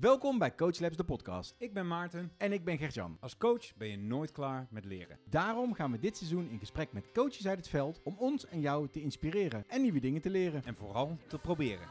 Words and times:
Welkom 0.00 0.38
bij 0.38 0.54
Coach 0.54 0.78
Labs, 0.78 0.96
de 0.96 1.04
podcast. 1.04 1.54
Ik 1.58 1.72
ben 1.72 1.86
Maarten. 1.86 2.32
En 2.36 2.52
ik 2.52 2.64
ben 2.64 2.78
Gertjan. 2.78 3.16
Als 3.20 3.36
coach 3.36 3.76
ben 3.76 3.88
je 3.88 3.98
nooit 3.98 4.32
klaar 4.32 4.66
met 4.70 4.84
leren. 4.84 5.18
Daarom 5.30 5.74
gaan 5.74 5.90
we 5.92 5.98
dit 5.98 6.16
seizoen 6.16 6.48
in 6.50 6.58
gesprek 6.58 6.92
met 6.92 7.04
coaches 7.12 7.46
uit 7.46 7.58
het 7.58 7.68
veld 7.68 8.00
om 8.04 8.16
ons 8.18 8.46
en 8.46 8.60
jou 8.60 8.88
te 8.88 9.00
inspireren 9.00 9.64
en 9.68 9.82
nieuwe 9.82 10.00
dingen 10.00 10.20
te 10.20 10.30
leren. 10.30 10.62
En 10.64 10.74
vooral 10.74 11.18
te 11.28 11.38
proberen. 11.38 11.86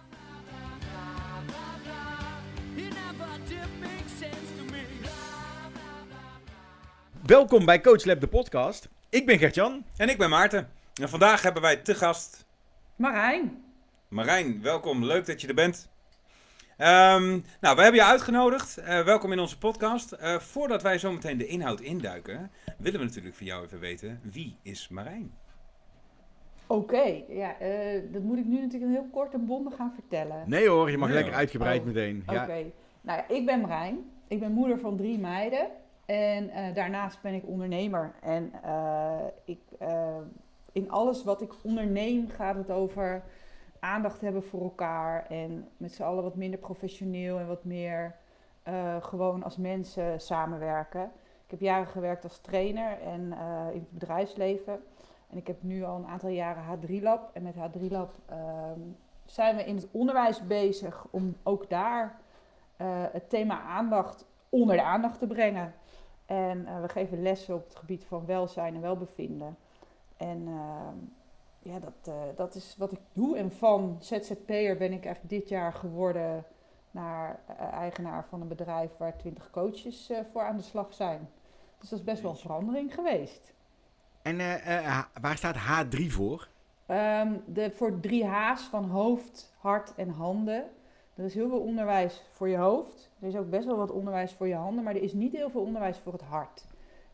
Welkom 7.26 7.66
bij 7.66 7.82
Coach 7.82 8.06
Lab, 8.06 8.20
de 8.20 8.28
podcast. 8.28 8.90
Ik 9.10 9.26
ben 9.26 9.38
Gertjan. 9.38 9.86
En 9.98 10.10
ik 10.10 10.18
ben 10.18 10.30
Maarten. 10.30 10.70
En 11.02 11.10
vandaag 11.10 11.42
hebben 11.42 11.62
wij 11.62 11.76
te 11.76 11.96
gast 11.96 12.46
Marijn. 12.96 13.64
Marijn. 14.08 14.62
Welkom, 14.62 15.06
leuk 15.06 15.26
dat 15.26 15.42
je 15.42 15.48
er 15.48 15.54
bent. 15.54 15.90
Ehm, 16.80 17.40
nou, 17.62 17.76
we 17.76 17.82
hebben 17.82 17.94
je 18.02 18.06
uitgenodigd. 18.06 18.78
Eh, 18.78 19.04
welkom 19.04 19.32
in 19.32 19.40
onze 19.40 19.58
podcast. 19.58 20.12
Eh, 20.12 20.36
voordat 20.40 20.82
wij 20.82 20.98
zo 20.98 21.12
meteen 21.12 21.38
de 21.38 21.48
inhoud 21.48 21.82
induiken, 21.82 22.52
willen 22.78 23.00
we 23.00 23.06
natuurlijk 23.06 23.36
van 23.36 23.46
jou 23.46 23.66
even 23.66 23.80
weten, 23.80 24.20
wie 24.24 24.58
is 24.62 24.88
Marijn? 24.88 25.34
Oké, 26.68 27.24
ja, 27.28 27.60
eh, 27.60 28.02
dat 28.12 28.22
moet 28.22 28.38
ik 28.38 28.46
nu 28.46 28.62
natuurlijk 28.62 28.92
heel 28.92 29.08
kort 29.12 29.34
en 29.34 29.46
bondig 29.46 29.76
gaan 29.76 29.92
vertellen. 29.94 30.44
Nee 30.46 30.68
hoor, 30.70 30.92
je 30.92 30.98
mag 30.98 31.08
Nee, 31.08 31.16
lekker 31.16 31.34
hoor. 31.34 31.42
uitgebreid 31.42 31.80
Oh, 31.80 31.86
meteen. 31.88 32.24
Oké, 32.28 32.34
Ja. 32.34 32.46
nou 33.02 33.20
ja, 33.20 33.28
ik 33.28 33.46
ben 33.46 33.62
Marijn. 33.62 34.12
Ik 34.28 34.40
ben 34.40 34.52
moeder 34.52 34.80
van 34.80 34.98
drie 34.98 35.20
meiden. 35.20 35.68
En 36.06 36.50
eh, 36.50 36.76
daarnaast 36.76 37.22
ben 37.22 37.34
ik 37.34 37.48
ondernemer. 37.48 38.14
En 38.22 38.52
eh, 38.64 39.20
ik, 39.46 39.60
eh, 39.80 40.18
in 40.72 40.92
alles 40.92 41.24
wat 41.24 41.42
ik 41.42 41.54
onderneem 41.64 42.28
gaat 42.30 42.56
het 42.56 42.72
over 42.72 43.24
aandacht 43.80 44.22
hebben 44.22 44.44
voor 44.44 44.62
elkaar. 44.62 45.26
En 45.30 45.70
met 45.78 45.94
z'n 45.94 46.04
allen 46.04 46.24
wat 46.24 46.36
minder 46.36 46.60
professioneel 46.60 47.40
en 47.40 47.48
wat 47.48 47.64
meer 47.64 48.16
eh, 48.64 49.04
gewoon 49.04 49.44
als 49.44 49.58
mensen 49.58 50.22
samenwerken. 50.22 51.12
Ik 51.46 51.52
heb 51.52 51.60
jaren 51.60 51.88
gewerkt 51.88 52.24
als 52.24 52.40
trainer 52.40 53.02
en 53.02 53.34
eh, 53.34 53.68
in 53.74 53.80
het 53.80 53.92
bedrijfsleven. 53.92 54.84
En 55.30 55.38
ik 55.38 55.48
heb 55.48 55.64
nu 55.64 55.84
al 55.84 55.96
een 55.96 56.08
aantal 56.08 56.30
jaren 56.30 56.64
H3Lab. 56.64 57.34
En 57.34 57.44
met 57.44 57.56
H3Lab 57.56 58.26
ehm, 58.26 58.80
zijn 59.26 59.56
we 59.56 59.64
in 59.64 59.76
het 59.76 59.88
onderwijs 59.92 60.48
bezig 60.48 61.08
om 61.10 61.36
ook 61.44 61.70
daar 61.70 62.20
eh, 62.78 62.88
het 63.12 63.30
thema 63.30 63.62
aandacht 63.62 64.26
onder 64.50 64.76
de 64.76 64.84
aandacht 64.84 65.20
te 65.20 65.28
brengen. 65.28 65.74
En 66.26 66.82
we 66.82 66.90
geven 66.90 67.22
lessen 67.22 67.56
op 67.56 67.64
het 67.64 67.76
gebied 67.76 68.04
van 68.04 68.26
welzijn 68.26 68.76
en 68.76 68.82
welbevinden. 68.82 69.58
En 70.18 70.48
ehm, 70.48 70.98
ja, 71.62 71.80
dat, 71.80 72.14
eh, 72.14 72.14
dat 72.36 72.56
is 72.56 72.76
wat 72.78 72.92
ik 72.92 73.00
doe. 73.14 73.38
En 73.38 73.52
van 73.52 73.98
ZZP'er 74.00 74.78
ben 74.78 74.92
ik 74.92 75.06
eigenlijk 75.06 75.30
dit 75.30 75.50
jaar 75.50 75.74
geworden 75.74 76.46
naar 76.92 77.40
eh, 77.46 77.74
eigenaar 77.74 78.26
van 78.26 78.42
een 78.42 78.48
bedrijf 78.48 78.98
waar 78.98 79.18
twintig 79.18 79.50
coaches 79.50 80.10
eh, 80.10 80.20
voor 80.32 80.42
aan 80.42 80.58
de 80.58 80.64
slag 80.64 80.94
zijn. 80.94 81.30
Dus 81.80 81.90
dat 81.90 82.00
is 82.00 82.06
best 82.06 82.22
wel 82.22 82.32
een 82.32 82.38
verandering 82.38 82.94
geweest. 82.94 83.54
En 84.22 84.38
waar 85.22 85.38
staat 85.38 85.56
H3 85.56 86.06
voor? 86.08 86.48
Ehm, 86.86 87.34
de, 87.46 87.72
voor 87.72 88.00
drie 88.00 88.26
H's 88.26 88.62
van 88.62 88.90
hoofd, 88.90 89.54
hart 89.58 89.96
en 89.96 90.10
handen. 90.10 90.66
Er 91.16 91.26
is 91.26 91.34
heel 91.34 91.50
veel 91.50 91.60
onderwijs 91.60 92.26
voor 92.32 92.50
je 92.50 92.58
hoofd. 92.58 93.12
Er 93.20 93.28
is 93.28 93.36
ook 93.36 93.50
best 93.50 93.66
wel 93.66 93.78
wat 93.78 93.92
onderwijs 93.92 94.34
voor 94.34 94.48
je 94.48 94.56
handen, 94.56 94.84
maar 94.84 94.96
er 94.96 95.02
is 95.02 95.14
niet 95.14 95.34
heel 95.34 95.50
veel 95.50 95.62
onderwijs 95.62 95.98
voor 95.98 96.14
het 96.14 96.22
hart. 96.22 96.66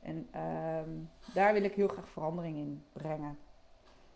En 0.02 0.28
ehm, 0.32 0.90
daar 1.34 1.54
wil 1.54 1.64
ik 1.64 1.74
heel 1.74 1.88
graag 1.88 2.10
verandering 2.10 2.58
in 2.58 2.84
brengen. 2.94 3.38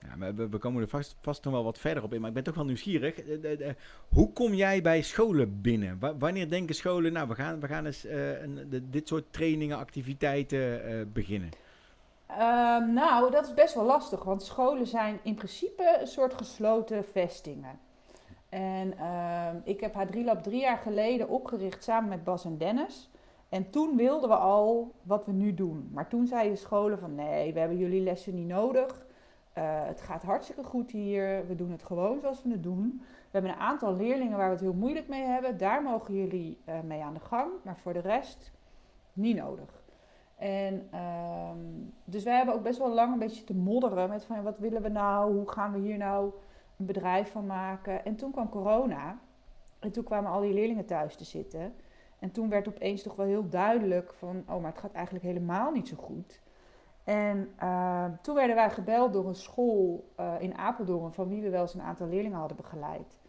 Ja, 0.02 0.34
we, 0.34 0.50
we- 0.50 0.58
komen 0.58 0.82
er 0.82 0.88
vast, 0.88 1.18
vast 1.22 1.44
nog 1.44 1.54
wel 1.54 1.64
wat 1.64 1.78
verder 1.78 2.04
op 2.04 2.14
in, 2.14 2.20
maar 2.20 2.30
ik 2.30 2.36
ben 2.36 2.44
toch 2.44 2.56
wel 2.56 2.66
nieuwsgierig. 2.66 3.20
Eh, 3.20 3.44
eh, 3.44 3.70
eh, 3.70 3.76
hoe 4.10 4.34
kom 4.34 4.54
jij 4.54 4.82
bij 4.82 5.02
scholen 5.02 5.62
binnen? 5.62 5.98
Wa- 6.00 6.18
wanneer 6.18 6.50
denken 6.50 6.76
scholen, 6.76 7.14
nou, 7.14 7.28
we 7.28 7.36
gaan, 7.36 7.60
we 7.60 7.68
gaan 7.68 7.86
eens 7.86 8.04
een, 8.04 8.84
dit 8.90 9.08
soort 9.08 9.26
trainingen, 9.34 9.78
activiteiten 9.78 11.10
beginnen? 11.14 11.50
Ehm, 12.26 12.94
nou, 12.94 13.32
dat 13.32 13.46
is 13.46 13.54
best 13.54 13.74
wel 13.76 13.86
lastig, 13.86 14.24
want 14.24 14.44
scholen 14.44 14.88
zijn 14.88 15.20
in 15.24 15.36
principe 15.36 15.98
een 16.02 16.08
soort 16.08 16.34
gesloten 16.34 17.06
vestingen. 17.06 17.80
En 18.50 18.98
ehm, 18.98 19.56
ik 19.64 19.80
heb 19.80 19.94
H3Lab 19.94 20.42
drie 20.42 20.62
jaar 20.62 20.78
geleden 20.78 21.30
opgericht 21.30 21.84
samen 21.84 22.10
met 22.10 22.24
Bas 22.24 22.46
en 22.46 22.58
Dennis. 22.58 23.10
En 23.50 23.70
toen 23.70 23.96
wilden 23.96 24.30
we 24.30 24.36
al 24.36 24.92
wat 25.02 25.26
we 25.26 25.32
nu 25.32 25.54
doen. 25.54 25.90
Maar 25.94 26.08
toen 26.08 26.28
zeiden 26.28 26.58
scholen 26.58 27.00
van 27.00 27.16
nee, 27.16 27.54
we 27.54 27.60
hebben 27.60 27.78
jullie 27.78 28.02
lessen 28.02 28.36
niet 28.36 28.48
nodig. 28.48 29.06
Eh, 29.60 29.86
het 29.86 30.02
gaat 30.02 30.24
hartstikke 30.24 30.64
goed 30.64 30.92
hier. 30.92 31.48
We 31.48 31.56
doen 31.56 31.72
het 31.72 31.84
gewoon 31.84 32.20
zoals 32.20 32.44
we 32.44 32.52
het 32.52 32.64
doen. 32.64 33.02
We 33.02 33.30
hebben 33.32 33.52
een 33.52 33.58
aantal 33.58 33.96
leerlingen 33.96 34.38
waar 34.38 34.48
we 34.48 34.54
het 34.54 34.62
heel 34.62 34.74
moeilijk 34.74 35.08
mee 35.08 35.24
hebben. 35.24 35.58
Daar 35.58 35.84
mogen 35.84 36.14
jullie 36.14 36.58
eh, 36.66 36.80
mee 36.82 37.04
aan 37.04 37.14
de 37.14 37.20
gang. 37.20 37.52
Maar 37.64 37.78
voor 37.78 37.94
de 37.94 38.00
rest 38.00 38.52
niet 39.14 39.36
nodig. 39.36 39.84
En 40.36 40.88
ehm, 40.92 41.58
dus 42.04 42.24
wij 42.24 42.36
hebben 42.36 42.56
ook 42.56 42.64
best 42.64 42.78
wel 42.78 42.94
lang 42.94 43.14
een 43.14 43.20
beetje 43.20 43.44
te 43.44 43.56
modderen 43.56 44.10
met 44.10 44.24
van 44.24 44.44
wat 44.44 44.60
willen 44.60 44.82
we 44.82 44.90
nou? 44.90 45.34
Hoe 45.34 45.50
gaan 45.50 45.72
we 45.74 45.80
hier 45.80 45.98
nou 45.98 46.32
een 46.78 46.86
bedrijf 46.86 47.32
van 47.32 47.46
maken? 47.46 48.06
En 48.06 48.16
toen 48.16 48.32
kwam 48.32 48.50
corona. 48.50 49.20
En 49.80 49.92
toen 49.92 50.04
kwamen 50.04 50.32
al 50.32 50.42
die 50.42 50.54
leerlingen 50.54 50.86
thuis 50.86 51.16
te 51.16 51.24
zitten. 51.24 51.74
En 52.20 52.32
toen 52.32 52.50
werd 52.50 52.68
opeens 52.68 53.04
toch 53.04 53.16
wel 53.16 53.26
heel 53.26 53.50
duidelijk 53.50 54.14
van, 54.14 54.44
oh, 54.48 54.62
maar 54.62 54.72
het 54.72 54.82
gaat 54.82 54.94
eigenlijk 54.94 55.26
helemaal 55.26 55.72
niet 55.72 55.88
zo 55.88 55.96
goed. 55.96 56.42
En 57.10 57.50
ehm, 57.56 58.12
toen 58.22 58.36
werden 58.36 58.56
wij 58.56 58.70
gebeld 58.70 59.14
door 59.14 59.28
een 59.28 59.36
school 59.36 60.10
eh, 60.16 60.34
in 60.40 60.58
Apeldoorn, 60.58 61.12
van 61.12 61.28
wie 61.28 61.42
we 61.42 61.50
wel 61.50 61.62
eens 61.62 61.74
een 61.74 61.82
aantal 61.82 62.08
leerlingen 62.08 62.38
hadden 62.38 62.58
begeleid. 62.58 63.20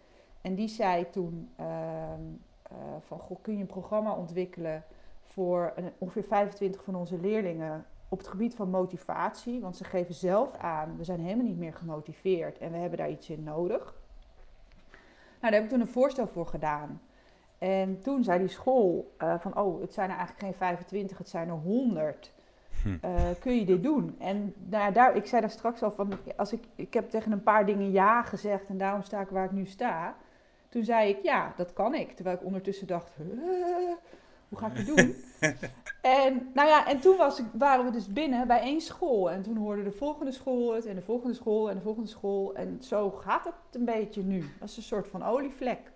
En 0.40 0.54
die 0.54 0.68
zei 0.68 1.10
toen 1.10 1.50
ehm, 1.56 2.20
eh, 2.62 2.76
van, 3.00 3.18
goh, 3.18 3.38
kun 3.42 3.54
je 3.54 3.60
een 3.60 3.66
programma 3.66 4.12
ontwikkelen 4.12 4.84
voor 5.22 5.74
ongeveer 5.98 6.24
25 6.24 6.84
van 6.84 6.94
onze 6.94 7.18
leerlingen 7.20 7.84
op 8.08 8.18
het 8.18 8.28
gebied 8.28 8.54
van 8.54 8.70
motivatie. 8.70 9.60
Want 9.60 9.76
ze 9.76 9.84
geven 9.84 10.14
zelf 10.14 10.56
aan, 10.56 10.96
we 10.96 11.04
zijn 11.04 11.20
helemaal 11.20 11.46
niet 11.46 11.58
meer 11.58 11.74
gemotiveerd 11.74 12.58
en 12.58 12.70
we 12.70 12.78
hebben 12.78 12.98
daar 12.98 13.10
iets 13.10 13.30
in 13.30 13.42
nodig. 13.42 13.94
Nou, 15.40 15.52
daar 15.52 15.52
heb 15.52 15.62
ik 15.62 15.68
toen 15.68 15.80
een 15.80 15.86
voorstel 15.86 16.26
voor 16.26 16.46
gedaan. 16.46 17.00
En 17.58 18.00
toen 18.00 18.24
zei 18.24 18.38
die 18.38 18.48
school 18.48 19.14
eh, 19.18 19.38
van, 19.38 19.58
oh, 19.58 19.80
het 19.80 19.92
zijn 19.92 20.10
er 20.10 20.16
eigenlijk 20.16 20.44
geen 20.44 20.54
25, 20.54 21.18
het 21.18 21.28
zijn 21.28 21.48
er 21.48 21.54
100. 21.54 22.32
Hm. 22.82 22.96
Eh, 23.00 23.12
kun 23.40 23.58
je 23.58 23.64
dit 23.64 23.82
doen? 23.82 24.16
En 24.18 24.54
nou 24.68 24.84
ja, 24.84 24.90
daar, 24.90 25.16
ik 25.16 25.26
zei 25.26 25.40
daar 25.40 25.50
straks 25.50 25.82
al 25.82 25.90
van, 25.90 26.12
als 26.36 26.52
ik, 26.52 26.64
ik 26.74 26.94
heb 26.94 27.10
tegen 27.10 27.32
een 27.32 27.42
paar 27.42 27.66
dingen 27.66 27.90
ja 27.90 28.22
gezegd 28.22 28.68
en 28.68 28.78
daarom 28.78 29.02
sta 29.02 29.20
ik 29.20 29.28
waar 29.28 29.44
ik 29.44 29.52
nu 29.52 29.66
sta. 29.66 30.14
Toen 30.68 30.84
zei 30.84 31.08
ik, 31.08 31.18
ja, 31.22 31.52
dat 31.56 31.72
kan 31.72 31.94
ik. 31.94 32.12
Terwijl 32.12 32.36
ik 32.36 32.44
ondertussen 32.44 32.86
dacht, 32.86 33.10
"Huh, 33.16 33.94
hoe 34.48 34.58
ga 34.58 34.66
ik 34.66 34.76
het 34.76 34.86
doen? 34.86 35.14
en, 36.22 36.50
nou 36.54 36.68
ja, 36.68 36.86
en 36.86 37.00
toen 37.00 37.16
was 37.16 37.38
ik, 37.38 37.44
waren 37.52 37.84
we 37.84 37.90
dus 37.90 38.12
binnen 38.12 38.46
bij 38.46 38.60
één 38.60 38.80
school. 38.80 39.30
En 39.30 39.42
toen 39.42 39.56
hoorde 39.56 39.82
de 39.82 39.90
volgende 39.90 40.32
school 40.32 40.74
het 40.74 40.86
en 40.86 40.94
de 40.94 41.02
volgende 41.02 41.34
school 41.34 41.70
en 41.70 41.76
de 41.76 41.82
volgende 41.82 42.08
school. 42.08 42.54
En 42.54 42.76
zo 42.82 43.10
gaat 43.10 43.44
het 43.44 43.54
een 43.72 43.84
beetje 43.84 44.22
nu. 44.22 44.44
Dat 44.58 44.68
is 44.68 44.76
een 44.76 44.82
soort 44.82 45.08
van 45.08 45.22
olievlek. 45.24 45.89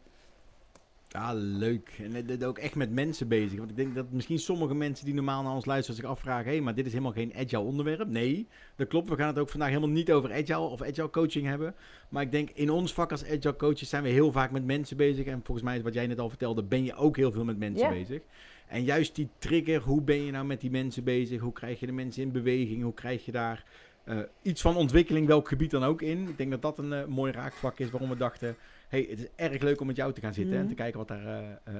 Ja, 1.16 1.34
leuk. 1.34 1.91
En 2.02 2.26
dit 2.26 2.44
ook 2.44 2.58
echt 2.58 2.75
met 2.75 2.91
mensen 2.91 3.28
bezig. 3.28 3.58
Want 3.58 3.70
ik 3.70 3.76
denk 3.76 3.94
dat 3.94 4.10
misschien 4.10 4.38
sommige 4.38 4.75
mensen 4.75 5.04
die 5.04 5.14
normaal 5.14 5.42
naar 5.42 5.54
ons 5.54 5.64
luisteren 5.64 6.00
zich 6.00 6.10
afvragen... 6.10 6.44
hé, 6.44 6.50
hey, 6.50 6.60
maar 6.60 6.75
dit 6.75 6.86
is 6.86 6.92
helemaal 6.92 7.12
geen 7.12 7.32
agile 7.36 7.62
onderwerp. 7.62 8.08
Nee, 8.08 8.48
dat 8.76 8.88
klopt. 8.88 9.08
We 9.08 9.16
gaan 9.16 9.26
het 9.26 9.38
ook 9.38 9.48
vandaag 9.48 9.69
helemaal 9.69 9.88
niet 9.88 10.12
over 10.12 10.32
agile 10.32 10.58
of 10.58 10.82
agile 10.82 11.10
coaching 11.10 11.47
hebben. 11.47 11.74
Maar 12.08 12.22
ik 12.22 12.30
denk, 12.30 12.50
in 12.50 12.70
ons 12.70 12.92
vak 12.92 13.10
als 13.10 13.24
agile 13.24 13.56
coaches 13.56 13.88
zijn 13.88 14.03
we 14.03 14.08
heel 14.08 14.32
vaak 14.32 14.50
met 14.50 14.64
mensen 14.64 14.97
bezig. 14.97 15.26
En 15.26 15.41
volgens 15.44 15.66
mij, 15.66 15.82
wat 15.82 15.94
jij 15.94 16.06
net 16.06 16.19
al 16.19 16.28
vertelde, 16.28 16.62
ben 16.62 16.84
je 16.84 16.94
ook 16.94 17.16
heel 17.16 17.32
veel 17.32 17.44
met 17.44 17.58
mensen 17.58 17.88
bezig. 17.88 18.22
En 18.66 18.84
juist 18.84 19.14
die 19.14 19.28
trigger, 19.38 19.80
hoe 19.80 20.03
ben 20.03 20.24
je 20.24 20.30
nou 20.30 20.47
met 20.47 20.60
die 20.60 20.70
mensen 20.70 21.04
bezig? 21.04 21.41
Hoe 21.41 21.53
krijg 21.53 21.80
je 21.80 21.86
de 21.86 21.92
mensen 21.92 22.22
in 22.22 22.32
beweging? 22.32 22.82
Hoe 22.82 22.94
krijg 22.94 23.24
je 23.24 23.32
daar 23.32 23.64
eh, 24.04 24.19
iets 24.42 24.60
van 24.60 24.76
ontwikkeling, 24.76 25.26
welk 25.26 25.48
gebied 25.48 25.70
dan 25.70 25.84
ook 25.84 26.03
in? 26.03 26.28
Ik 26.28 26.38
denk 26.38 26.50
dat 26.50 26.62
dat 26.62 26.78
een 26.78 26.92
eh, 26.92 27.04
mooi 27.04 27.32
raakvlak 27.32 27.78
is 27.78 27.91
waarom 27.91 28.08
we 28.08 28.16
dachten... 28.16 28.56
hey, 28.89 29.06
het 29.11 29.19
is 29.19 29.27
erg 29.37 29.62
leuk 29.62 29.81
om 29.81 29.87
met 29.87 29.97
jou 29.97 30.12
te 30.12 30.21
gaan 30.21 30.34
zitten 30.34 30.55
en 30.55 30.61
Mhm. 30.61 30.69
te 30.69 30.75
kijken 30.75 30.99
wat, 30.99 31.09
daar, 31.09 31.27
eh, 31.27 31.50
eh, 31.65 31.75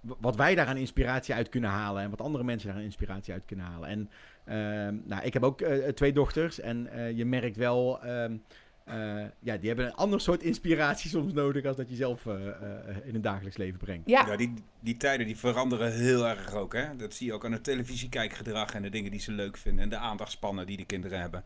wat 0.00 0.36
wij 0.36 0.54
daar 0.54 0.66
aan 0.66 0.76
inspiratie 0.76 1.34
uit 1.34 1.48
kunnen 1.48 1.70
halen... 1.70 2.02
en 2.02 2.10
wat 2.10 2.20
andere 2.20 2.44
mensen 2.44 2.68
daar 2.68 2.76
aan 2.76 2.82
inspiratie 2.84 3.32
uit 3.32 3.44
kunnen 3.44 3.66
halen. 3.66 3.88
En 3.88 4.10
ehm, 4.44 4.96
nou, 5.04 5.22
ik 5.24 5.32
heb 5.32 5.42
ook 5.42 5.60
eh, 5.60 5.88
twee 5.88 6.12
dochters 6.12 6.60
en 6.60 6.86
eh, 6.86 7.10
je 7.16 7.24
merkt 7.24 7.56
wel... 7.56 8.02
ehm, 8.02 8.36
eh, 8.84 9.24
ja, 9.38 9.56
die 9.56 9.66
hebben 9.68 9.86
een 9.86 9.94
ander 9.94 10.20
soort 10.20 10.42
inspiratie 10.42 11.10
soms 11.10 11.32
nodig... 11.32 11.64
als 11.64 11.76
dat 11.76 11.88
je 11.90 11.96
zelf 11.96 12.26
eh, 12.26 12.48
eh, 12.48 12.96
in 13.04 13.14
het 13.14 13.22
dagelijks 13.22 13.56
leven 13.56 13.78
brengt. 13.78 14.08
Ja, 14.08 14.26
Ja, 14.26 14.36
die, 14.36 14.54
die 14.80 14.96
tijden 14.96 15.26
die 15.26 15.36
veranderen 15.36 15.92
heel 15.92 16.28
erg 16.28 16.54
ook. 16.54 16.72
Hè? 16.72 16.96
Dat 16.96 17.14
zie 17.14 17.26
je 17.26 17.32
ook 17.32 17.44
aan 17.44 17.52
het 17.52 17.64
televisiekijkgedrag 17.64 18.74
en 18.74 18.82
de 18.82 18.88
dingen 18.90 19.10
die 19.10 19.20
ze 19.20 19.32
leuk 19.32 19.56
vinden. 19.56 19.82
En 19.82 19.88
de 19.90 19.96
aandachtspannen 19.96 20.66
die 20.66 20.76
de 20.76 20.84
kinderen 20.84 21.20
hebben. 21.20 21.44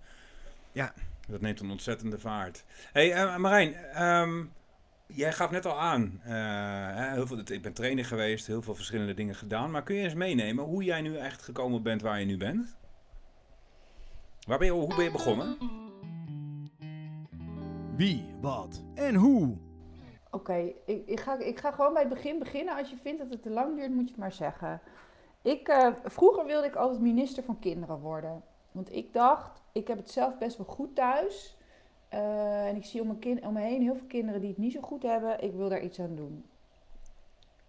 Ja. 0.72 0.92
Dat 1.28 1.40
neemt 1.40 1.60
een 1.60 1.70
ontzettende 1.70 2.18
vaart. 2.18 2.64
hey, 2.92 3.12
eh, 3.12 3.36
Marijn, 3.36 3.74
ehm, 3.74 4.44
jij 5.06 5.32
gaf 5.32 5.50
net 5.50 5.66
al 5.66 5.80
aan. 5.80 6.20
eh, 6.24 6.30
hè, 6.96 7.12
heel 7.12 7.26
veel, 7.26 7.38
ik 7.44 7.62
ben 7.62 7.72
trainer 7.72 8.04
geweest, 8.04 8.46
heel 8.46 8.62
veel 8.62 8.74
verschillende 8.74 9.14
dingen 9.14 9.34
gedaan. 9.34 9.70
Maar 9.70 9.82
kun 9.82 9.94
je 9.94 10.02
eens 10.02 10.14
meenemen 10.14 10.64
hoe 10.64 10.84
jij 10.84 11.00
nu 11.00 11.16
echt 11.16 11.42
gekomen 11.42 11.82
bent 11.82 12.02
waar 12.02 12.20
je 12.20 12.26
nu 12.26 12.36
bent? 12.36 12.76
Waar 14.46 14.58
ben 14.58 14.66
je, 14.66 14.72
hoe 14.72 14.94
ben 14.94 15.04
je 15.04 15.10
begonnen? 15.10 15.56
Wie, 17.96 18.34
wat 18.40 18.82
en 18.94 19.14
hoe? 19.14 19.56
Oké, 20.30 20.72
ik, 20.86 21.06
ik, 21.06 21.20
ga, 21.20 21.38
ik 21.38 21.58
ga 21.58 21.70
gewoon 21.70 21.92
bij 21.92 22.02
het 22.02 22.12
begin 22.12 22.38
beginnen. 22.38 22.76
Als 22.76 22.90
je 22.90 22.96
vindt 22.96 23.18
dat 23.18 23.30
het 23.30 23.42
te 23.42 23.50
lang 23.50 23.76
duurt, 23.76 23.90
moet 23.90 24.04
je 24.04 24.10
het 24.10 24.16
maar 24.20 24.32
zeggen. 24.32 24.80
Ik, 25.42 25.68
eh, 25.68 25.92
vroeger 26.04 26.44
wilde 26.44 26.66
ik 26.66 26.74
altijd 26.74 27.00
minister 27.00 27.42
van 27.42 27.58
kinderen 27.58 27.98
worden. 27.98 28.42
Want 28.72 28.92
ik 28.92 29.12
dacht, 29.12 29.62
ik 29.72 29.88
heb 29.88 29.96
het 29.96 30.10
zelf 30.10 30.38
best 30.38 30.56
wel 30.56 30.66
goed 30.66 30.94
thuis. 30.94 31.56
Eh, 32.08 32.66
en 32.66 32.76
ik 32.76 32.84
zie 32.84 33.00
om 33.00 33.06
me, 33.06 33.18
kind, 33.18 33.40
om 33.40 33.52
me 33.52 33.60
heen 33.60 33.82
heel 33.82 33.94
veel 33.94 34.06
kinderen 34.06 34.40
die 34.40 34.50
het 34.50 34.58
niet 34.58 34.72
zo 34.72 34.80
goed 34.80 35.02
hebben. 35.02 35.42
Ik 35.42 35.52
wil 35.52 35.68
daar 35.68 35.82
iets 35.82 36.00
aan 36.00 36.14
doen. 36.14 36.44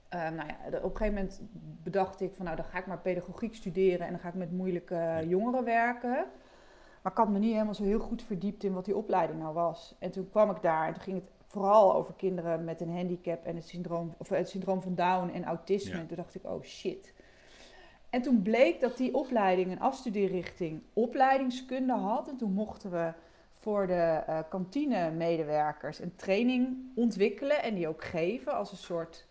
Eh, 0.10 0.30
nou 0.30 0.48
ja, 0.48 0.58
op 0.66 0.84
een 0.84 0.98
gegeven 0.98 1.14
moment 1.14 1.42
bedacht 1.84 2.22
ik 2.22 2.34
van 2.34 2.46
nou, 2.46 2.58
dan 2.58 2.66
ga 2.66 2.78
ik 2.78 2.86
maar 2.86 3.00
pedagogiek 3.00 3.56
studeren 3.56 4.06
en 4.06 4.12
dan 4.12 4.20
ga 4.20 4.28
ik 4.28 4.34
met 4.34 4.52
moeilijke 4.52 5.24
jongeren 5.28 5.64
werken. 5.64 6.26
Maar 7.02 7.12
ik 7.12 7.18
had 7.18 7.30
me 7.30 7.40
niet 7.40 7.52
helemaal 7.52 7.74
zo 7.74 7.84
heel 7.84 8.00
goed 8.00 8.24
verdiept 8.24 8.64
in 8.64 8.74
wat 8.74 8.86
die 8.86 8.98
opleiding 8.98 9.40
nou 9.40 9.54
was. 9.54 9.96
En 10.00 10.12
toen 10.12 10.30
kwam 10.30 10.50
ik 10.50 10.62
daar 10.62 10.88
en 10.88 10.94
toen 10.94 11.04
ging 11.04 11.18
het 11.18 11.30
vooral 11.48 11.96
over 11.96 12.14
kinderen 12.14 12.64
met 12.64 12.82
een 12.82 12.96
handicap 12.96 13.46
en 13.46 13.56
het 13.56 13.68
syndroom, 13.68 14.14
of 14.18 14.30
het 14.30 14.50
syndroom 14.50 14.82
van 14.82 14.96
Down 14.96 15.30
en 15.30 15.44
autisme. 15.44 15.94
Ja. 15.94 16.00
En 16.00 16.08
toen 16.08 16.18
dacht 16.18 16.36
ik, 16.36 16.46
oh 16.46 16.64
shit. 16.64 17.14
En 18.10 18.22
toen 18.22 18.42
bleek 18.42 18.80
dat 18.80 18.98
die 18.98 19.14
opleiding 19.14 19.72
een 19.72 19.80
afstudeerrichting 19.80 20.82
opleidingskunde 20.94 21.94
had. 21.94 22.28
En 22.30 22.38
toen 22.38 22.52
mochten 22.52 22.92
we 22.92 23.14
voor 23.68 23.88
de 23.88 24.24
eh 24.28 24.40
kantinemedewerkers 24.50 26.00
een 26.00 26.16
training 26.16 26.78
ontwikkelen 26.96 27.64
en 27.64 27.76
die 27.76 27.88
ook 27.88 28.04
geven 28.04 28.54
als 28.54 28.72
een 28.72 28.78
soort 28.78 29.26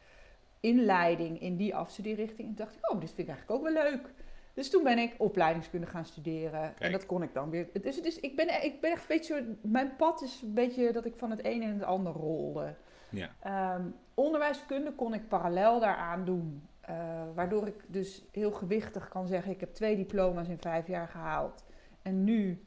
inleiding 0.61 1.41
in 1.41 1.57
die 1.57 1.75
afstudeerrichting. 1.75 2.49
En 2.49 2.55
dacht 2.55 2.75
ik, 2.75 2.91
oh, 2.91 3.01
dit 3.01 3.09
vind 3.09 3.29
ik 3.29 3.35
eigenlijk 3.35 3.59
ook 3.59 3.73
wel 3.73 3.83
leuk. 3.83 4.13
Dus 4.55 4.71
toen 4.71 4.83
ben 4.83 4.99
ik 4.99 5.15
opleidingskunde 5.19 5.87
gaan 5.87 6.05
studeren. 6.05 6.79
En 6.79 6.93
dat 6.93 7.07
kon 7.07 7.23
ik 7.23 7.35
dan 7.35 7.51
weer. 7.51 7.69
Dus, 7.83 8.03
dus 8.03 8.21
ik, 8.21 8.37
ben, 8.37 8.65
ik 8.65 8.81
ben 8.81 8.91
echt 8.91 9.01
een 9.01 9.17
beetje. 9.17 9.57
Mijn 9.61 9.97
pad 9.97 10.23
is 10.23 10.43
een 10.43 10.55
beetje 10.55 10.93
dat 10.93 11.05
ik 11.05 11.17
van 11.17 11.31
het 11.31 11.45
een 11.45 11.63
in 11.63 11.73
het 11.73 11.85
ander 11.85 12.13
rolde. 12.13 12.75
Ja. 13.09 13.31
Ehm, 13.41 13.83
onderwijskunde 14.15 14.93
kon 14.93 15.15
ik 15.15 15.29
parallel 15.29 15.81
daaraan 15.81 16.25
doen. 16.25 16.69
Eh, 16.81 16.95
waardoor 17.35 17.67
ik 17.67 17.85
dus 17.87 18.25
heel 18.33 18.53
gewichtig 18.53 19.09
kan 19.09 19.27
zeggen: 19.27 19.53
ik 19.53 19.61
heb 19.61 19.75
twee 19.75 19.97
diploma's 19.97 20.49
in 20.49 20.59
vijf 20.59 20.87
jaar 20.87 21.09
gehaald. 21.09 21.65
En 22.03 22.25
nu 22.25 22.65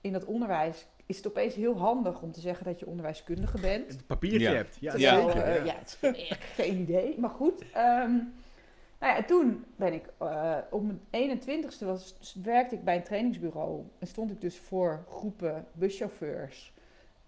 in 0.00 0.12
dat 0.12 0.24
onderwijs 0.24 0.88
is 1.10 1.16
het 1.16 1.26
opeens 1.26 1.54
heel 1.54 1.78
handig 1.78 2.22
om 2.22 2.32
te 2.32 2.40
zeggen 2.40 2.64
dat 2.64 2.78
je 2.78 2.86
onderwijskundige 2.86 3.60
bent. 3.60 3.88
Het 3.92 4.06
papiertje 4.06 4.40
Ja. 4.40 4.52
hebt. 4.54 4.76
Ja, 4.80 4.90
Terwijl, 4.90 5.26
zeker. 5.30 5.42
eh, 5.42 5.54
ja. 5.56 5.64
ja, 5.64 5.74
het 5.78 5.98
is 6.16 6.28
echt 6.28 6.44
geen 6.44 6.78
idee. 6.80 7.18
Maar 7.18 7.30
goed. 7.30 7.64
ehm, 7.72 8.12
nou 8.98 9.16
ja, 9.16 9.22
toen 9.22 9.64
ben 9.76 9.92
ik 9.92 10.04
eh, 10.18 10.56
op 10.70 10.82
mijn 11.10 11.40
21ste 11.40 11.84
was, 11.84 12.16
werkte 12.42 12.74
ik 12.74 12.84
bij 12.84 12.96
een 12.96 13.02
trainingsbureau. 13.02 13.82
En 13.98 14.06
stond 14.06 14.30
ik 14.30 14.40
dus 14.40 14.58
voor 14.58 15.04
groepen 15.08 15.66
buschauffeurs, 15.72 16.72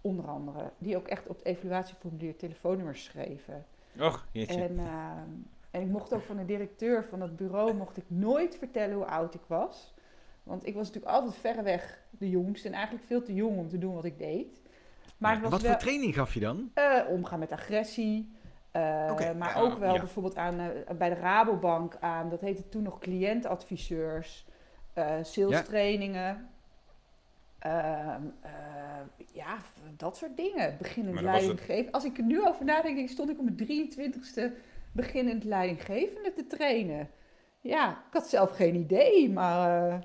onder 0.00 0.26
andere, 0.29 0.70
die 0.79 0.96
ook 0.96 1.06
echt 1.08 1.26
op 1.26 1.37
het 1.37 1.46
evaluatieformulier 1.46 2.37
telefoonnummers 2.37 3.05
schreven. 3.05 3.64
Och, 4.00 4.26
jeetje. 4.32 4.62
En, 4.62 4.79
ehm, 4.79 5.29
en 5.70 5.81
ik 5.81 5.88
mocht 5.88 6.12
ook 6.12 6.23
van 6.23 6.37
de 6.37 6.44
directeur 6.44 7.05
van 7.05 7.19
dat 7.19 7.37
bureau 7.37 7.75
mocht 7.75 7.96
ik 7.96 8.05
nooit 8.06 8.56
vertellen 8.56 8.94
hoe 8.94 9.06
oud 9.06 9.34
ik 9.34 9.40
was. 9.46 9.94
Want 10.43 10.67
ik 10.67 10.75
was 10.75 10.87
natuurlijk 10.87 11.15
altijd 11.15 11.35
verreweg 11.35 12.03
de 12.11 12.31
jongste 12.31 12.69
en 12.69 12.75
eigenlijk 12.75 13.05
veel 13.05 13.23
te 13.23 13.35
jong 13.35 13.59
om 13.59 13.69
te 13.69 13.79
doen 13.79 13.94
wat 13.94 14.05
ik 14.05 14.19
deed. 14.19 14.61
Maar 15.19 15.35
Ja, 15.35 15.41
was 15.41 15.50
Wat 15.50 15.62
wel, 15.62 15.71
voor 15.71 15.81
training 15.81 16.15
gaf 16.15 16.35
je 16.35 16.41
dan? 16.41 16.71
eh, 16.75 17.00
omgaan 17.09 17.39
met 17.39 17.53
agressie. 17.53 18.33
eh, 18.73 18.83
maar 19.39 19.55
ja, 19.55 19.61
ook 19.61 19.79
wel 19.79 19.94
ja. 19.94 19.99
bijvoorbeeld 20.00 20.37
aan, 20.37 20.59
eh, 20.61 20.94
bij 20.97 21.09
de 21.09 21.15
Rabobank 21.15 21.97
aan, 22.00 22.29
dat 22.29 22.41
heette 22.41 22.69
toen 22.69 22.83
nog 22.83 22.99
cliëntadviseurs, 22.99 24.47
eh 24.93 25.15
sales 25.23 25.65
trainingen. 25.65 26.49
Ehm, 27.59 28.23
eh, 28.41 28.50
ja, 29.33 29.56
dat 29.97 30.17
soort 30.17 30.37
dingen. 30.37 30.77
Beginnend 30.79 31.15
Maar 31.15 31.23
dat 31.23 31.33
was 31.33 31.41
leidinggeven. 31.43 31.93
Als 31.93 32.05
ik 32.05 32.19
er 32.19 32.25
nu 32.25 32.47
over 32.47 32.65
nadenk, 32.65 33.09
stond 33.09 33.31
ik 33.31 33.39
op 33.39 33.44
mijn 33.44 33.56
23ste 33.56 34.53
beginnend 34.93 35.44
leidinggevende 35.44 36.33
te 36.33 36.47
trainen. 36.47 37.11
Ja, 37.61 37.91
ik 37.91 38.12
had 38.12 38.29
zelf 38.29 38.50
geen 38.50 38.75
idee, 38.75 39.31
maar 39.31 39.89
eh, 39.93 39.99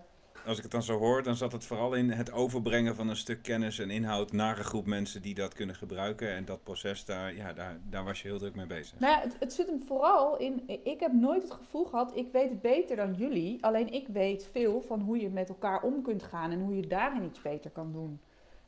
Als 0.47 0.57
ik 0.57 0.63
het 0.63 0.71
dan 0.71 0.83
zo 0.83 0.97
hoor, 0.97 1.23
dan 1.23 1.35
zat 1.35 1.51
het 1.51 1.65
vooral 1.65 1.94
in 1.94 2.11
het 2.11 2.31
overbrengen 2.31 2.95
van 2.95 3.09
een 3.09 3.15
stuk 3.15 3.41
kennis 3.41 3.79
en 3.79 3.89
inhoud 3.89 4.31
naar 4.31 4.57
een 4.57 4.63
groep 4.63 4.85
mensen 4.85 5.21
die 5.21 5.33
dat 5.33 5.53
kunnen 5.53 5.75
gebruiken. 5.75 6.35
En 6.35 6.45
dat 6.45 6.63
proces, 6.63 7.05
daar, 7.05 7.35
ja, 7.35 7.53
daar, 7.53 7.77
daar 7.89 8.03
was 8.03 8.21
je 8.21 8.27
heel 8.27 8.38
druk 8.38 8.55
mee 8.55 8.65
bezig. 8.65 8.99
Nou 8.99 9.13
ja, 9.13 9.21
het, 9.21 9.35
het 9.39 9.53
zit 9.53 9.67
hem 9.67 9.81
vooral 9.88 10.38
in. 10.38 10.63
Ik 10.83 10.99
heb 10.99 11.13
nooit 11.13 11.41
het 11.41 11.51
gevoel 11.51 11.85
gehad, 11.85 12.15
ik 12.15 12.31
weet 12.31 12.49
het 12.49 12.61
beter 12.61 12.95
dan 12.95 13.13
jullie. 13.13 13.65
Alleen 13.65 13.94
ik 13.94 14.07
weet 14.07 14.47
veel 14.51 14.81
van 14.81 15.01
hoe 15.01 15.19
je 15.19 15.29
met 15.29 15.49
elkaar 15.49 15.81
om 15.81 16.01
kunt 16.01 16.23
gaan 16.23 16.51
en 16.51 16.59
hoe 16.59 16.75
je 16.75 16.88
daarin 16.88 17.23
iets 17.23 17.41
beter 17.41 17.71
kan 17.71 17.91
doen. 17.91 18.19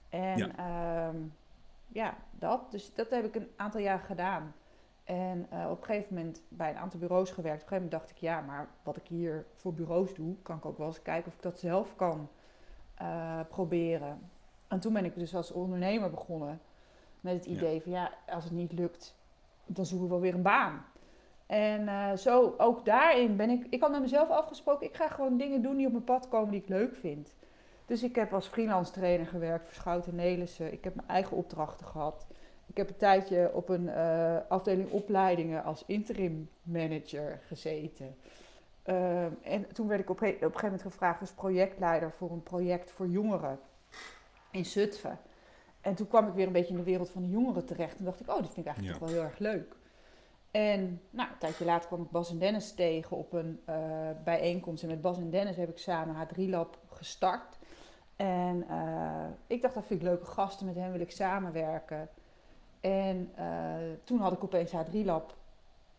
En 0.09 0.37
Ja. 0.37 0.51
ja, 0.57 1.13
ja 1.87 2.17
dat. 2.31 2.71
Dus 2.71 2.93
dat 2.93 3.09
heb 3.09 3.25
ik 3.25 3.35
een 3.35 3.49
aantal 3.55 3.81
jaar 3.81 3.99
gedaan. 3.99 4.53
En 5.09 5.45
eh, 5.50 5.69
op 5.69 5.77
een 5.79 5.85
gegeven 5.85 6.15
moment 6.15 6.41
bij 6.50 6.69
een 6.69 6.77
aantal 6.77 7.00
bureaus 7.00 7.31
gewerkt. 7.31 7.61
Op 7.63 7.71
een 7.71 7.77
gegeven 7.77 7.83
moment 7.83 7.91
dacht 7.91 8.09
ik, 8.09 8.17
ja, 8.17 8.41
maar 8.41 8.67
wat 8.83 8.97
ik 8.97 9.07
hier 9.07 9.45
voor 9.56 9.73
bureaus 9.73 10.13
doe, 10.13 10.35
kan 10.41 10.57
ik 10.57 10.65
ook 10.65 10.77
wel 10.77 10.88
eens 10.88 11.01
kijken 11.01 11.27
of 11.27 11.35
ik 11.35 11.41
dat 11.41 11.59
zelf 11.59 11.95
kan 11.95 12.29
eh, 12.95 13.39
proberen. 13.50 14.29
En 14.67 14.79
toen 14.79 14.94
ben 14.94 15.06
ik 15.06 15.15
dus 15.15 15.35
als 15.35 15.51
ondernemer 15.51 16.09
begonnen 16.09 16.61
met 17.21 17.33
het 17.33 17.45
Ja. 17.45 17.51
idee 17.51 17.81
van 17.81 17.91
ja, 17.91 18.11
als 18.27 18.44
het 18.44 18.53
niet 18.53 18.71
lukt, 18.71 19.15
dan 19.65 19.85
zoeken 19.85 20.07
we 20.07 20.13
wel 20.13 20.21
weer 20.21 20.33
een 20.33 20.41
baan. 20.41 20.85
En 21.45 21.88
eh, 21.88 22.13
zo 22.15 22.53
ook 22.57 22.85
daarin 22.85 23.35
ben 23.35 23.50
ik, 23.50 23.65
ik 23.69 23.81
had 23.81 23.91
met 23.91 24.01
mezelf 24.01 24.29
afgesproken, 24.29 24.88
ik 24.88 24.95
ga 24.95 25.07
gewoon 25.07 25.38
dingen 25.38 25.61
doen 25.61 25.77
die 25.77 25.85
op 25.85 25.91
mijn 25.91 26.03
pad 26.03 26.27
komen 26.27 26.51
die 26.51 26.61
ik 26.61 26.69
leuk 26.69 26.95
vind. 26.95 27.33
Dus 27.85 28.03
ik 28.03 28.15
heb 28.15 28.33
als 28.33 28.47
freelance 28.47 28.91
trainer 28.91 29.27
gewerkt 29.27 29.65
voor 29.65 29.75
Schouten 29.75 30.15
Nelissen. 30.15 30.73
Ik 30.73 30.83
heb 30.83 30.95
mijn 30.95 31.07
eigen 31.07 31.38
opdrachten 31.38 31.85
gehad. 31.85 32.27
Ik 32.69 32.77
heb 32.77 32.89
een 32.89 32.95
tijdje 32.98 33.51
op 33.54 33.69
een 33.69 33.89
eh, 33.89 34.38
afdeling 34.48 34.89
opleidingen 34.92 35.63
als 35.63 35.83
interim 35.86 36.50
manager 36.62 37.39
gezeten. 37.48 38.16
Ehm, 38.83 39.31
en 39.44 39.74
toen 39.74 39.88
werd 39.88 40.01
ik 40.01 40.10
op, 40.10 40.21
een- 40.21 40.27
op 40.27 40.33
een 40.36 40.39
gegeven 40.48 40.63
moment 40.63 40.81
gevraagd 40.81 41.21
als 41.21 41.31
projectleider 41.31 42.12
voor 42.12 42.31
een 42.31 42.44
project 42.44 42.92
voor 42.92 43.07
jongeren 43.07 43.60
in 44.51 44.66
Zutphen. 44.66 45.18
En 45.81 45.95
toen 45.95 46.07
kwam 46.07 46.27
ik 46.27 46.33
weer 46.33 46.48
een 46.48 46.54
beetje 46.54 46.71
in 46.71 46.77
de 46.80 46.83
wereld 46.83 47.10
van 47.10 47.21
de 47.21 47.30
jongeren 47.30 47.66
terecht. 47.66 47.98
En 48.00 48.06
dacht 48.06 48.19
ik, 48.19 48.30
oh, 48.30 48.36
dit 48.38 48.45
vind 48.54 48.57
ik 48.68 48.74
eigenlijk 48.74 48.94
Ja. 48.94 49.00
toch 49.00 49.10
wel 49.10 49.18
heel 49.21 49.30
erg 49.31 49.39
leuk. 49.39 49.75
En 50.51 51.01
nou, 51.10 51.30
een 51.30 51.38
tijdje 51.38 51.66
later 51.66 51.88
kwam 51.88 52.01
ik 52.01 52.10
Bas 52.12 52.30
en 52.30 52.38
Dennis 52.39 52.74
tegen 52.74 53.18
op 53.18 53.33
een 53.33 53.62
eh, 53.66 53.75
bijeenkomst. 54.24 54.83
En 54.83 54.89
met 54.89 55.01
Bas 55.01 55.18
en 55.18 55.30
Dennis 55.30 55.56
heb 55.56 55.69
ik 55.69 55.77
samen 55.77 56.16
H3Lab 56.27 56.80
gestart. 56.89 57.57
En 58.16 58.66
eh, 58.69 59.25
ik 59.48 59.62
dacht, 59.62 59.74
dat 59.74 59.86
vind 59.86 60.00
ik 60.01 60.07
leuke 60.07 60.25
gasten, 60.25 60.66
met 60.66 60.75
hen 60.75 60.92
wil 60.92 61.01
ik 61.01 61.12
samenwerken. 61.12 62.10
En 62.81 63.31
eh, 63.35 63.45
toen 64.03 64.19
had 64.19 64.31
ik 64.31 64.43
opeens 64.43 64.71
H3Lab. 64.71 65.37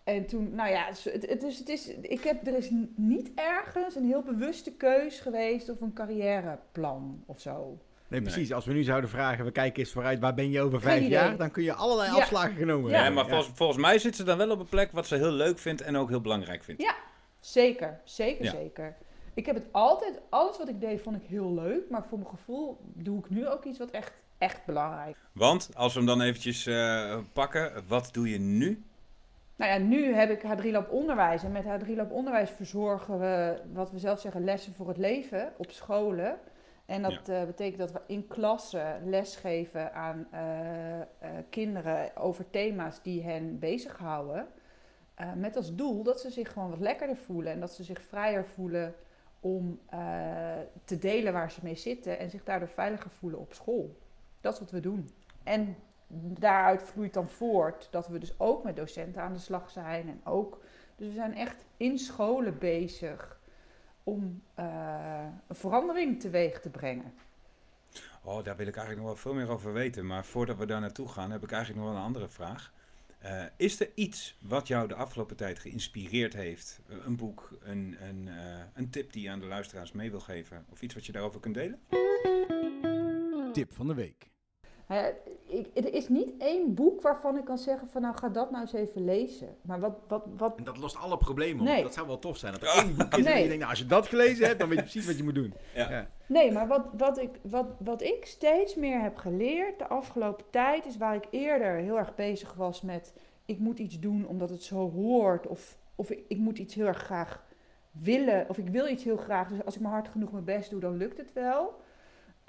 En 0.04 0.26
toen, 0.26 0.54
nou 0.54 0.70
ja, 0.70 0.84
het, 0.86 1.04
het, 1.28 1.42
is, 1.42 1.58
het 1.58 1.68
is, 1.68 1.88
ik 1.88 2.24
heb, 2.24 2.46
er 2.46 2.56
is 2.56 2.70
niet 2.96 3.30
ergens 3.34 3.94
een 3.96 4.04
heel 4.06 4.22
bewuste 4.22 4.72
keus 4.72 5.20
geweest 5.20 5.68
of 5.68 5.80
een 5.80 5.92
carrièreplan 5.92 7.22
of 7.26 7.40
zo. 7.40 7.78
Nee, 8.08 8.22
precies. 8.22 8.52
Als 8.52 8.64
we 8.64 8.72
nu 8.72 8.82
zouden 8.82 9.10
vragen, 9.10 9.44
we 9.44 9.50
kijken 9.50 9.78
eens 9.82 9.92
vooruit, 9.92 10.18
waar 10.20 10.34
ben 10.34 10.50
je 10.50 10.60
over 10.60 10.80
vijf 10.80 11.06
jaar? 11.06 11.36
Dan 11.36 11.50
kun 11.50 11.62
je 11.62 11.72
allerlei 11.72 12.10
Ja. 12.10 12.16
afslagen 12.16 12.56
genomen 12.56 12.90
Ja. 12.90 12.96
Ja, 12.96 13.02
hebben. 13.02 13.22
maar 13.24 13.32
volgens, 13.34 13.56
volgens 13.56 13.78
mij 13.78 13.98
zit 13.98 14.16
ze 14.16 14.22
dan 14.24 14.38
wel 14.38 14.50
op 14.50 14.58
een 14.60 14.68
plek 14.68 14.92
wat 14.92 15.06
ze 15.06 15.16
heel 15.16 15.30
leuk 15.32 15.58
vindt 15.58 15.80
en 15.80 15.96
ook 15.96 16.08
heel 16.08 16.20
belangrijk 16.20 16.64
vindt. 16.64 16.82
Ja. 16.82 16.94
Zeker, 17.40 18.00
zeker, 18.04 18.44
Ja. 18.44 18.50
zeker. 18.50 18.96
Ik 19.34 19.46
heb 19.46 19.54
het 19.54 19.66
altijd, 19.70 20.20
alles 20.28 20.58
wat 20.58 20.68
ik 20.68 20.80
deed, 20.80 21.00
vond 21.02 21.16
ik 21.16 21.28
heel 21.28 21.54
leuk. 21.54 21.90
Maar 21.90 22.04
voor 22.06 22.18
mijn 22.18 22.30
gevoel 22.30 22.78
doe 22.94 23.18
ik 23.18 23.30
nu 23.30 23.48
ook 23.48 23.64
iets 23.64 23.78
wat 23.78 23.90
echt, 23.90 24.12
echt 24.40 24.64
belangrijk. 24.64 25.16
Want, 25.32 25.70
als 25.74 25.92
we 25.92 25.98
hem 25.98 26.08
dan 26.08 26.20
eventjes 26.20 26.66
eh, 26.66 27.18
pakken, 27.32 27.84
wat 27.88 28.08
doe 28.12 28.30
je 28.30 28.38
nu? 28.38 28.84
Nou 29.56 29.72
ja, 29.72 29.78
nu 29.78 30.14
heb 30.14 30.30
ik 30.30 30.42
H3Lab 30.42 30.90
Onderwijs. 30.90 31.44
En 31.44 31.52
met 31.52 31.64
H3Lab 31.64 32.10
Onderwijs 32.10 32.50
verzorgen 32.50 33.18
we, 33.18 33.60
wat 33.72 33.90
we 33.90 33.98
zelf 33.98 34.20
zeggen, 34.20 34.44
lessen 34.44 34.74
voor 34.74 34.88
het 34.88 34.96
leven 34.96 35.52
op 35.56 35.70
scholen. 35.70 36.38
En 36.86 37.02
dat 37.02 37.28
eh, 37.28 37.44
betekent 37.44 37.78
dat 37.78 37.92
we 37.92 38.00
in 38.06 38.26
klassen 38.26 39.08
lesgeven 39.08 39.94
aan 39.94 40.26
eh, 40.30 41.28
kinderen 41.50 42.16
over 42.16 42.50
thema's 42.50 43.02
die 43.02 43.22
hen 43.22 43.58
bezighouden. 43.58 44.46
Met 45.36 45.56
als 45.56 45.74
doel 45.74 46.02
dat 46.02 46.20
ze 46.20 46.30
zich 46.30 46.52
gewoon 46.52 46.70
wat 46.70 46.80
lekkerder 46.80 47.16
voelen 47.16 47.52
en 47.52 47.60
dat 47.60 47.72
ze 47.72 47.84
zich 47.84 48.02
vrijer 48.02 48.44
voelen 48.44 48.94
om 49.40 49.80
te 50.84 50.98
delen 50.98 51.32
waar 51.32 51.50
ze 51.50 51.60
mee 51.62 51.74
zitten 51.74 52.18
en 52.18 52.30
zich 52.30 52.44
daardoor 52.44 52.68
veiliger 52.68 53.10
voelen 53.10 53.40
op 53.40 53.52
school. 53.52 53.96
Dat 54.40 54.52
is 54.52 54.58
wat 54.58 54.70
we 54.70 54.80
doen. 54.80 55.10
En 55.42 55.76
daaruit 56.38 56.82
vloeit 56.82 57.14
dan 57.14 57.28
voort 57.28 57.88
dat 57.90 58.08
we 58.08 58.18
dus 58.18 58.34
ook 58.40 58.64
met 58.64 58.76
docenten 58.76 59.22
aan 59.22 59.32
de 59.32 59.38
slag 59.38 59.70
zijn. 59.70 60.08
En 60.08 60.20
ook, 60.24 60.60
dus 60.96 61.08
we 61.08 61.14
zijn 61.14 61.34
echt 61.34 61.64
in 61.76 61.98
scholen 61.98 62.58
bezig 62.58 63.40
om 64.04 64.42
eh, 64.54 65.26
een 65.46 65.54
verandering 65.54 66.20
teweeg 66.20 66.60
te 66.60 66.70
brengen. 66.70 67.12
Oh, 68.22 68.44
daar 68.44 68.56
wil 68.56 68.66
ik 68.66 68.76
eigenlijk 68.76 69.06
nog 69.06 69.06
wel 69.06 69.22
veel 69.22 69.34
meer 69.34 69.50
over 69.52 69.72
weten. 69.72 70.06
Maar 70.06 70.24
voordat 70.24 70.56
we 70.56 70.66
daar 70.66 70.80
naartoe 70.80 71.08
gaan, 71.08 71.30
heb 71.30 71.42
ik 71.42 71.52
eigenlijk 71.52 71.82
nog 71.82 71.92
wel 71.92 72.00
een 72.00 72.06
andere 72.06 72.28
vraag. 72.28 72.72
Eh, 73.18 73.44
is 73.56 73.80
er 73.80 73.90
iets 73.94 74.36
wat 74.40 74.68
jou 74.68 74.88
de 74.88 74.94
afgelopen 74.94 75.36
tijd 75.36 75.58
geïnspireerd 75.58 76.32
heeft? 76.32 76.80
Een 77.04 77.16
boek, 77.16 77.58
een, 77.62 77.96
een, 78.00 78.28
eh, 78.28 78.58
een 78.74 78.90
tip 78.90 79.12
die 79.12 79.22
je 79.22 79.30
aan 79.30 79.40
de 79.40 79.46
luisteraars 79.46 79.92
mee 79.92 80.10
wil 80.10 80.20
geven? 80.20 80.64
Of 80.70 80.82
iets 80.82 80.94
wat 80.94 81.06
je 81.06 81.12
daarover 81.12 81.40
kunt 81.40 81.54
delen? 81.54 81.80
Tip 83.52 83.72
van 83.72 83.86
de 83.86 83.94
week. 83.94 84.29
Ja, 84.90 85.12
ik, 85.46 85.66
er 85.74 85.94
is 85.94 86.08
niet 86.08 86.32
één 86.38 86.74
boek 86.74 87.02
waarvan 87.02 87.38
ik 87.38 87.44
kan 87.44 87.58
zeggen 87.58 87.88
van 87.88 88.02
nou 88.02 88.16
ga 88.16 88.28
dat 88.28 88.50
nou 88.50 88.62
eens 88.62 88.72
even 88.72 89.04
lezen. 89.04 89.56
Maar 89.60 89.80
wat, 89.80 89.98
wat, 90.08 90.24
wat 90.36 90.56
En 90.56 90.64
dat 90.64 90.78
lost 90.78 90.96
alle 90.96 91.16
problemen 91.16 91.60
op. 91.60 91.66
Nee. 91.66 91.82
Dat 91.82 91.94
zou 91.94 92.06
wel 92.06 92.18
tof 92.18 92.36
zijn. 92.36 92.52
Dat 92.52 92.62
er 92.62 92.68
één 92.68 92.96
boek 92.96 93.14
is 93.14 93.24
en 93.24 93.40
je 93.40 93.42
denkt, 93.42 93.58
nou, 93.58 93.70
als 93.70 93.78
je 93.78 93.86
dat 93.86 94.06
gelezen 94.06 94.46
hebt, 94.46 94.58
dan 94.58 94.68
weet 94.68 94.78
je 94.78 94.84
precies 94.84 95.06
wat 95.06 95.16
je 95.16 95.22
moet 95.22 95.34
doen. 95.34 95.54
Ja. 95.74 95.90
Ja. 95.90 96.08
Nee, 96.26 96.52
maar 96.52 96.66
wat, 96.66 96.86
wat, 96.96 97.18
ik, 97.18 97.30
wat, 97.42 97.66
wat 97.78 98.02
ik 98.02 98.24
steeds 98.24 98.74
meer 98.74 99.00
heb 99.00 99.16
geleerd 99.16 99.78
de 99.78 99.88
afgelopen 99.88 100.44
tijd 100.50 100.86
is 100.86 100.96
waar 100.96 101.14
ik 101.14 101.26
eerder 101.30 101.74
heel 101.74 101.98
erg 101.98 102.14
bezig 102.14 102.54
was 102.54 102.82
met 102.82 103.12
ik 103.44 103.58
moet 103.58 103.78
iets 103.78 104.00
doen 104.00 104.26
omdat 104.26 104.50
het 104.50 104.62
zo 104.62 104.90
hoort 104.90 105.46
of, 105.46 105.78
of 105.94 106.10
ik, 106.10 106.24
ik 106.28 106.38
moet 106.38 106.58
iets 106.58 106.74
heel 106.74 106.86
erg 106.86 107.02
graag 107.02 107.44
willen 107.90 108.48
of 108.48 108.58
ik 108.58 108.68
wil 108.68 108.88
iets 108.88 109.04
heel 109.04 109.16
graag, 109.16 109.48
dus 109.48 109.64
als 109.64 109.74
ik 109.74 109.80
maar 109.80 109.92
hard 109.92 110.08
genoeg 110.08 110.32
mijn 110.32 110.44
best 110.44 110.70
doe, 110.70 110.80
dan 110.80 110.96
lukt 110.96 111.18
het 111.18 111.32
wel. 111.32 111.80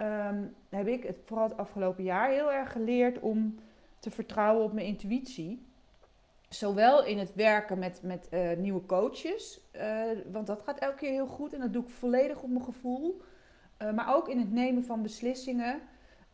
Ehm, 0.02 0.44
heb 0.70 0.88
ik 0.88 1.04
het 1.04 1.18
vooral 1.24 1.48
het 1.48 1.58
afgelopen 1.58 2.04
jaar 2.04 2.30
heel 2.30 2.52
erg 2.52 2.72
geleerd 2.72 3.20
om 3.20 3.60
te 4.00 4.12
vertrouwen 4.12 4.66
op 4.66 4.74
mijn 4.74 4.86
intuïtie. 4.86 5.66
Zowel 6.50 7.06
in 7.06 7.18
het 7.18 7.34
werken 7.36 7.80
met, 7.80 8.00
met 8.04 8.30
eh, 8.30 8.58
nieuwe 8.58 8.86
coaches, 8.86 9.62
eh, 9.72 10.02
want 10.32 10.48
dat 10.48 10.62
gaat 10.62 10.80
elke 10.80 10.96
keer 10.96 11.12
heel 11.12 11.28
goed 11.28 11.54
en 11.54 11.60
dat 11.60 11.74
doe 11.74 11.84
ik 11.84 11.90
volledig 11.90 12.42
op 12.42 12.50
mijn 12.50 12.64
gevoel. 12.64 13.22
Uh, 13.82 13.94
maar 13.94 14.16
ook 14.16 14.30
in 14.30 14.40
het 14.40 14.52
nemen 14.52 14.84
van 14.84 15.02
beslissingen. 15.02 15.82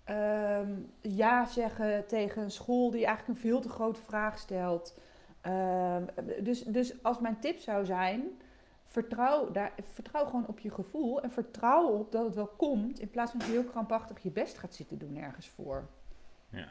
Ehm, 0.03 0.71
ja 1.01 1.45
zeggen 1.45 2.07
tegen 2.07 2.41
een 2.41 2.51
school 2.51 2.91
die 2.91 3.05
eigenlijk 3.05 3.38
een 3.38 3.50
veel 3.50 3.59
te 3.62 3.69
grote 3.69 4.01
vraag 4.01 4.38
stelt. 4.38 4.97
Ehm, 5.41 6.03
dus, 6.39 6.63
dus 6.63 7.03
als 7.03 7.19
mijn 7.19 7.39
tip 7.39 7.59
zou 7.59 7.86
zijn, 7.86 8.24
vertrouw, 9.01 9.51
daar, 9.51 9.74
vertrouw 9.94 10.25
gewoon 10.25 10.48
op 10.48 10.60
je 10.60 10.72
gevoel. 10.72 11.22
En 11.22 11.32
vertrouw 11.32 11.88
op 11.88 12.12
dat 12.12 12.25
het 12.25 12.36
wel 12.36 12.48
komt. 12.58 13.00
In 13.00 13.10
plaats 13.10 13.32
van 13.32 13.39
dat 13.39 13.48
je 13.48 13.54
heel 13.54 13.63
krampachtig 13.63 14.24
je 14.24 14.32
best 14.32 14.58
gaat 14.58 14.75
zitten 14.75 14.98
doen 14.98 15.18
ergens 15.18 15.48
voor. 15.48 15.88
Ja. 16.50 16.68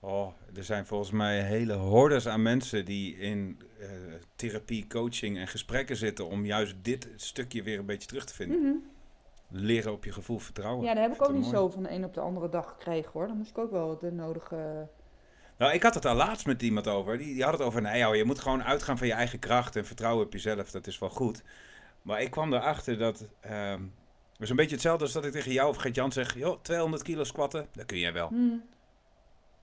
Oh, 0.00 0.28
er 0.54 0.64
zijn 0.64 0.86
volgens 0.86 1.10
mij 1.10 1.42
hele 1.42 1.74
hordes 1.74 2.28
aan 2.28 2.42
mensen 2.42 2.84
die 2.84 3.16
in 3.16 3.60
uh, 3.80 3.88
therapie, 4.36 4.86
coaching 4.86 5.38
en 5.38 5.48
gesprekken 5.48 5.96
zitten 5.96 6.26
om 6.26 6.44
juist 6.44 6.74
dit 6.82 7.08
stukje 7.16 7.62
weer 7.62 7.78
een 7.78 7.86
beetje 7.86 8.08
terug 8.08 8.24
te 8.24 8.34
vinden. 8.34 8.58
Mm 8.58 8.64
-hmm. 8.64 8.90
Leren 9.48 9.92
op 9.92 10.04
je 10.04 10.12
gevoel 10.12 10.38
vertrouwen. 10.38 10.84
Ja, 10.84 10.94
dat 10.94 11.02
heb 11.02 11.14
ik 11.14 11.22
ook 11.22 11.32
niet 11.32 11.40
mooi. 11.40 11.56
zo 11.56 11.68
van 11.68 11.82
de 11.82 11.90
een 11.90 12.04
op 12.04 12.14
de 12.14 12.20
andere 12.20 12.48
dag 12.48 12.68
gekregen 12.68 13.10
hoor. 13.12 13.26
Dan 13.26 13.36
moest 13.36 13.50
ik 13.50 13.58
ook 13.58 13.70
wel 13.70 13.98
de 13.98 14.12
nodige. 14.12 14.88
Nou, 15.56 15.72
ik 15.72 15.82
had 15.82 15.94
het 15.94 16.06
al 16.06 16.14
laatst 16.14 16.46
met 16.46 16.62
iemand 16.62 16.88
over. 16.88 17.18
Die, 17.18 17.34
die 17.34 17.42
had 17.42 17.52
het 17.52 17.62
over, 17.62 17.82
nee, 17.82 18.00
joh, 18.00 18.14
je 18.16 18.24
moet 18.24 18.38
gewoon 18.38 18.64
uitgaan 18.64 18.98
van 18.98 19.06
je 19.06 19.12
eigen 19.12 19.38
kracht 19.38 19.76
en 19.76 19.86
vertrouwen 19.86 20.24
op 20.26 20.32
jezelf. 20.32 20.70
Dat 20.70 20.86
is 20.86 20.98
wel 20.98 21.10
goed. 21.10 21.42
Maar 22.02 22.22
ik 22.22 22.30
kwam 22.30 22.52
erachter 22.52 22.98
dat. 22.98 23.26
Um, 23.50 23.92
het 24.32 24.40
is 24.42 24.50
een 24.50 24.56
beetje 24.56 24.74
hetzelfde 24.74 25.04
als 25.04 25.12
dat 25.12 25.24
ik 25.24 25.32
tegen 25.32 25.52
jou 25.52 25.68
of 25.68 25.76
Gert-Jan 25.76 26.12
zeg: 26.12 26.38
joh, 26.38 26.62
200 26.62 27.02
kilo 27.02 27.24
squatten, 27.24 27.68
dat 27.72 27.86
kun 27.86 27.98
jij 27.98 28.12
wel. 28.12 28.28
Mm. 28.30 28.62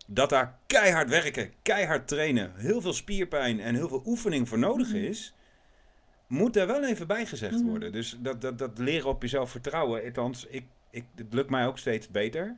Dat 0.08 0.30
daar 0.30 0.60
keihard 0.68 1.10
werken, 1.10 1.54
keihard 1.62 2.08
trainen, 2.08 2.52
heel 2.56 2.82
veel 2.82 2.94
spierpijn 2.94 3.60
en 3.60 3.76
heel 3.76 3.88
veel 3.88 4.04
oefening 4.06 4.48
voor 4.48 4.60
nodig 4.60 4.94
is, 4.94 5.34
moet 6.28 6.54
daar 6.54 6.68
wel 6.68 6.86
even 6.86 7.08
bij 7.08 7.26
gezegd 7.26 7.56
Mhm. 7.60 7.66
worden. 7.70 7.92
Dus 7.92 8.18
dat, 8.20 8.42
dat, 8.42 8.58
dat 8.58 8.78
leren 8.78 9.10
op 9.10 9.22
jezelf 9.22 9.52
vertrouwen, 9.52 10.04
althans, 10.04 10.46
ik, 10.46 10.66
ik, 10.92 11.06
het 11.16 11.34
lukt 11.34 11.50
mij 11.50 11.68
ook 11.68 11.78
steeds 11.78 12.08
beter. 12.08 12.58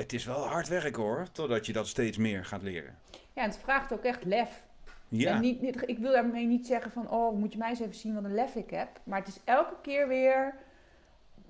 Het 0.00 0.12
is 0.12 0.24
wel 0.24 0.46
hard 0.46 0.68
werken 0.68 1.02
hoor, 1.02 1.26
totdat 1.32 1.66
je 1.66 1.72
dat 1.72 1.86
steeds 1.88 2.16
meer 2.16 2.44
gaat 2.44 2.62
leren. 2.62 2.98
Ja, 3.10 3.42
en 3.42 3.48
het 3.48 3.58
vraagt 3.58 3.92
ook 3.92 4.02
echt 4.04 4.24
lef. 4.24 4.66
Ja, 5.08 5.34
En 5.34 5.40
niet, 5.40 5.60
niet, 5.60 5.88
ik 5.88 5.98
wil 5.98 6.12
daarmee 6.12 6.46
niet 6.46 6.66
zeggen 6.66 6.90
van, 6.92 7.10
oh, 7.10 7.36
moet 7.38 7.52
je 7.52 7.58
mij 7.58 7.68
eens 7.70 7.80
even 7.80 7.94
zien 7.94 8.14
wat 8.14 8.24
een 8.24 8.34
lef 8.34 8.54
ik 8.54 8.70
heb. 8.70 8.88
Maar 9.04 9.18
het 9.18 9.28
is 9.28 9.40
elke 9.44 9.74
keer 9.82 10.08
weer 10.08 10.54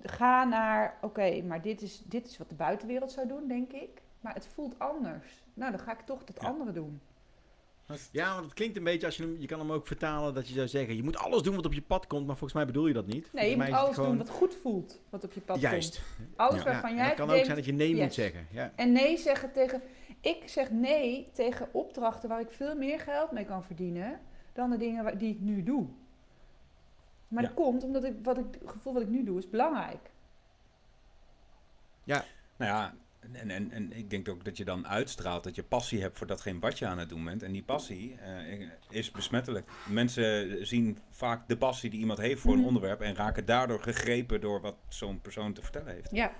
ga 0.02 0.44
naar, 0.44 0.98
oké, 1.00 1.42
maar 1.42 1.62
dit 1.62 1.82
is, 1.82 2.02
dit 2.04 2.26
is 2.26 2.38
wat 2.38 2.48
de 2.48 2.54
buitenwereld 2.54 3.12
zou 3.12 3.28
doen, 3.28 3.48
denk 3.48 3.72
ik. 3.72 4.02
Maar 4.20 4.34
het 4.34 4.46
voelt 4.46 4.78
anders. 4.78 5.44
Nou, 5.54 5.70
dan 5.70 5.80
ga 5.80 5.92
ik 5.92 6.00
toch 6.00 6.24
dat 6.24 6.42
Ja. 6.42 6.48
andere 6.48 6.72
doen. 6.72 7.00
Ja, 8.12 8.32
want 8.32 8.44
het 8.44 8.54
klinkt 8.54 8.76
een 8.76 8.84
beetje 8.84 9.06
als 9.06 9.16
je 9.16 9.22
hem, 9.22 9.36
je 9.38 9.46
kan 9.46 9.58
hem 9.58 9.72
ook 9.72 9.86
vertalen 9.86 10.34
dat 10.34 10.48
je 10.48 10.54
zou 10.54 10.68
zeggen, 10.68 10.96
je 10.96 11.02
moet 11.02 11.16
alles 11.16 11.42
doen 11.42 11.54
wat 11.56 11.64
op 11.66 11.72
je 11.72 11.82
pad 11.82 12.06
komt, 12.06 12.26
maar 12.26 12.36
volgens 12.36 12.52
mij 12.52 12.66
bedoel 12.66 12.86
je 12.86 12.92
dat 12.94 13.06
niet. 13.06 13.14
Nee, 13.14 13.24
je 13.24 13.30
Volgens 13.32 13.48
moet 13.50 13.56
mij 13.58 13.66
is 13.68 13.72
het 13.74 13.82
alles 13.82 13.94
gewoon- 13.94 14.10
doen 14.16 14.18
wat 14.26 14.36
goed 14.36 14.54
voelt, 14.62 15.00
wat 15.10 15.24
op 15.24 15.32
je 15.32 15.40
pad 15.40 15.60
Juist. 15.60 16.02
komt. 16.16 16.28
Alles 16.36 16.58
Ja. 16.58 16.64
waarvan 16.64 16.90
Ja, 16.90 16.96
jij 16.96 17.06
het 17.06 17.14
kan 17.14 17.30
ook 17.30 17.44
zijn 17.44 17.56
dat 17.56 17.64
je 17.64 17.72
nee 17.72 17.96
moet 17.96 18.14
zeggen. 18.14 18.46
Ja. 18.50 18.72
En 18.76 18.92
nee 18.92 19.16
zeggen 19.16 19.52
tegen... 19.52 19.82
Ik 20.20 20.48
zeg 20.48 20.70
nee 20.70 21.28
tegen 21.32 21.68
opdrachten 21.74 22.28
waar 22.28 22.40
ik 22.40 22.50
veel 22.50 22.76
meer 22.76 23.00
geld 23.00 23.30
mee 23.30 23.44
kan 23.44 23.64
verdienen... 23.64 24.20
dan 24.52 24.70
de 24.70 24.76
dingen 24.76 25.04
waar- 25.04 25.18
die 25.18 25.30
ik 25.34 25.40
nu 25.40 25.62
doe. 25.62 25.86
Maar 27.28 27.42
Ja. 27.42 27.48
dat 27.48 27.56
komt 27.56 27.84
omdat 27.84 28.04
ik, 28.04 28.14
wat 28.22 28.38
ik, 28.38 28.44
het 28.60 28.70
gevoel 28.70 28.92
wat 28.92 29.02
ik 29.02 29.08
nu 29.08 29.24
doe 29.24 29.38
is 29.38 29.50
belangrijk. 29.50 30.10
nou 32.04 32.22
ja, 32.56 32.94
en, 33.20 33.50
en, 33.50 33.70
en 33.70 33.92
ik 33.92 34.10
denk 34.10 34.28
ook 34.28 34.44
dat 34.44 34.56
je 34.56 34.64
dan 34.64 34.86
uitstraalt 34.86 35.44
dat 35.44 35.54
je 35.54 35.62
passie 35.62 36.00
hebt 36.00 36.18
voor 36.18 36.26
datgene 36.26 36.58
wat 36.58 36.78
je 36.78 36.86
aan 36.86 36.98
het 36.98 37.08
doen 37.08 37.24
bent. 37.24 37.42
En 37.42 37.52
die 37.52 37.62
passie 37.62 38.16
eh, 38.20 38.68
is 38.88 39.10
besmettelijk. 39.10 39.70
Mensen 39.88 40.66
zien 40.66 40.98
vaak 41.10 41.48
de 41.48 41.56
passie 41.56 41.90
die 41.90 42.00
iemand 42.00 42.18
heeft 42.18 42.40
voor 42.40 42.52
een 42.52 42.58
Mhm. 42.58 42.66
onderwerp 42.66 43.00
en 43.00 43.14
raken 43.14 43.44
daardoor 43.44 43.82
gegrepen 43.82 44.40
door 44.40 44.60
wat 44.60 44.76
zo'n 44.88 45.20
persoon 45.20 45.52
te 45.52 45.62
vertellen 45.62 45.92
heeft. 45.94 46.10
Ja. 46.10 46.32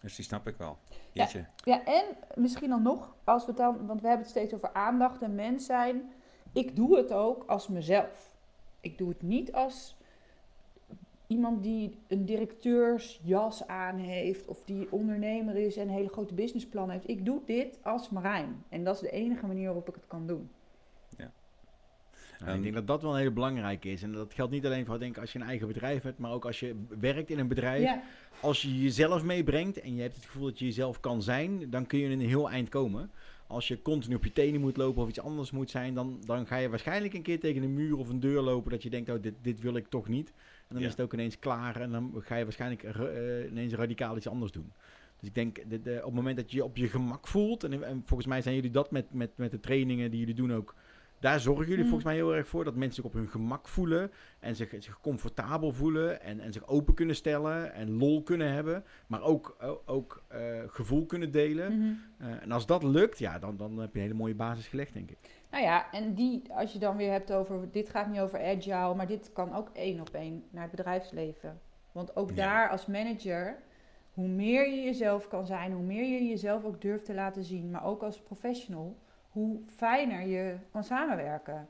Dus 0.00 0.16
die 0.16 0.24
snap 0.24 0.46
ik 0.48 0.56
wel. 0.56 0.78
Ja. 0.88 1.22
Jeetje. 1.22 1.46
ja, 1.64 1.84
en 1.84 2.04
misschien 2.34 2.68
dan 2.68 2.82
nog, 2.82 3.14
als 3.24 3.42
we 3.44 3.48
het 3.48 3.60
dan... 3.60 3.86
Want 3.86 4.00
we 4.00 4.06
hebben 4.06 4.26
het 4.26 4.36
steeds 4.36 4.54
over 4.54 4.72
aandacht 4.72 5.22
en 5.22 5.34
mens 5.34 5.66
zijn. 5.66 6.12
Ik 6.52 6.76
doe 6.76 6.96
het 6.96 7.12
ook 7.12 7.44
als 7.46 7.68
mezelf. 7.68 8.34
Ik 8.80 8.98
doe 8.98 9.08
het 9.08 9.22
niet 9.22 9.52
als 9.52 9.96
iemand 11.34 11.62
die 11.62 11.98
een 12.08 12.24
directeursjas 12.24 13.66
aan 13.66 13.96
heeft... 13.96 14.46
of 14.46 14.64
die 14.64 14.92
ondernemer 14.92 15.56
is 15.56 15.76
en 15.76 15.88
een 15.88 15.94
hele 15.94 16.08
grote 16.08 16.34
businessplan 16.34 16.90
heeft. 16.90 17.08
Ik 17.08 17.24
doe 17.24 17.40
dit 17.46 17.78
als 17.82 18.10
Marijn. 18.10 18.64
En 18.68 18.84
dat 18.84 18.94
is 18.94 19.00
de 19.00 19.10
enige 19.10 19.46
manier 19.46 19.64
waarop 19.64 19.88
ik 19.88 19.94
het 19.94 20.06
kan 20.06 20.26
doen. 20.26 20.50
Ja, 22.38 22.52
ik 22.52 22.62
denk 22.62 22.74
dat 22.74 22.86
dat 22.86 23.02
wel 23.02 23.10
een 23.10 23.18
hele 23.18 23.30
belangrijke 23.30 23.90
is. 23.90 24.02
En 24.02 24.12
dat 24.12 24.34
geldt 24.34 24.52
niet 24.52 24.66
alleen 24.66 24.86
voor 24.86 24.98
denk, 24.98 25.18
als 25.18 25.32
je 25.32 25.38
een 25.38 25.46
eigen 25.46 25.66
bedrijf 25.66 26.02
hebt, 26.02 26.18
maar 26.18 26.32
ook 26.32 26.44
als 26.44 26.60
je 26.60 26.74
werkt 27.00 27.30
in 27.30 27.38
een 27.38 27.48
bedrijf. 27.48 27.82
Ja, 27.82 28.02
Als 28.40 28.62
je 28.62 28.80
jezelf 28.80 29.22
meebrengt 29.22 29.80
en 29.80 29.94
je 29.94 30.02
hebt 30.02 30.16
het 30.16 30.24
gevoel 30.24 30.46
dat 30.46 30.58
je 30.58 30.64
jezelf 30.64 31.00
kan 31.00 31.22
zijn, 31.22 31.70
dan 31.70 31.86
kun 31.86 31.98
je 31.98 32.04
in 32.04 32.20
een 32.20 32.28
heel 32.28 32.50
eind 32.50 32.68
komen. 32.68 33.10
Als 33.46 33.68
je 33.68 33.82
continu 33.82 34.14
op 34.14 34.24
je 34.24 34.32
tenen 34.32 34.60
moet 34.60 34.76
lopen 34.76 35.02
of 35.02 35.08
iets 35.08 35.20
anders 35.20 35.50
moet 35.50 35.70
zijn, 35.70 35.94
dan, 35.94 36.22
dan 36.26 36.46
ga 36.46 36.56
je 36.56 36.68
waarschijnlijk 36.68 37.14
een 37.14 37.22
keer 37.22 37.40
tegen 37.40 37.62
een 37.62 37.74
muur 37.74 37.98
of 37.98 38.08
een 38.08 38.20
deur 38.20 38.40
lopen 38.40 38.70
dat 38.70 38.82
je 38.82 38.90
denkt, 38.90 39.10
oh, 39.10 39.22
dit, 39.22 39.34
dit 39.42 39.60
wil 39.60 39.76
ik 39.76 39.88
toch 39.88 40.08
niet. 40.08 40.32
En 40.68 40.74
dan 40.74 40.78
Ja. 40.80 40.84
is 40.86 40.92
het 40.92 41.00
ook 41.00 41.12
ineens 41.12 41.38
klaar 41.38 41.80
en 41.80 41.90
dan 41.90 42.14
ga 42.18 42.36
je 42.36 42.44
waarschijnlijk 42.44 42.82
eh, 42.82 43.50
ineens 43.50 43.72
radicaal 43.72 44.16
iets 44.16 44.28
anders 44.28 44.52
doen. 44.52 44.72
Dus 45.18 45.28
ik 45.28 45.34
denk, 45.34 45.70
de, 45.70 45.80
de- 45.82 45.96
op 45.98 46.04
het 46.04 46.14
moment 46.14 46.36
dat 46.36 46.50
je 46.50 46.56
je 46.56 46.64
op 46.64 46.76
je 46.76 46.88
gemak 46.88 47.26
voelt, 47.28 47.64
en, 47.64 47.82
en 47.84 48.02
volgens 48.04 48.28
mij 48.28 48.42
zijn 48.42 48.54
jullie 48.54 48.70
dat 48.70 48.90
met, 48.90 49.12
met, 49.12 49.30
met 49.36 49.50
de 49.50 49.60
trainingen 49.60 50.10
die 50.10 50.20
jullie 50.20 50.34
doen 50.34 50.52
ook, 50.52 50.74
daar 51.20 51.40
zorgen 51.40 51.64
jullie 51.66 51.82
Mm. 51.82 51.88
volgens 51.90 52.04
mij 52.08 52.14
heel 52.14 52.34
erg 52.34 52.48
voor, 52.48 52.64
dat 52.64 52.74
mensen 52.74 52.94
zich 52.94 53.04
op 53.04 53.12
hun 53.12 53.28
gemak 53.28 53.68
voelen 53.68 54.10
en 54.40 54.56
zich, 54.56 54.74
zich 54.78 55.00
comfortabel 55.00 55.72
voelen 55.72 56.20
en, 56.22 56.40
en 56.40 56.52
zich 56.52 56.66
open 56.66 56.94
kunnen 56.94 57.16
stellen 57.16 57.72
en 57.74 57.90
lol 57.96 58.22
kunnen 58.22 58.52
hebben, 58.52 58.84
maar 59.06 59.22
ook, 59.22 59.56
ook 59.84 60.22
eh, 60.28 60.40
gevoel 60.66 61.06
kunnen 61.06 61.30
delen. 61.30 61.78
mhm. 61.78 61.92
Eh, 62.18 62.42
en 62.42 62.52
als 62.52 62.66
dat 62.66 62.82
lukt, 62.82 63.18
ja, 63.18 63.38
dan, 63.38 63.56
dan 63.56 63.78
heb 63.78 63.88
je 63.92 63.96
een 63.98 64.04
hele 64.06 64.18
mooie 64.18 64.34
basis 64.34 64.68
gelegd, 64.68 64.92
denk 64.92 65.10
ik. 65.10 65.18
Nou 65.54 65.66
ja, 65.66 65.92
en 65.92 66.14
die, 66.14 66.42
als 66.52 66.72
je 66.72 66.78
dan 66.78 66.96
weer 66.96 67.10
hebt 67.10 67.32
over, 67.32 67.70
dit 67.70 67.88
gaat 67.88 68.08
niet 68.08 68.20
over 68.20 68.44
agile, 68.44 68.94
maar 68.94 69.06
dit 69.06 69.30
kan 69.32 69.54
ook 69.54 69.70
één 69.72 70.00
op 70.00 70.08
één 70.14 70.44
naar 70.50 70.62
het 70.62 70.70
bedrijfsleven. 70.70 71.60
Want 71.92 72.16
ook 72.16 72.28
Ja. 72.28 72.34
daar 72.34 72.68
als 72.68 72.86
manager, 72.86 73.56
hoe 74.12 74.28
meer 74.28 74.68
je 74.68 74.82
jezelf 74.82 75.28
kan 75.28 75.46
zijn, 75.46 75.72
hoe 75.72 75.82
meer 75.82 76.04
je 76.04 76.28
jezelf 76.28 76.64
ook 76.64 76.80
durft 76.80 77.04
te 77.04 77.14
laten 77.14 77.44
zien, 77.44 77.70
maar 77.70 77.84
ook 77.84 78.02
als 78.02 78.20
professional, 78.20 78.96
hoe 79.30 79.60
fijner 79.76 80.26
je 80.26 80.56
kan 80.72 80.84
samenwerken. 80.84 81.68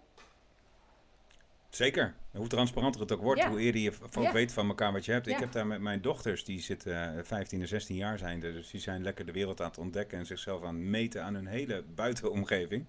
Zeker. 1.69 2.15
Hoe 2.33 2.47
transparanter 2.47 3.01
het 3.01 3.13
ook 3.13 3.23
wordt, 3.23 3.41
Ja. 3.41 3.49
hoe 3.49 3.61
eerder 3.61 3.81
je 3.81 3.93
ook 4.17 4.25
Ja. 4.25 4.33
weet 4.33 4.53
van 4.53 4.69
elkaar 4.69 4.93
wat 4.93 5.05
je 5.05 5.13
hebt. 5.13 5.27
Ik 5.27 5.39
heb 5.39 5.53
daar 5.53 5.67
met 5.67 5.81
mijn 5.81 6.01
dochters, 6.01 6.45
die 6.45 6.61
zitten 6.61 7.17
eh, 7.19 7.25
15 7.25 7.61
en 7.61 7.69
16 7.69 7.97
jaar 7.97 8.19
zijn, 8.19 8.41
dus 8.41 8.71
die 8.71 8.81
zijn 8.81 9.03
lekker 9.03 9.27
de 9.27 9.33
wereld 9.33 9.61
aan 9.61 9.69
het 9.69 9.79
ontdekken 9.79 10.19
en 10.19 10.27
zichzelf 10.27 10.63
aan 10.63 10.75
het 10.75 10.85
meten 10.85 11.23
aan 11.25 11.35
hun 11.35 11.47
hele 11.47 11.83
buitenomgeving. 11.95 12.87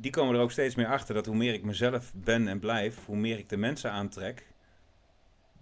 Die 0.00 0.10
komen 0.10 0.34
er 0.34 0.40
ook 0.40 0.50
steeds 0.50 0.74
meer 0.74 0.86
achter 0.86 1.14
dat 1.14 1.26
hoe 1.26 1.36
meer 1.36 1.54
ik 1.54 1.64
mezelf 1.64 2.12
ben 2.14 2.48
en 2.48 2.58
blijf, 2.58 3.04
hoe 3.04 3.16
meer 3.16 3.38
ik 3.38 3.48
de 3.48 3.56
mensen 3.56 3.90
aantrek 3.90 4.46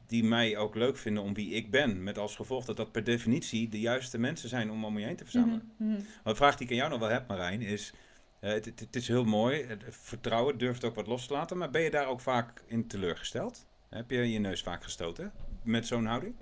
die 0.06 0.24
mij 0.24 0.56
ook 0.56 0.74
leuk 0.74 0.96
vinden 0.96 1.22
om 1.22 1.34
wie 1.34 1.50
ik 1.50 1.70
ben. 1.70 2.02
Met 2.02 2.18
als 2.18 2.36
gevolg 2.36 2.64
dat 2.64 2.76
dat 2.76 2.92
per 2.92 3.04
definitie 3.04 3.68
de 3.68 3.80
juiste 3.80 4.18
mensen 4.18 4.48
zijn 4.48 4.70
om 4.70 4.84
om 4.84 4.98
je 4.98 5.04
heen 5.04 5.16
te 5.16 5.24
verzamelen. 5.24 5.72
Mhm, 5.76 5.90
mhm. 5.90 6.02
De 6.24 6.34
vraag 6.34 6.56
die 6.56 6.66
ik 6.66 6.72
aan 6.72 6.78
jou 6.78 6.90
nog 6.90 7.00
wel 7.00 7.08
heb, 7.08 7.28
Marijn, 7.28 7.62
is... 7.62 7.92
eh, 8.40 8.50
het, 8.52 8.64
het, 8.64 8.80
het 8.80 8.96
is 8.96 9.08
heel 9.08 9.24
mooi, 9.24 9.66
vertrouwen 9.88 10.58
durft 10.58 10.84
ook 10.84 10.94
wat 10.94 11.06
los 11.06 11.26
te 11.26 11.32
laten, 11.32 11.58
maar 11.58 11.70
ben 11.70 11.82
je 11.82 11.90
daar 11.90 12.06
ook 12.06 12.20
vaak 12.20 12.62
in 12.66 12.86
teleurgesteld? 12.86 13.66
Heb 13.88 14.10
je 14.10 14.32
je 14.32 14.38
neus 14.38 14.62
vaak 14.62 14.82
gestoten 14.82 15.32
met 15.62 15.86
zo'n 15.86 16.06
houding? 16.06 16.34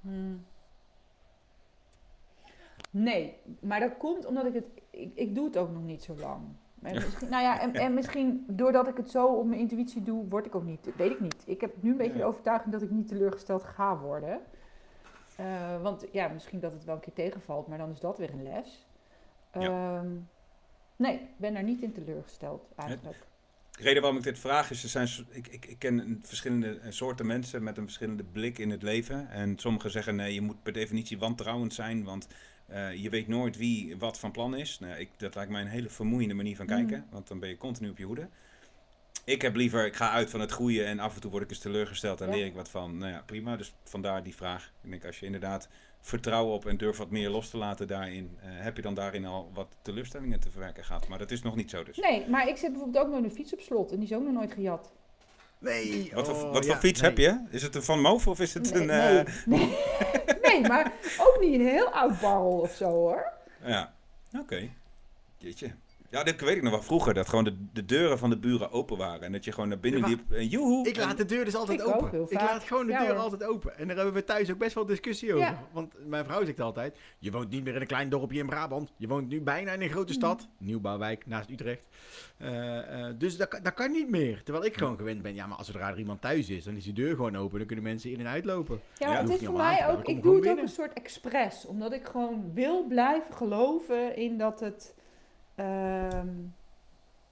Hmm. 0.00 0.44
Nee, 2.98 3.36
maar 3.60 3.80
dat 3.80 3.96
komt 3.96 4.26
omdat 4.26 4.46
ik 4.46 4.54
het. 4.54 4.66
Ik, 4.90 5.10
ik 5.14 5.34
doe 5.34 5.44
het 5.44 5.56
ook 5.56 5.72
nog 5.72 5.82
niet 5.82 6.02
zo 6.02 6.14
lang. 6.16 6.42
En 6.82 6.94
misschien, 6.94 7.28
nou 7.28 7.42
ja, 7.42 7.60
en, 7.60 7.74
en 7.74 7.94
misschien 7.94 8.44
doordat 8.48 8.88
ik 8.88 8.96
het 8.96 9.10
zo 9.10 9.26
op 9.26 9.46
mijn 9.46 9.60
intuïtie 9.60 10.02
doe, 10.02 10.28
word 10.28 10.46
ik 10.46 10.54
ook 10.54 10.64
niet. 10.64 10.96
Weet 10.96 11.10
ik 11.10 11.20
niet. 11.20 11.42
Ik 11.46 11.60
heb 11.60 11.82
nu 11.82 11.90
een 11.90 11.96
beetje 11.96 12.12
Ja. 12.12 12.18
de 12.18 12.24
overtuiging 12.24 12.72
dat 12.72 12.82
ik 12.82 12.90
niet 12.90 13.08
teleurgesteld 13.08 13.64
ga 13.64 13.98
worden. 13.98 14.40
Eh, 15.36 15.82
want 15.82 16.06
ja, 16.12 16.28
misschien 16.28 16.60
dat 16.60 16.72
het 16.72 16.84
wel 16.84 16.94
een 16.94 17.00
keer 17.00 17.12
tegenvalt, 17.12 17.66
maar 17.66 17.78
dan 17.78 17.90
is 17.90 18.00
dat 18.00 18.18
weer 18.18 18.30
een 18.30 18.42
les. 18.42 18.86
Ja. 19.52 19.60
Ehm, 19.60 20.10
nee, 20.96 21.14
ik 21.14 21.36
ben 21.36 21.54
daar 21.54 21.62
niet 21.62 21.82
in 21.82 21.92
teleurgesteld 21.92 22.68
eigenlijk. 22.76 23.26
De 23.70 23.82
reden 23.82 24.02
waarom 24.02 24.18
ik 24.18 24.24
dit 24.24 24.38
vraag 24.38 24.70
is, 24.70 24.82
er 24.82 24.88
zijn, 24.88 25.08
ik, 25.30 25.48
ik, 25.48 25.66
ik 25.66 25.78
ken 25.78 26.20
verschillende 26.22 26.80
soorten 26.88 27.26
mensen 27.26 27.62
met 27.62 27.76
een 27.76 27.84
verschillende 27.84 28.24
blik 28.24 28.58
in 28.58 28.70
het 28.70 28.82
leven. 28.82 29.28
En 29.30 29.58
sommigen 29.58 29.90
zeggen, 29.90 30.16
nee, 30.16 30.34
je 30.34 30.40
moet 30.40 30.62
per 30.62 30.72
definitie 30.72 31.18
wantrouwend 31.18 31.74
zijn, 31.74 32.04
want 32.04 32.26
eh, 32.66 32.94
je 32.94 33.10
weet 33.10 33.28
nooit 33.28 33.56
wie 33.56 33.96
wat 33.96 34.18
van 34.18 34.30
plan 34.30 34.56
is. 34.56 34.78
Nou, 34.78 34.98
ik, 34.98 35.08
dat 35.16 35.34
lijkt 35.34 35.50
mij 35.50 35.60
een 35.60 35.66
hele 35.66 35.88
vermoeiende 35.88 36.34
manier 36.34 36.56
van 36.56 36.66
kijken, 36.66 36.98
Mm. 36.98 37.06
want 37.10 37.28
dan 37.28 37.38
ben 37.40 37.48
je 37.48 37.56
continu 37.56 37.90
op 37.90 37.98
je 37.98 38.04
hoede. 38.04 38.28
Ik 39.24 39.42
heb 39.42 39.54
liever, 39.54 39.86
ik 39.86 39.96
ga 39.96 40.10
uit 40.10 40.30
van 40.30 40.40
het 40.40 40.52
goede 40.52 40.84
en 40.84 40.98
af 40.98 41.14
en 41.14 41.20
toe 41.20 41.30
word 41.30 41.42
ik 41.42 41.50
eens 41.50 41.58
teleurgesteld 41.58 42.20
en 42.20 42.26
Ja. 42.28 42.34
leer 42.34 42.44
ik 42.46 42.54
wat 42.54 42.68
van. 42.68 42.98
Nou 42.98 43.12
ja, 43.12 43.22
prima. 43.26 43.56
Dus 43.56 43.74
vandaar 43.84 44.22
die 44.22 44.34
vraag. 44.34 44.72
Ik 44.82 44.90
denk, 44.90 45.04
als 45.04 45.18
je 45.20 45.26
inderdaad 45.26 45.68
vertrouwen 46.00 46.54
op 46.54 46.66
en 46.66 46.76
durft 46.76 46.98
wat 46.98 47.10
meer 47.10 47.30
los 47.30 47.50
te 47.50 47.56
laten 47.56 47.86
daarin, 47.86 48.36
eh, 48.40 48.48
heb 48.50 48.76
je 48.76 48.82
dan 48.82 48.94
daarin 48.94 49.24
al 49.24 49.50
wat 49.54 49.76
teleurstellingen 49.82 50.40
te 50.40 50.50
verwerken 50.50 50.84
gehad. 50.84 51.08
Maar 51.08 51.18
dat 51.18 51.30
is 51.30 51.42
nog 51.42 51.56
niet 51.56 51.70
zo 51.70 51.84
dus. 51.84 51.96
Nee, 51.96 52.28
maar 52.28 52.48
ik 52.48 52.56
zit 52.56 52.70
bijvoorbeeld 52.72 53.04
ook 53.04 53.12
nog 53.12 53.22
een 53.22 53.30
fiets 53.30 53.52
op 53.52 53.60
slot 53.60 53.90
en 53.92 53.96
die 53.98 54.08
is 54.08 54.14
ook 54.16 54.22
nog 54.24 54.32
nooit 54.32 54.52
gejat. 54.52 54.92
Nee. 55.58 56.10
Wat, 56.14 56.26
voor, 56.26 56.34
oh, 56.34 56.52
wat 56.52 56.64
ja, 56.64 56.70
voor 56.70 56.80
fiets 56.80 57.00
nee. 57.00 57.10
heb 57.10 57.18
je? 57.18 57.44
Is 57.50 57.62
het 57.62 57.74
een 57.74 57.82
Van 57.82 58.00
Moof 58.00 58.26
of 58.26 58.40
is 58.40 58.54
het 58.54 58.72
nee, 58.72 58.82
een... 58.82 58.90
eh, 58.90 59.34
nee, 59.44 59.58
nee. 59.58 59.78
nee, 60.42 60.60
maar 60.60 60.92
ook 61.18 61.38
niet 61.40 61.54
een 61.54 61.66
heel 61.66 61.88
oud 61.88 62.20
barrel 62.20 62.58
of 62.58 62.74
zo 62.74 62.84
hoor. 62.84 63.32
Ja, 63.64 63.92
oké. 64.38 64.68
Jeetje. 65.38 65.70
Ja, 66.10 66.22
dat 66.24 66.40
weet 66.40 66.56
ik 66.56 66.62
nog 66.62 66.72
wel 66.72 66.82
vroeger. 66.82 67.14
Dat 67.14 67.28
gewoon 67.28 67.44
de, 67.44 67.56
de 67.72 67.84
deuren 67.84 68.18
van 68.18 68.30
de 68.30 68.38
buren 68.38 68.70
open 68.70 68.96
waren. 68.96 69.20
En 69.22 69.32
dat 69.32 69.44
je 69.44 69.52
gewoon 69.52 69.68
naar 69.68 69.78
binnen 69.80 70.00
Ja, 70.00 70.06
liep. 70.06 70.32
En 70.32 70.46
joehoe. 70.46 70.88
Ik 70.88 70.96
laat 70.96 71.16
de 71.16 71.24
deur 71.24 71.44
dus 71.44 71.54
altijd 71.54 71.80
Ik 71.80 71.86
open. 71.86 72.22
ik 72.28 72.40
laat 72.40 72.62
gewoon 72.62 72.86
de 72.86 72.92
Ja, 72.92 72.98
deur 73.04 73.08
hoor. 73.14 73.18
altijd 73.22 73.44
open. 73.44 73.78
En 73.78 73.86
daar 73.86 73.96
hebben 73.96 74.14
we 74.14 74.24
thuis 74.24 74.50
ook 74.50 74.58
best 74.58 74.74
wel 74.74 74.86
discussie 74.86 75.28
over. 75.34 75.46
Ja. 75.46 75.62
Want 75.72 75.94
mijn 76.06 76.24
vrouw 76.24 76.44
zegt 76.44 76.60
altijd: 76.60 76.98
Je 77.18 77.30
woont 77.30 77.50
niet 77.50 77.64
meer 77.64 77.74
in 77.74 77.80
een 77.80 77.86
klein 77.86 78.08
dorpje 78.08 78.38
in 78.38 78.46
Brabant. 78.46 78.92
Je 78.96 79.06
woont 79.06 79.28
nu 79.28 79.40
bijna 79.40 79.72
in 79.72 79.80
een 79.82 79.90
grote 79.90 80.12
Mhm. 80.12 80.20
stad. 80.22 80.48
Nieuwbouwwijk 80.58 81.26
naast 81.26 81.50
Utrecht. 81.50 81.80
Eh, 82.36 83.06
eh, 83.08 83.14
dus 83.18 83.36
dat, 83.36 83.48
kan- 83.48 83.62
dat 83.62 83.74
kan 83.74 83.90
niet 83.90 84.10
meer. 84.10 84.42
Terwijl 84.42 84.64
ik 84.66 84.76
gewoon 84.76 84.96
gewend 84.96 85.22
ben: 85.22 85.34
Ja, 85.34 85.46
maar 85.46 85.58
als 85.58 85.68
er 85.68 85.80
er 85.80 85.98
iemand 85.98 86.20
thuis 86.20 86.48
is, 86.48 86.64
dan 86.64 86.76
is 86.76 86.84
die 86.84 86.92
deur 86.92 87.14
gewoon 87.16 87.36
open. 87.36 87.58
Dan 87.58 87.66
kunnen 87.66 87.84
mensen 87.84 88.10
in 88.10 88.20
en 88.20 88.26
uitlopen. 88.28 88.80
Ja, 88.98 89.08
maar 89.08 89.20
het 89.22 89.28
is 89.40 89.46
voor 89.46 89.56
mij 89.56 89.88
ook, 89.90 90.04
ik 90.04 90.22
doe 90.22 90.36
het 90.36 90.48
ook 90.48 90.58
een 90.58 90.68
soort 90.68 90.92
expres. 90.92 91.66
Omdat 91.66 91.92
ik 91.92 92.06
gewoon 92.06 92.50
wil 92.54 92.84
blijven 92.86 93.34
geloven 93.34 94.16
in 94.16 94.38
dat 94.38 94.60
het... 94.60 94.94
ehm, 95.56 96.28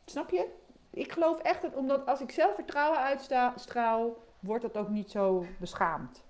snap 0.04 0.30
je? 0.30 0.46
Ik 0.90 1.12
geloof 1.12 1.38
echt 1.38 1.62
dat, 1.62 1.74
omdat 1.74 2.06
als 2.06 2.20
ik 2.20 2.30
zelf 2.30 2.54
vertrouwen 2.54 2.98
uitstraal, 3.00 4.16
wordt 4.40 4.62
dat 4.62 4.76
ook 4.76 4.88
niet 4.88 5.10
zo 5.10 5.46
beschaamd. 5.58 6.24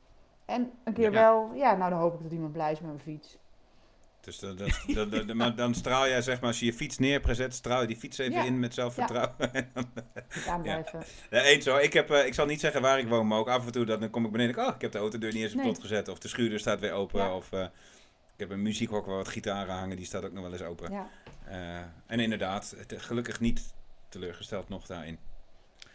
En 0.45 0.73
een 0.85 0.93
keer 0.93 1.13
Ja. 1.13 1.21
wel, 1.21 1.53
ja, 1.55 1.75
nou 1.77 1.91
dan 1.91 1.99
hoop 1.99 2.15
ik 2.15 2.23
dat 2.23 2.33
iemand 2.33 2.53
blij 2.53 2.73
is 2.73 2.79
met 2.81 2.89
mijn 2.89 3.03
fiets. 3.03 3.39
Dus 4.21 4.39
dat, 4.39 4.59
dat, 4.59 4.85
dat- 4.95 5.11
dat- 5.13 5.35
maar 5.35 5.57
dan 5.57 5.75
straal 5.75 6.09
jij, 6.09 6.23
zeg 6.23 6.41
maar, 6.41 6.49
als 6.49 6.61
je 6.61 6.67
je 6.67 6.73
fiets 6.73 6.99
neerzet, 6.99 7.55
straal 7.55 7.81
je 7.81 7.87
die 7.87 7.97
fiets 7.97 8.19
even 8.19 8.33
Ja. 8.35 8.43
in 8.45 8.59
met 8.61 8.75
zelfvertrouwen. 8.75 9.35
Ja, 10.47 10.59
blijven. 10.59 11.03
Ja, 11.31 11.41
eens 11.43 11.67
hoor. 11.67 11.81
Ik, 11.81 11.93
heb, 11.93 12.11
eh, 12.11 12.27
ik 12.27 12.35
zal 12.35 12.47
niet 12.47 12.61
zeggen 12.61 12.83
waar 12.83 12.99
ik 12.99 13.09
woon, 13.09 13.27
maar 13.27 13.39
ook 13.39 13.49
af 13.49 13.67
en 13.67 13.73
toe 13.73 13.85
dan 13.85 14.11
kom 14.11 14.25
ik 14.25 14.33
beneden. 14.33 14.51
en 14.51 14.55
denk 14.55 14.67
ik, 14.67 14.69
Oh, 14.69 14.75
ik 14.75 14.81
heb 14.81 14.93
de 14.93 14.99
autodeur 14.99 15.33
niet 15.33 15.43
eens 15.43 15.51
op 15.53 15.57
Nee. 15.57 15.65
slot 15.67 15.81
gezet. 15.81 16.09
Of 16.09 16.19
de 16.19 16.29
schuurdeur 16.29 16.59
staat 16.59 16.81
weer 16.81 16.93
open. 16.93 17.35
Of 17.35 17.53
eh, 17.53 17.67
ik 18.35 18.41
heb 18.41 18.51
een 18.51 18.63
muziekhok 18.63 19.07
waar 19.07 19.17
wat 19.17 19.29
gitaren 19.29 19.75
hangen, 19.75 19.97
die 19.97 20.07
staat 20.07 20.25
ook 20.25 20.33
nog 20.33 20.43
wel 20.43 20.53
eens 20.53 20.63
open. 20.63 20.93
Ja. 20.93 21.09
Eh, 21.47 21.83
en 22.07 22.21
inderdaad, 22.21 22.75
het, 22.77 23.03
gelukkig 23.03 23.41
niet 23.41 23.75
teleurgesteld 24.09 24.69
nog 24.69 24.87
daarin. 24.87 25.19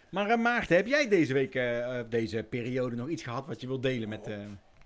Maar 0.09 0.29
eh, 0.29 0.37
Maarten, 0.37 0.75
heb 0.75 0.87
jij 0.87 1.07
deze 1.07 1.33
week, 1.33 1.55
eh, 1.55 1.99
deze 2.09 2.43
periode, 2.49 2.95
nog 2.95 3.09
iets 3.09 3.23
gehad 3.23 3.47
wat 3.47 3.61
je 3.61 3.67
wilt 3.67 3.83
delen 3.83 4.09
met 4.09 4.27
eh, 4.27 4.37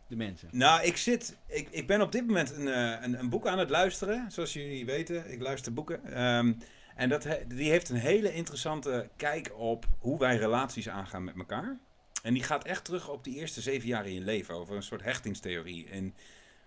de 0.08 0.16
mensen? 0.16 0.48
Nou, 0.52 0.84
ik 0.84 0.98
zit. 0.98 1.38
Ik, 1.48 1.68
ik 1.72 1.88
ben 1.88 2.02
op 2.02 2.12
dit 2.12 2.28
moment 2.28 2.56
een, 2.56 2.68
een, 3.04 3.20
een 3.20 3.30
boek 3.30 3.48
aan 3.48 3.60
het 3.60 3.70
luisteren. 3.70 4.32
Zoals 4.32 4.54
jullie 4.54 4.86
weten, 4.86 5.32
ik 5.32 5.42
luister 5.42 5.74
boeken. 5.74 6.06
Ehm, 6.06 6.54
en 6.96 7.10
dat 7.10 7.24
he- 7.24 7.48
die 7.48 7.70
heeft 7.70 7.90
een 7.90 7.96
hele 7.96 8.34
interessante 8.34 9.10
kijk 9.16 9.52
op 9.58 9.86
hoe 10.00 10.20
wij 10.20 10.38
relaties 10.38 10.90
aangaan 10.90 11.24
met 11.24 11.36
elkaar. 11.38 11.78
En 12.24 12.34
die 12.34 12.44
gaat 12.44 12.64
echt 12.66 12.86
terug 12.86 13.10
op 13.10 13.24
die 13.24 13.36
eerste 13.36 13.62
zeven 13.62 13.88
jaar 13.88 14.06
in 14.06 14.14
je 14.14 14.22
leven. 14.22 14.56
Over 14.56 14.76
een 14.76 14.84
soort 14.84 15.04
hechtingstheorie. 15.04 15.90
En 15.90 16.16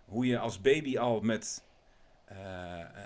hoe 0.07 0.27
je 0.27 0.39
als 0.39 0.61
baby 0.61 0.99
al 0.99 1.21
met 1.21 1.65
eh, 2.25 2.37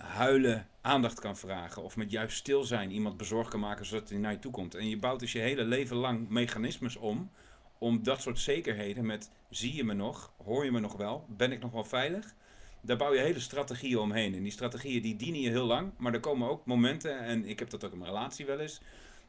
huilen 0.02 0.66
aandacht 0.80 1.20
kan 1.20 1.36
vragen. 1.36 1.82
Of 1.82 1.96
met 1.96 2.10
juist 2.10 2.36
stil 2.36 2.64
zijn 2.64 2.90
iemand 2.90 3.16
bezorgd 3.16 3.50
kan 3.50 3.60
maken 3.60 3.86
zodat 3.86 4.08
hij 4.08 4.18
naar 4.18 4.32
je 4.32 4.38
toe 4.38 4.52
komt. 4.52 4.74
En 4.74 4.88
je 4.88 4.98
bouwt 4.98 5.20
dus 5.20 5.32
je 5.32 5.38
hele 5.38 5.64
leven 5.64 5.96
lang 5.96 6.28
mechanismes 6.28 6.96
om. 6.96 7.30
Om 7.78 8.02
dat 8.02 8.20
soort 8.20 8.38
zekerheden 8.38 9.06
met 9.06 9.30
zie 9.50 9.74
je 9.74 9.84
me 9.84 9.94
nog? 9.94 10.32
Hoor 10.44 10.64
je 10.64 10.70
me 10.70 10.80
nog 10.80 10.96
wel? 10.96 11.26
Ben 11.28 11.52
ik 11.52 11.60
nog 11.60 11.72
wel 11.72 11.84
veilig? 11.84 12.34
Daar 12.82 12.96
bouw 12.96 13.12
je 13.12 13.20
hele 13.20 13.40
strategieën 13.40 13.98
omheen. 13.98 14.34
En 14.34 14.42
die 14.42 14.52
strategieën 14.52 15.02
die 15.02 15.16
dienen 15.16 15.40
je 15.40 15.48
heel 15.48 15.66
lang. 15.66 15.92
Maar 15.96 16.14
er 16.14 16.20
komen 16.20 16.48
ook 16.48 16.66
momenten, 16.66 17.20
en 17.20 17.44
ik 17.44 17.58
heb 17.58 17.70
dat 17.70 17.84
ook 17.84 17.92
in 17.92 17.98
mijn 17.98 18.10
relatie 18.10 18.46
wel 18.46 18.58
eens. 18.58 18.80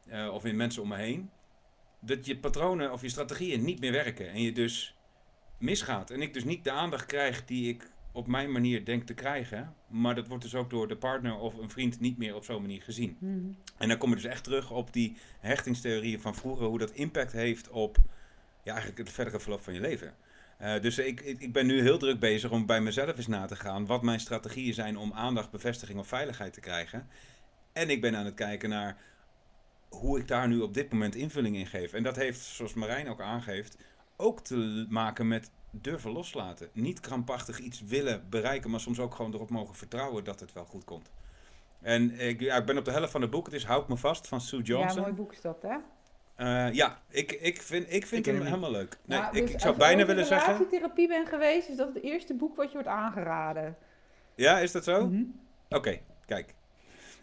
eh, 0.08 0.32
of 0.32 0.44
in 0.44 0.56
mensen 0.56 0.82
om 0.82 0.88
me 0.88 0.96
heen. 0.96 1.30
Dat 2.00 2.26
je 2.26 2.36
patronen 2.38 2.92
of 2.92 3.02
je 3.02 3.08
strategieën 3.08 3.64
niet 3.64 3.80
meer 3.80 3.92
werken. 3.92 4.28
En 4.28 4.42
je 4.42 4.52
dus 4.52 4.96
misgaat. 5.62 6.10
En 6.10 6.22
ik 6.22 6.34
dus 6.34 6.44
niet 6.44 6.64
de 6.64 6.70
aandacht 6.70 7.06
krijg 7.06 7.44
die 7.44 7.68
ik 7.68 7.90
op 8.12 8.26
mijn 8.26 8.52
manier 8.52 8.84
denk 8.84 9.06
te 9.06 9.14
krijgen. 9.14 9.74
Maar 9.86 10.14
dat 10.14 10.28
wordt 10.28 10.42
dus 10.42 10.54
ook 10.54 10.70
door 10.70 10.88
de 10.88 10.96
partner 10.96 11.34
of 11.34 11.58
een 11.58 11.70
vriend 11.70 12.00
niet 12.00 12.18
meer 12.18 12.34
op 12.34 12.44
zo'n 12.44 12.60
manier 12.60 12.82
gezien. 12.82 13.16
Mhm. 13.20 13.38
En 13.78 13.88
dan 13.88 13.98
kom 13.98 14.08
je 14.08 14.14
dus 14.14 14.24
echt 14.24 14.44
terug 14.44 14.70
op 14.70 14.92
die 14.92 15.16
hechtingstheorieën 15.40 16.20
van 16.20 16.34
vroeger, 16.34 16.66
hoe 16.66 16.78
dat 16.78 16.90
impact 16.90 17.32
heeft 17.32 17.68
op 17.68 17.96
ja, 18.62 18.72
eigenlijk 18.72 18.98
het 18.98 19.10
verdere 19.10 19.40
verloop 19.40 19.62
van 19.62 19.74
je 19.74 19.80
leven. 19.80 20.14
Eh, 20.58 20.80
dus 20.80 20.98
ik, 20.98 21.20
ik, 21.20 21.40
ik 21.40 21.52
ben 21.52 21.66
nu 21.66 21.80
heel 21.80 21.98
druk 21.98 22.20
bezig 22.20 22.50
om 22.50 22.66
bij 22.66 22.80
mezelf 22.80 23.16
eens 23.16 23.26
na 23.26 23.46
te 23.46 23.56
gaan 23.56 23.86
wat 23.86 24.02
mijn 24.02 24.20
strategieën 24.20 24.74
zijn 24.74 24.96
om 24.96 25.12
aandacht, 25.12 25.50
bevestiging 25.50 25.98
of 25.98 26.06
veiligheid 26.06 26.52
te 26.52 26.60
krijgen. 26.60 27.08
En 27.72 27.90
ik 27.90 28.00
ben 28.00 28.16
aan 28.16 28.24
het 28.24 28.34
kijken 28.34 28.68
naar 28.68 28.96
hoe 29.88 30.18
ik 30.18 30.28
daar 30.28 30.48
nu 30.48 30.60
op 30.60 30.74
dit 30.74 30.92
moment 30.92 31.14
invulling 31.14 31.56
in 31.56 31.66
geef. 31.66 31.92
En 31.92 32.02
dat 32.02 32.16
heeft, 32.16 32.40
zoals 32.40 32.74
Marijn 32.74 33.08
ook 33.08 33.20
aangeeft, 33.20 33.76
ook 34.16 34.40
te 34.40 34.86
maken 34.88 35.28
met 35.28 35.50
durven 35.70 36.10
loslaten. 36.10 36.68
Niet 36.72 37.00
krampachtig 37.00 37.58
iets 37.58 37.80
willen 37.82 38.26
bereiken, 38.30 38.70
maar 38.70 38.80
soms 38.80 38.98
ook 39.00 39.14
gewoon 39.14 39.34
erop 39.34 39.50
mogen 39.50 39.74
vertrouwen 39.74 40.24
dat 40.24 40.40
het 40.40 40.52
wel 40.52 40.64
goed 40.64 40.84
komt. 40.84 41.10
En 41.80 42.20
ik, 42.20 42.40
ja, 42.40 42.56
ik 42.56 42.64
ben 42.64 42.78
op 42.78 42.84
de 42.84 42.90
helft 42.90 43.10
van 43.12 43.20
het 43.20 43.30
boek. 43.30 43.44
Het 43.44 43.54
is 43.54 43.64
Houd 43.64 43.88
me 43.88 43.96
vast 43.96 44.28
van 44.28 44.40
Sue 44.40 44.58
Ja, 44.58 44.64
Johnson. 44.64 45.00
mooi 45.00 45.12
boek 45.12 45.32
is 45.32 45.40
dat, 45.40 45.62
hè? 45.62 45.76
Eh, 46.34 46.74
ja, 46.74 47.00
ik, 47.08 47.32
ik 47.32 47.62
vind, 47.62 47.92
ik 47.92 48.06
vind 48.06 48.26
Ik 48.26 48.32
hem 48.32 48.42
helemaal 48.44 48.70
leuk. 48.70 48.98
Nee, 49.04 49.18
Nou, 49.18 49.36
ik, 49.36 49.42
dus 49.42 49.50
ik 49.52 49.60
zou 49.60 49.74
als 49.74 49.82
je 49.82 49.88
bijna 49.88 50.06
willen 50.06 50.22
in 50.22 50.28
zeggen... 50.28 50.52
relatietherapie 50.52 51.08
bent 51.08 51.28
geweest, 51.28 51.68
is 51.68 51.76
dat 51.76 51.94
het 51.94 52.02
eerste 52.02 52.34
boek 52.34 52.56
wat 52.56 52.66
je 52.66 52.72
wordt 52.72 52.88
aangeraden. 52.88 53.76
Ja, 54.34 54.58
is 54.58 54.72
dat 54.72 54.84
zo? 54.84 55.06
Mhm. 55.08 55.22
Oké, 55.68 56.00
kijk. 56.26 56.54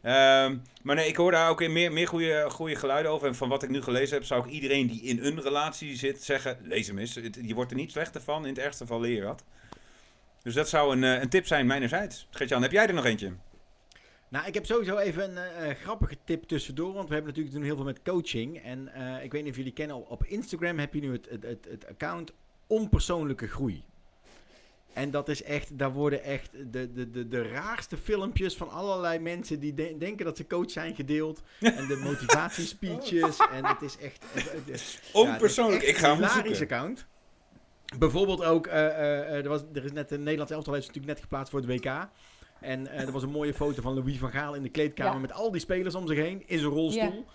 Ehm, 0.01 0.57
maar 0.83 0.95
nee, 0.95 1.07
ik 1.07 1.15
hoor 1.15 1.31
daar 1.31 1.49
ook 1.49 1.67
meer, 1.67 1.91
meer 1.91 2.07
goede, 2.07 2.45
goede 2.49 2.75
geluiden 2.75 3.11
over. 3.11 3.27
En 3.27 3.35
van 3.35 3.49
wat 3.49 3.63
ik 3.63 3.69
nu 3.69 3.81
gelezen 3.81 4.17
heb, 4.17 4.25
zou 4.25 4.45
ik 4.45 4.51
iedereen 4.51 4.87
die 4.87 5.01
in 5.01 5.23
een 5.23 5.41
relatie 5.41 5.95
zit 5.95 6.23
zeggen: 6.23 6.57
lees 6.63 6.87
hem 6.87 6.97
eens. 6.97 7.13
Je 7.41 7.53
wordt 7.53 7.71
er 7.71 7.77
niet 7.77 7.91
slechter 7.91 8.21
van. 8.21 8.43
In 8.43 8.49
het 8.49 8.63
ergste 8.63 8.83
geval 8.83 8.99
leer 8.99 9.15
je 9.15 9.23
wat. 9.23 9.43
Dus 10.41 10.53
dat 10.53 10.69
zou 10.69 10.95
een, 10.95 11.03
eh, 11.03 11.21
een 11.21 11.29
tip 11.29 11.47
zijn 11.47 11.67
mijnerzijds. 11.67 12.27
Gert-Jan, 12.29 12.61
heb 12.61 12.71
jij 12.71 12.87
er 12.87 12.93
nog 12.93 13.05
eentje? 13.05 13.33
Nou, 14.29 14.47
ik 14.47 14.53
heb 14.53 14.65
sowieso 14.65 14.97
even 14.97 15.37
een 15.37 15.37
eh, 15.37 15.75
grappige 15.75 16.17
tip 16.23 16.43
tussendoor. 16.43 16.93
Want 16.93 17.07
we 17.07 17.13
hebben 17.13 17.31
natuurlijk 17.31 17.55
doen 17.55 17.65
heel 17.65 17.75
veel 17.75 17.85
met 17.85 18.01
coaching. 18.01 18.63
En 18.63 18.93
eh, 18.93 19.23
ik 19.23 19.31
weet 19.31 19.41
niet 19.41 19.51
of 19.51 19.57
jullie 19.57 19.73
kennen, 19.73 20.09
op 20.09 20.25
Instagram 20.25 20.79
heb 20.79 20.93
je 20.93 21.01
nu 21.01 21.11
het, 21.11 21.27
het, 21.29 21.67
het 21.69 21.87
account 21.87 22.33
Onpersoonlijke 22.67 23.47
Groei. 23.47 23.83
En 24.93 25.11
dat 25.11 25.29
is 25.29 25.43
echt, 25.43 25.77
daar 25.77 25.91
worden 25.91 26.23
echt 26.23 26.51
de, 26.71 26.93
de, 26.93 27.09
de, 27.11 27.27
de 27.27 27.41
raarste 27.47 27.97
filmpjes 27.97 28.55
van 28.57 28.69
allerlei 28.69 29.19
mensen 29.19 29.59
die 29.59 29.73
de- 29.73 29.95
denken 29.99 30.25
dat 30.25 30.37
ze 30.37 30.47
coach 30.47 30.71
zijn 30.71 30.95
gedeeld. 30.95 31.41
En 31.59 31.87
de 31.87 31.95
motivatiespeeches. 32.03 33.37
En 33.51 33.65
het 33.65 33.81
is 33.81 33.97
echt... 33.97 34.23
het- 34.33 34.99
Onpersoonlijk, 35.13 35.81
ja, 35.81 35.87
ik 35.87 35.95
is 35.95 36.01
echt 36.01 36.05
ga 36.13 36.15
hem 36.19 36.43
zoeken. 36.43 36.61
account. 36.61 37.05
Bijvoorbeeld 37.97 38.43
ook, 38.43 38.67
eh, 38.67 38.85
eh, 38.87 39.33
er, 39.35 39.47
was, 39.49 39.61
er 39.73 39.83
is 39.85 39.91
net 39.91 40.11
een 40.11 40.23
Nederlands 40.23 40.51
elftal 40.51 40.73
heeft 40.73 40.85
natuurlijk 40.87 41.13
net 41.13 41.23
geplaatst 41.23 41.51
voor 41.51 41.59
het 41.61 41.69
WK. 41.69 42.07
En 42.59 42.91
er 42.91 43.11
was 43.11 43.23
een 43.23 43.29
mooie 43.29 43.53
foto 43.53 43.81
van 43.81 43.93
Louis 43.93 44.17
van 44.17 44.31
Gaal 44.31 44.53
in 44.53 44.63
de 44.63 44.69
kleedkamer 44.69 45.13
Ja. 45.13 45.19
met 45.19 45.33
al 45.33 45.51
die 45.51 45.61
spelers 45.61 45.95
om 45.95 46.07
zich 46.07 46.17
heen 46.17 46.43
in 46.47 46.59
zijn 46.59 46.71
rolstoel. 46.71 47.25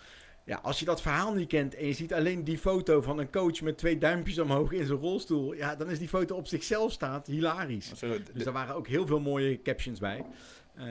Ja. 0.45 0.59
als 0.63 0.79
je 0.79 0.85
dat 0.85 1.03
verhaal 1.03 1.35
niet 1.35 1.49
kent 1.49 1.75
en 1.75 1.87
je 1.87 1.93
ziet 1.93 2.13
alleen 2.13 2.45
die 2.45 2.59
foto 2.59 3.01
van 3.03 3.19
een 3.19 3.31
coach 3.31 3.61
met 3.61 3.79
twee 3.79 3.99
duimpjes 3.99 4.39
omhoog 4.39 4.73
in 4.73 4.87
zijn 4.87 4.99
rolstoel, 4.99 5.55
ja, 5.55 5.77
dan 5.77 5.91
is 5.91 5.99
die 5.99 6.09
foto 6.09 6.37
op 6.37 6.47
zichzelf 6.47 6.93
staat 6.93 7.27
hilarisch. 7.27 7.93
Dus 8.33 8.45
daar 8.45 8.53
waren 8.53 8.75
ook 8.75 8.89
heel 8.89 9.07
veel 9.07 9.21
mooie 9.21 9.63
captions 9.63 10.01
bij. 10.01 10.25
Eh, 10.75 10.85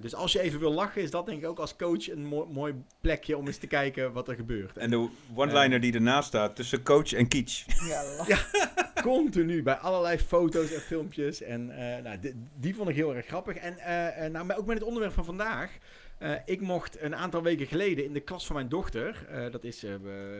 dus 0.00 0.14
als 0.14 0.32
je 0.32 0.40
even 0.40 0.60
wil 0.60 0.72
lachen, 0.72 1.02
is 1.02 1.10
dat 1.10 1.26
denk 1.26 1.42
ik 1.42 1.48
ook 1.48 1.58
als 1.58 1.76
coach 1.76 2.10
een 2.10 2.24
mooi, 2.24 2.48
mooi 2.52 2.74
plekje 3.00 3.36
om 3.36 3.46
eens 3.46 3.56
te 3.56 3.66
kijken 3.66 4.12
wat 4.12 4.28
er 4.28 4.34
gebeurt. 4.34 4.76
En 4.76 4.90
de 4.90 5.08
one-liner 5.34 5.80
die 5.80 5.92
ernaast 5.92 6.28
staat 6.28 6.56
tussen 6.56 6.82
coach 6.82 7.12
en 7.12 7.28
kitsch. 7.28 7.64
Ja, 7.88 8.02
lach. 8.16 8.50
Continu 9.02 9.62
bij 9.62 9.74
allerlei 9.74 10.18
foto's 10.18 10.72
en 10.72 10.80
filmpjes. 10.80 11.42
En 11.42 11.70
eh, 11.70 12.02
nou, 12.02 12.18
die, 12.18 12.34
die 12.56 12.74
vond 12.74 12.88
ik 12.88 12.94
heel 12.94 13.14
erg 13.14 13.26
grappig. 13.26 13.56
En 13.56 13.78
eh, 13.78 14.24
eh, 14.24 14.32
nou, 14.32 14.44
maar 14.44 14.58
ook 14.58 14.66
met 14.66 14.78
het 14.78 14.86
onderwerp 14.86 15.14
van 15.14 15.24
vandaag. 15.24 15.78
Eh, 16.20 16.32
ik 16.44 16.60
mocht 16.60 17.00
een 17.00 17.16
aantal 17.16 17.42
weken 17.42 17.66
geleden 17.66 18.04
in 18.04 18.12
de 18.12 18.20
klas 18.20 18.46
van 18.46 18.56
mijn 18.56 18.68
dochter, 18.68 19.26
eh, 19.28 19.50
dat 19.50 19.64
is 19.64 19.84
eh, 19.84 19.94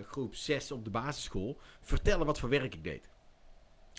groep 0.06 0.34
6 0.34 0.72
op 0.72 0.84
de 0.84 0.90
basisschool, 0.90 1.58
vertellen 1.80 2.26
wat 2.26 2.38
voor 2.38 2.48
werk 2.48 2.74
ik 2.74 2.84
deed. 2.84 3.08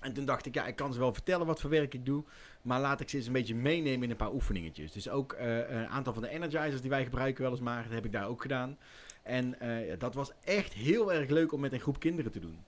En 0.02 0.14
toen 0.14 0.26
dacht 0.26 0.46
ik, 0.46 0.54
ja, 0.54 0.66
ik 0.66 0.76
kan 0.76 0.94
ze 0.94 1.00
wel 1.00 1.14
vertellen 1.14 1.46
wat 1.46 1.62
voor 1.62 1.70
werk 1.70 1.94
ik 1.94 2.06
doe. 2.06 2.24
Maar 2.62 2.80
laat 2.80 3.00
ik 3.00 3.10
ze 3.10 3.18
eens 3.18 3.26
een 3.26 3.34
beetje 3.34 3.56
meenemen 3.56 4.04
in 4.04 4.10
een 4.10 4.16
paar 4.16 4.34
oefeningetjes. 4.34 4.92
Dus 4.92 5.10
ook 5.10 5.34
eh, 5.34 5.58
een 5.70 5.88
aantal 5.88 6.14
van 6.14 6.22
de 6.22 6.30
energizers 6.30 6.82
die 6.82 6.90
wij 6.90 7.04
gebruiken 7.04 7.44
wel 7.44 7.52
eens 7.52 7.62
maar, 7.62 7.84
dat 7.84 7.92
heb 7.92 8.06
ik 8.06 8.12
daar 8.12 8.28
ook 8.28 8.42
gedaan. 8.42 8.78
En 9.24 9.60
eh, 9.60 10.00
dat 10.00 10.14
was 10.14 10.32
echt 10.44 10.74
heel 10.74 11.14
erg 11.14 11.30
leuk 11.30 11.52
om 11.52 11.60
met 11.60 11.74
een 11.74 11.80
groep 11.80 12.00
kinderen 12.00 12.32
te 12.32 12.40
doen. 12.40 12.64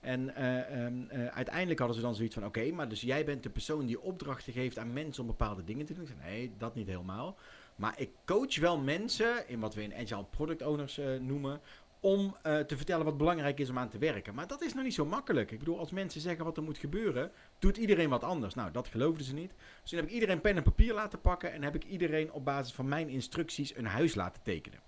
En 0.00 0.34
eh, 0.34 0.84
ehm, 0.84 0.94
eh, 1.08 1.26
uiteindelijk 1.26 1.78
hadden 1.78 1.96
ze 1.96 2.02
dan 2.02 2.14
zoiets 2.14 2.34
van: 2.34 2.44
oké, 2.44 2.70
maar 2.70 2.88
dus 2.88 3.00
jij 3.00 3.24
bent 3.24 3.42
de 3.42 3.50
persoon 3.50 3.86
die 3.86 4.00
opdrachten 4.00 4.52
geeft 4.52 4.78
aan 4.78 4.92
mensen 4.92 5.22
om 5.22 5.28
bepaalde 5.28 5.64
dingen 5.64 5.86
te 5.86 5.94
doen. 5.94 6.02
Ik 6.02 6.10
zei: 6.20 6.32
nee, 6.32 6.52
dat 6.58 6.74
niet 6.74 6.86
helemaal. 6.86 7.36
Maar 7.76 7.94
ik 7.96 8.10
coach 8.24 8.58
wel 8.58 8.78
mensen 8.78 9.48
in 9.48 9.60
wat 9.60 9.74
we 9.74 9.82
in 9.82 9.94
Agile 9.94 10.24
Product 10.30 10.62
Owners 10.62 11.00
noemen. 11.20 11.60
Om 12.04 12.36
eh, 12.42 12.58
te 12.58 12.76
vertellen 12.76 13.04
wat 13.04 13.16
belangrijk 13.16 13.58
is 13.58 13.70
om 13.70 13.78
aan 13.78 13.88
te 13.88 13.98
werken. 13.98 14.34
Maar 14.34 14.46
dat 14.46 14.62
is 14.62 14.74
nog 14.74 14.84
niet 14.84 14.94
zo 14.94 15.04
makkelijk. 15.04 15.50
Ik 15.50 15.58
bedoel, 15.58 15.78
als 15.78 15.90
mensen 15.90 16.20
zeggen 16.20 16.44
wat 16.44 16.56
er 16.56 16.62
moet 16.62 16.78
gebeuren, 16.78 17.30
doet 17.58 17.76
iedereen 17.76 18.08
wat 18.08 18.24
anders. 18.24 18.54
Nou, 18.54 18.70
dat 18.70 18.88
geloofden 18.88 19.24
ze 19.24 19.34
niet. 19.34 19.52
Dus 19.80 19.90
toen 19.90 19.98
heb 19.98 20.08
ik 20.08 20.14
iedereen 20.14 20.40
pen 20.40 20.56
en 20.56 20.62
papier 20.62 20.94
laten 20.94 21.20
pakken. 21.20 21.52
En 21.52 21.62
heb 21.62 21.74
ik 21.74 21.84
iedereen 21.84 22.32
op 22.32 22.44
basis 22.44 22.72
van 22.72 22.88
mijn 22.88 23.08
instructies 23.08 23.76
een 23.76 23.86
huis 23.86 24.14
laten 24.14 24.42
tekenen. 24.42 24.80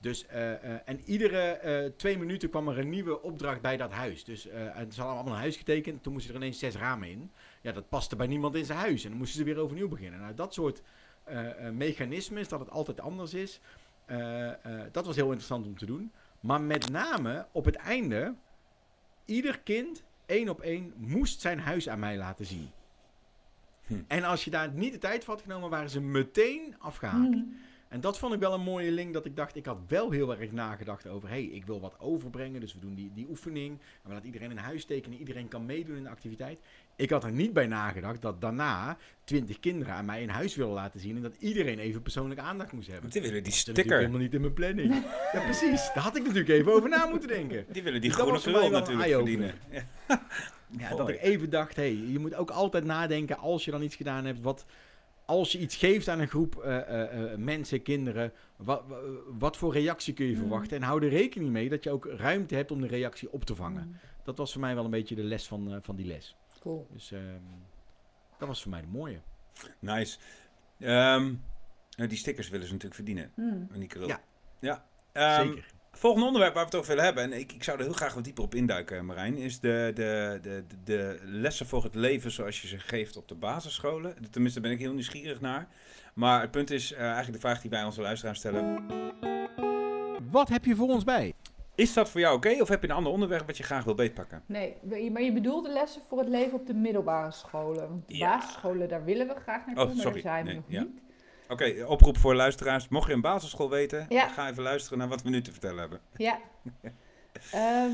Dus, 0.00 0.26
eh, 0.26 0.52
eh, 0.52 0.80
en 0.84 1.00
iedere 1.04 1.92
twee 1.96 2.18
minuten 2.18 2.50
kwam 2.50 2.68
er 2.68 2.78
een 2.78 2.88
nieuwe 2.88 3.22
opdracht 3.22 3.60
bij 3.60 3.76
dat 3.76 3.90
huis. 3.90 4.24
Dus 4.24 4.42
ze 4.42 4.72
hadden 4.74 5.04
allemaal 5.04 5.32
een 5.32 5.40
huis 5.40 5.56
getekend. 5.56 6.02
Toen 6.02 6.12
moesten 6.12 6.34
er 6.34 6.40
ineens 6.40 6.58
zes 6.58 6.76
ramen 6.76 7.08
in. 7.08 7.30
Ja, 7.60 7.72
dat 7.72 7.88
paste 7.88 8.16
bij 8.16 8.26
niemand 8.26 8.54
in 8.54 8.64
zijn 8.64 8.78
huis. 8.78 9.04
En 9.04 9.08
dan 9.08 9.18
moesten 9.18 9.38
ze 9.38 9.44
weer 9.44 9.58
overnieuw 9.58 9.88
beginnen. 9.88 10.20
Nou, 10.20 10.34
dat 10.34 10.54
soort 10.54 10.82
mechanismes, 11.72 12.48
dat 12.48 12.60
het 12.60 12.70
altijd 12.70 13.00
anders 13.00 13.34
is. 13.34 13.60
dat 14.92 15.06
was 15.06 15.16
heel 15.16 15.26
interessant 15.26 15.66
om 15.66 15.78
te 15.78 15.86
doen. 15.86 16.12
Maar 16.40 16.60
met 16.60 16.90
name 16.90 17.46
op 17.52 17.64
het 17.64 17.76
einde, 17.76 18.34
ieder 19.24 19.58
kind, 19.58 20.02
één 20.26 20.48
op 20.48 20.60
één, 20.60 20.92
moest 20.96 21.40
zijn 21.40 21.58
huis 21.60 21.88
aan 21.88 21.98
mij 21.98 22.16
laten 22.16 22.46
zien. 22.46 22.70
Hm. 23.86 23.94
En 24.06 24.24
als 24.24 24.44
je 24.44 24.50
daar 24.50 24.72
niet 24.72 24.92
de 24.92 24.98
tijd 24.98 25.24
voor 25.24 25.34
had 25.34 25.42
genomen, 25.42 25.70
waren 25.70 25.90
ze 25.90 26.00
meteen 26.00 26.74
afgehaakt. 26.78 27.34
Hmm. 27.34 27.56
En 27.90 28.00
dat 28.00 28.18
vond 28.18 28.34
ik 28.34 28.40
wel 28.40 28.54
een 28.54 28.60
mooie 28.60 28.90
link, 28.90 29.12
dat 29.12 29.24
ik 29.24 29.36
dacht, 29.36 29.56
ik 29.56 29.66
had 29.66 29.78
wel 29.88 30.10
heel 30.10 30.36
erg 30.36 30.52
nagedacht 30.52 31.06
over, 31.06 31.28
hé, 31.28 31.34
hey, 31.34 31.44
ik 31.44 31.64
wil 31.64 31.80
wat 31.80 31.94
overbrengen, 31.98 32.60
dus 32.60 32.72
we 32.74 32.80
doen 32.80 32.94
die, 32.94 33.10
die 33.14 33.26
oefening. 33.28 33.70
En 33.70 34.08
we 34.08 34.12
laten 34.12 34.26
iedereen 34.26 34.50
een 34.50 34.58
huis 34.58 34.84
tekenen, 34.84 35.18
iedereen 35.18 35.48
kan 35.48 35.66
meedoen 35.66 35.96
in 35.96 36.02
de 36.02 36.08
activiteit. 36.08 36.58
Ik 36.96 37.10
had 37.10 37.24
er 37.24 37.32
niet 37.32 37.52
bij 37.52 37.66
nagedacht 37.66 38.22
dat 38.22 38.40
daarna 38.40 38.96
twintig 39.24 39.60
kinderen 39.60 39.94
aan 39.94 40.04
mij 40.04 40.22
een 40.22 40.28
huis 40.28 40.56
willen 40.56 40.72
laten 40.72 41.00
zien 41.00 41.16
en 41.16 41.22
dat 41.22 41.36
iedereen 41.38 41.78
even 41.78 42.02
persoonlijke 42.02 42.42
aandacht 42.42 42.72
moest 42.72 42.86
hebben. 42.86 43.10
Want 43.10 43.12
die 43.12 43.22
willen 43.22 43.42
die 43.42 43.52
Dat 43.52 43.60
is 43.60 43.66
natuurlijk 43.66 43.86
sticker. 43.86 43.98
helemaal 43.98 44.20
niet 44.20 44.34
in 44.34 44.40
mijn 44.40 44.52
planning. 44.52 44.94
ja, 45.34 45.40
precies. 45.40 45.90
Daar 45.94 46.02
had 46.02 46.16
ik 46.16 46.22
natuurlijk 46.22 46.48
even 46.48 46.72
over 46.72 46.88
na 46.88 47.06
moeten 47.06 47.28
denken. 47.28 47.64
Die 47.68 47.82
willen 47.82 48.00
die 48.00 48.10
Dus 48.10 48.18
dat 48.18 48.42
groene 48.42 48.66
een 48.66 48.72
natuurlijk 48.72 49.10
verdienen. 49.10 49.54
Ja. 49.70 49.86
Ja, 50.78 50.94
dat 50.96 51.08
ik 51.08 51.20
even 51.22 51.50
dacht, 51.50 51.76
hé, 51.76 51.82
hey, 51.82 52.12
je 52.12 52.18
moet 52.18 52.34
ook 52.34 52.50
altijd 52.50 52.84
nadenken 52.84 53.38
als 53.38 53.64
je 53.64 53.70
dan 53.70 53.82
iets 53.82 53.96
gedaan 53.96 54.24
hebt, 54.24 54.40
wat... 54.40 54.66
Als 55.30 55.52
je 55.52 55.58
iets 55.58 55.76
geeft 55.76 56.08
aan 56.08 56.18
een 56.20 56.28
groep 56.28 56.56
eh, 56.62 56.78
eh, 56.78 57.32
eh, 57.32 57.38
mensen, 57.38 57.82
kinderen, 57.82 58.32
wat, 58.56 58.82
wat 59.38 59.56
voor 59.56 59.72
reactie 59.72 60.14
kun 60.14 60.26
je 60.26 60.32
Mm. 60.32 60.38
verwachten? 60.38 60.76
En 60.76 60.82
hou 60.82 61.02
er 61.04 61.08
rekening 61.08 61.50
mee 61.50 61.68
dat 61.68 61.84
je 61.84 61.90
ook 61.90 62.04
ruimte 62.06 62.54
hebt 62.54 62.70
om 62.70 62.80
de 62.80 62.86
reactie 62.86 63.32
op 63.32 63.44
te 63.44 63.54
vangen. 63.54 63.82
Hmm. 63.82 63.96
Dat 64.24 64.38
was 64.38 64.52
voor 64.52 64.60
mij 64.60 64.74
wel 64.74 64.84
een 64.84 64.90
beetje 64.90 65.14
de 65.14 65.22
les 65.22 65.46
van, 65.48 65.72
eh, 65.74 65.78
van 65.80 65.96
die 65.96 66.06
les. 66.06 66.36
Cool. 66.60 66.86
Dus 66.92 67.12
ehm, 67.12 67.22
dat 68.38 68.48
was 68.48 68.62
voor 68.62 68.70
mij 68.70 68.80
de 68.80 68.86
mooie. 68.86 69.20
Nice. 69.78 70.18
Ehm, 70.78 71.34
nou, 71.96 72.08
die 72.08 72.18
stickers 72.18 72.48
willen 72.48 72.66
ze 72.66 72.72
natuurlijk 72.72 73.00
verdienen. 73.00 73.32
En 73.72 73.78
die 73.78 73.88
krul. 73.88 74.08
Ja. 74.08 74.20
ja. 74.60 74.86
Ehm, 75.12 75.46
Zeker. 75.46 75.66
Volgende 75.92 76.26
onderwerp 76.26 76.54
waar 76.54 76.62
we 76.64 76.68
het 76.70 76.78
over 76.78 76.88
willen 76.90 77.04
hebben, 77.04 77.22
en 77.24 77.32
ik, 77.40 77.52
ik 77.52 77.62
zou 77.64 77.78
er 77.78 77.84
heel 77.84 77.92
graag 77.92 78.14
wat 78.14 78.24
dieper 78.24 78.44
op 78.44 78.54
induiken, 78.54 79.06
Marijn, 79.06 79.36
is 79.36 79.60
de, 79.60 79.90
de, 79.94 80.38
de, 80.42 80.64
de, 80.68 80.76
de 80.84 81.18
lessen 81.24 81.66
voor 81.66 81.82
het 81.84 81.94
leven 81.94 82.30
zoals 82.30 82.62
je 82.62 82.68
ze 82.68 82.78
geeft 82.78 83.16
op 83.16 83.28
de 83.28 83.34
basisscholen. 83.34 84.14
Tenminste, 84.30 84.60
daar 84.60 84.68
ben 84.70 84.78
ik 84.78 84.84
heel 84.84 84.94
nieuwsgierig 84.94 85.40
naar. 85.40 85.68
Maar 86.14 86.40
het 86.40 86.50
punt 86.50 86.70
is 86.70 86.92
eh, 86.92 87.00
eigenlijk 87.00 87.32
de 87.32 87.40
vraag 87.40 87.60
die 87.60 87.70
wij 87.70 87.84
onze 87.84 88.00
luisteraars 88.00 88.38
stellen. 88.38 88.84
Wat 90.30 90.48
heb 90.48 90.64
je 90.64 90.76
voor 90.76 90.88
ons 90.88 91.04
bij? 91.04 91.32
Is 91.74 91.92
dat 91.92 92.10
voor 92.10 92.20
jou 92.20 92.36
oké 92.36 92.56
of 92.60 92.68
heb 92.68 92.82
je 92.82 92.88
een 92.88 92.94
ander 92.94 93.12
onderwerp 93.12 93.46
wat 93.46 93.56
je 93.56 93.62
graag 93.62 93.84
wil 93.84 93.94
beetpakken? 93.94 94.42
Nee, 94.46 94.76
maar 95.10 95.22
je 95.22 95.32
bedoelt 95.32 95.64
de 95.64 95.72
lessen 95.72 96.02
voor 96.08 96.18
het 96.18 96.28
leven 96.28 96.58
op 96.58 96.66
de 96.66 96.74
middelbare 96.74 97.30
scholen. 97.30 97.88
Want 97.88 98.08
de 98.08 98.16
Ja. 98.16 98.36
basisscholen, 98.36 98.88
daar 98.88 99.04
willen 99.04 99.26
we 99.26 99.34
graag 99.34 99.66
naartoe, 99.66 99.84
Oh, 99.84 99.94
maar 99.96 100.04
daar 100.12 100.20
zijn 100.20 100.44
we 100.44 100.50
Nee, 100.50 100.56
nog 100.60 100.64
ja. 100.68 100.80
niet. 100.80 101.02
Oké, 101.50 101.84
oproep 101.86 102.18
voor 102.18 102.34
luisteraars. 102.34 102.88
Mocht 102.88 103.06
je 103.08 103.12
een 103.12 103.20
basisschool 103.20 103.70
weten, 103.70 104.06
Ja. 104.08 104.28
ga 104.28 104.48
even 104.50 104.62
luisteren 104.62 104.98
naar 104.98 105.08
wat 105.08 105.22
we 105.22 105.30
nu 105.30 105.42
te 105.42 105.50
vertellen 105.52 105.78
hebben. 105.78 106.00
Ja. 106.16 106.38
Ehm, 107.52 107.90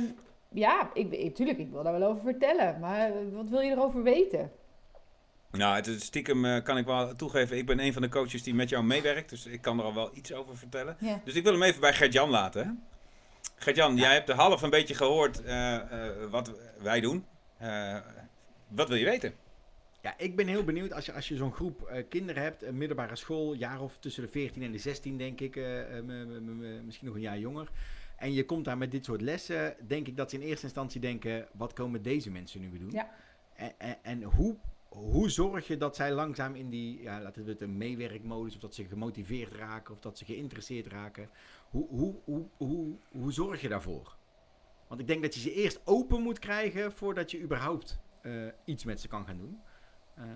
ja, 0.49 0.91
ik, 0.95 1.13
ik, 1.13 1.35
tuurlijk, 1.35 1.59
ik 1.59 1.71
wil 1.71 1.83
daar 1.83 1.99
wel 1.99 2.09
over 2.09 2.23
vertellen. 2.23 2.81
Maar 2.81 3.33
wat 3.33 3.49
wil 3.49 3.61
je 3.61 3.71
erover 3.71 4.03
weten? 4.03 4.51
Nou, 5.51 5.75
het 5.75 5.87
is 5.87 6.05
stiekem 6.05 6.45
eh, 6.45 6.63
kan 6.63 6.79
ik 6.79 6.87
wel 6.87 7.17
toegeven, 7.17 7.57
ik 7.57 7.67
ben 7.67 7.81
een 7.81 7.93
van 7.93 8.03
de 8.03 8.09
coaches 8.09 8.43
die 8.43 8.55
met 8.55 8.69
jou 8.69 8.85
meewerkt, 8.85 9.31
dus 9.31 9.47
ik 9.47 9.61
kan 9.61 9.79
er 9.79 9.85
al 9.85 9.95
wel 9.95 10.11
iets 10.15 10.33
over 10.33 10.57
vertellen. 10.57 10.97
Ja. 11.01 11.21
Dus 11.25 11.35
ik 11.35 11.43
wil 11.43 11.53
hem 11.53 11.63
even 11.63 11.81
bij 11.81 11.93
Gert-Jan 11.95 12.31
laten. 12.31 12.83
Gert-Jan, 13.57 13.97
jij 13.97 14.13
hebt 14.13 14.27
de 14.27 14.35
half 14.35 14.63
een 14.63 14.71
beetje 14.71 14.95
gehoord 14.95 15.43
eh, 15.45 15.75
eh, 15.75 16.31
wat 16.31 16.53
wij 16.83 17.01
doen. 17.01 17.27
Eh, 17.59 17.97
wat 18.69 18.89
wil 18.89 18.97
je 18.97 19.05
weten? 19.05 19.35
Ja, 20.07 20.15
ik 20.19 20.37
ben 20.37 20.47
heel 20.47 20.65
benieuwd 20.65 20.93
als 20.93 21.07
je, 21.07 21.13
als 21.13 21.29
je 21.29 21.37
zo'n 21.37 21.53
groep 21.53 21.83
eh, 21.83 22.05
kinderen 22.09 22.43
hebt, 22.43 22.63
een 22.63 22.77
middelbare 22.77 23.17
school, 23.17 23.53
jaar 23.53 23.81
of 23.81 23.99
tussen 23.99 24.23
de 24.23 24.29
14 24.29 24.63
en 24.63 24.73
de 24.73 24.79
16 24.79 25.19
denk 25.19 25.41
ik, 25.41 25.57
eh, 25.57 25.99
eh, 25.99 26.05
misschien 26.85 27.07
nog 27.07 27.15
een 27.15 27.21
jaar 27.21 27.39
jonger. 27.39 27.71
En 28.17 28.33
je 28.33 28.45
komt 28.45 28.65
daar 28.65 28.79
met 28.79 28.91
dit 28.91 29.05
soort 29.05 29.21
lessen, 29.21 29.77
denk 29.87 30.07
ik 30.07 30.17
dat 30.17 30.31
ze 30.31 30.37
in 30.37 30.43
eerste 30.43 30.65
instantie 30.65 31.01
denken, 31.01 31.49
wat 31.53 31.73
komen 31.73 32.03
deze 32.03 32.31
mensen 32.31 32.61
nu 32.61 32.71
weer 32.71 32.81
doen? 32.81 32.91
Ja. 32.91 33.11
En, 33.55 33.79
en, 33.79 33.97
en 34.03 34.23
hoe, 34.23 34.57
hoe 34.89 35.31
zorg 35.31 35.67
je 35.67 35.77
dat 35.77 35.97
zij 35.97 36.13
langzaam 36.13 36.55
in 36.55 36.71
die, 36.71 37.03
ja, 37.03 37.21
laten 37.21 37.45
we 37.45 37.51
het 37.51 37.61
een 37.61 37.77
meewerkmodus, 37.77 38.55
of 38.55 38.61
dat 38.61 38.75
ze 38.75 38.85
gemotiveerd 38.85 39.53
raken, 39.53 39.95
of 39.95 40.01
dat 40.01 40.19
ze 40.19 40.25
geïnteresseerd 40.25 40.87
raken. 40.87 41.31
Hoe, 41.71 41.89
hoe, 41.89 42.15
hoe, 42.25 42.47
hoe, 42.57 42.97
hoe 43.11 43.33
zorg 43.33 43.61
je 43.61 43.69
daarvoor? 43.69 44.17
Want 44.89 45.01
ik 45.01 45.07
denk 45.07 45.23
dat 45.23 45.35
je 45.35 45.41
ze 45.41 45.53
eerst 45.53 45.81
open 45.85 46.23
moet 46.23 46.39
krijgen 46.39 46.93
voordat 46.93 47.31
je 47.31 47.41
überhaupt 47.41 47.99
iets 48.65 48.85
met 48.85 49.01
ze 49.01 49.09
kan 49.09 49.27
gaan 49.27 49.39
doen. 49.39 49.61
Ehm, 50.17 50.29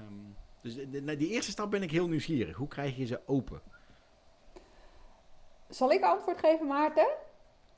dus 0.61 0.75
de- 0.75 0.91
de- 0.91 1.03
na 1.03 1.15
die 1.15 1.29
eerste 1.31 1.51
stap 1.51 1.71
ben 1.71 1.83
ik 1.83 1.91
heel 1.91 2.09
nieuwsgierig. 2.09 2.57
Hoe 2.57 2.69
krijg 2.69 2.97
je 2.97 3.07
ze 3.07 3.21
open? 3.27 3.61
Zal 5.69 5.93
ik 5.93 6.03
antwoord 6.03 6.39
geven, 6.39 6.67
Maarten? 6.67 7.09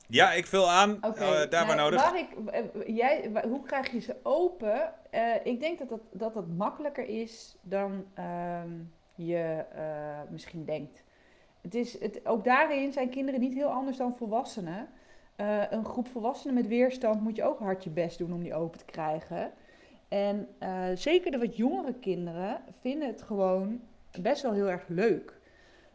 Ja, 0.07 0.31
ik 0.31 0.45
vul 0.45 0.69
aan, 0.69 0.95
Oké. 0.95 1.07
eh, 1.07 1.49
daar 1.49 1.65
waar 1.67 1.75
nou, 1.75 1.77
nodig. 1.91 2.01
Waar 2.03 2.19
ik, 2.19 2.29
eh, 2.49 2.95
jij, 2.95 3.31
hoe 3.47 3.63
krijg 3.63 3.91
je 3.91 3.99
ze 3.99 4.15
open? 4.23 4.93
Eh, 5.09 5.35
ik 5.45 5.59
denk 5.59 5.79
dat 5.79 5.89
dat, 5.89 5.99
dat 6.11 6.33
dat 6.33 6.47
makkelijker 6.47 7.05
is 7.07 7.57
dan 7.61 8.05
ehm, 8.13 8.69
je 9.15 9.65
eh, 9.75 10.19
misschien 10.29 10.65
denkt. 10.65 11.03
Het 11.61 11.75
is, 11.75 11.99
het, 11.99 12.25
ook 12.25 12.43
daarin 12.43 12.91
zijn 12.91 13.09
kinderen 13.09 13.39
niet 13.39 13.53
heel 13.53 13.69
anders 13.69 13.97
dan 13.97 14.15
volwassenen. 14.15 14.89
Eh, 15.35 15.71
een 15.71 15.85
groep 15.85 16.07
volwassenen 16.07 16.55
met 16.55 16.67
weerstand 16.67 17.21
moet 17.21 17.35
je 17.35 17.43
ook 17.43 17.59
hard 17.59 17.83
je 17.83 17.89
best 17.89 18.17
doen 18.17 18.33
om 18.33 18.43
die 18.43 18.55
open 18.55 18.79
te 18.79 18.85
krijgen. 18.85 19.51
En 20.13 20.47
eh, 20.57 20.85
zeker 20.95 21.31
de 21.31 21.37
wat 21.37 21.57
jongere 21.57 21.93
kinderen 21.93 22.61
vinden 22.71 23.07
het 23.07 23.21
gewoon 23.21 23.81
best 24.21 24.41
wel 24.41 24.51
heel 24.53 24.69
erg 24.69 24.87
leuk. 24.87 25.39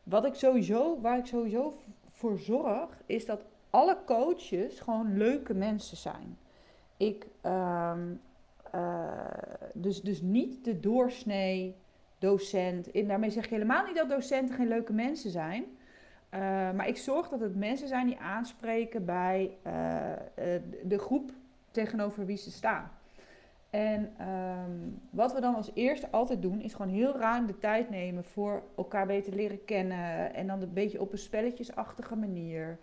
Wat 0.03 0.25
ik 0.25 0.35
sowieso, 0.35 1.01
waar 1.01 1.19
ik 1.19 1.27
sowieso 1.27 1.75
voor 2.09 2.39
zorg, 2.39 3.03
is 3.07 3.27
dat 3.27 3.45
alle 3.71 3.99
coaches 4.07 4.81
gewoon 4.81 5.17
leuke 5.17 5.55
mensen 5.55 5.97
zijn. 5.97 6.39
Ik, 6.97 7.27
ehm, 7.41 8.01
eh, 8.71 9.15
dus, 9.73 10.01
dus 10.03 10.21
niet 10.21 10.65
de 10.65 10.81
doorsnee 10.81 11.77
docent. 12.19 12.91
En 12.91 13.09
daarmee 13.09 13.31
zeg 13.31 13.45
ik 13.45 13.51
helemaal 13.51 13.85
niet 13.85 13.97
dat 13.97 14.09
docenten 14.09 14.55
geen 14.55 14.69
leuke 14.69 14.93
mensen 14.93 15.31
zijn. 15.31 15.65
Eh, 16.29 16.41
maar 16.73 16.89
ik 16.89 16.97
zorg 16.97 17.29
dat 17.29 17.41
het 17.41 17.57
mensen 17.57 17.89
zijn 17.89 18.07
die 18.07 18.19
aanspreken 18.19 19.05
bij 19.05 19.57
de 20.83 20.99
groep 20.99 21.31
tegenover 21.71 22.27
wie 22.27 22.37
ze 22.37 22.51
staan. 22.51 22.91
En 23.71 24.13
ehm, 24.19 24.71
wat 25.11 25.33
we 25.33 25.41
dan 25.41 25.55
als 25.55 25.71
eerste 25.75 26.11
altijd 26.11 26.43
doen, 26.43 26.61
is 26.61 26.75
gewoon 26.75 26.93
heel 26.93 27.17
ruim 27.17 27.47
de 27.47 27.59
tijd 27.59 27.91
nemen 27.91 28.25
voor 28.25 28.63
elkaar 28.77 29.07
beter 29.07 29.35
leren 29.35 29.65
kennen. 29.65 30.35
En 30.35 30.47
dan 30.47 30.63
een 30.63 30.73
beetje 30.73 31.01
op 31.01 31.13
een 31.13 31.19
spelletjesachtige 31.19 32.17
manier. 32.17 32.79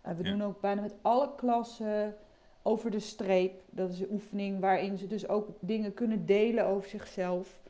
Eh, 0.00 0.12
we 0.14 0.24
Ja. 0.24 0.30
doen 0.30 0.42
ook 0.42 0.60
bijna 0.60 0.80
met 0.80 0.94
alle 1.02 1.34
klassen 1.34 2.16
over 2.62 2.90
de 2.90 2.98
streep. 3.00 3.62
Dat 3.70 3.90
is 3.92 4.00
een 4.00 4.10
oefening 4.12 4.60
waarin 4.60 4.98
ze 4.98 5.06
dus 5.06 5.28
ook 5.28 5.48
dingen 5.60 5.94
kunnen 5.94 6.26
delen 6.26 6.66
over 6.66 6.88
zichzelf. 6.88 7.60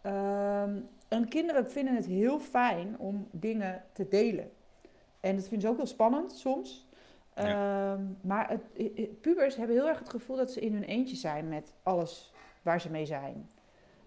Ehm, 0.00 0.76
en 1.08 1.28
kinderen 1.28 1.70
vinden 1.70 1.94
het 1.94 2.06
heel 2.06 2.38
fijn 2.38 2.98
om 2.98 3.28
dingen 3.30 3.82
te 3.92 4.08
delen. 4.08 4.50
En 5.20 5.34
dat 5.36 5.44
vinden 5.48 5.60
ze 5.60 5.68
ook 5.68 5.76
heel 5.76 5.86
spannend 5.86 6.32
soms. 6.32 6.85
Ehm, 7.44 8.02
maar 8.20 8.48
het, 8.48 9.20
pubers 9.20 9.56
hebben 9.56 9.76
heel 9.76 9.88
erg 9.88 9.98
het 9.98 10.08
gevoel 10.08 10.36
dat 10.36 10.50
ze 10.52 10.60
in 10.60 10.72
hun 10.72 10.84
eentje 10.84 11.16
zijn 11.16 11.48
met 11.48 11.72
alles 11.82 12.32
waar 12.62 12.80
ze 12.80 12.90
mee 12.90 13.06
zijn. 13.06 13.50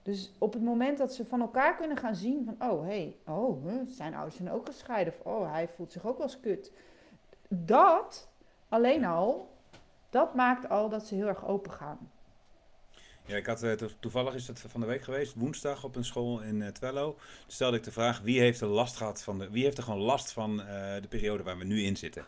Dus 0.04 0.32
op 0.38 0.54
het 0.54 0.62
moment 0.62 0.98
dat 0.98 1.14
ze 1.14 1.26
van 1.26 1.42
elkaar 1.42 1.76
kunnen 1.76 1.98
gaan 1.98 2.16
zien 2.16 2.46
van... 2.46 2.70
oh, 2.70 2.82
hé, 2.82 2.88
hey, 2.88 3.36
oh, 3.36 3.66
zijn 3.88 4.14
ouders 4.14 4.36
zijn 4.36 4.52
ook 4.52 4.66
gescheiden. 4.66 5.14
Of 5.14 5.20
oh, 5.26 5.52
hij 5.52 5.68
voelt 5.68 5.92
zich 5.92 6.06
ook 6.06 6.18
wel 6.18 6.26
eens 6.28 6.40
kut. 6.40 6.72
Dat, 7.48 8.30
alleen 8.70 9.06
al, 9.06 9.56
dat 10.10 10.36
maakt 10.36 10.70
al 10.70 10.90
dat 10.90 11.06
ze 11.08 11.16
heel 11.16 11.28
erg 11.28 11.46
open 11.46 11.72
gaan. 11.72 12.12
Ja, 13.26 13.36
ik 13.36 13.46
had, 13.46 13.64
eh, 13.64 13.72
to- 13.72 13.90
toevallig 14.00 14.34
is 14.34 14.46
dat 14.46 14.60
van 14.60 14.80
de 14.82 14.86
week 14.88 15.02
geweest, 15.04 15.34
woensdag 15.36 15.84
op 15.84 15.96
een 15.96 16.06
school 16.06 16.42
in 16.42 16.62
eh 16.62 16.68
Twello. 16.72 17.12
Toen 17.14 17.22
stelde 17.48 17.78
ik 17.78 17.84
de 17.84 17.92
vraag, 17.92 18.22
wie 18.22 18.40
heeft 18.40 18.62
er 18.62 18.68
last 18.68 18.96
gehad 18.96 19.22
van 19.24 19.40
de, 19.40 19.50
wie 19.50 19.64
heeft 19.64 19.78
er 19.78 19.84
gewoon 19.84 20.00
last 20.00 20.32
van 20.32 20.62
eh, 20.62 21.02
de 21.02 21.08
periode 21.10 21.44
waar 21.44 21.58
we 21.58 21.64
nu 21.64 21.84
in 21.84 21.98
zitten? 21.98 22.26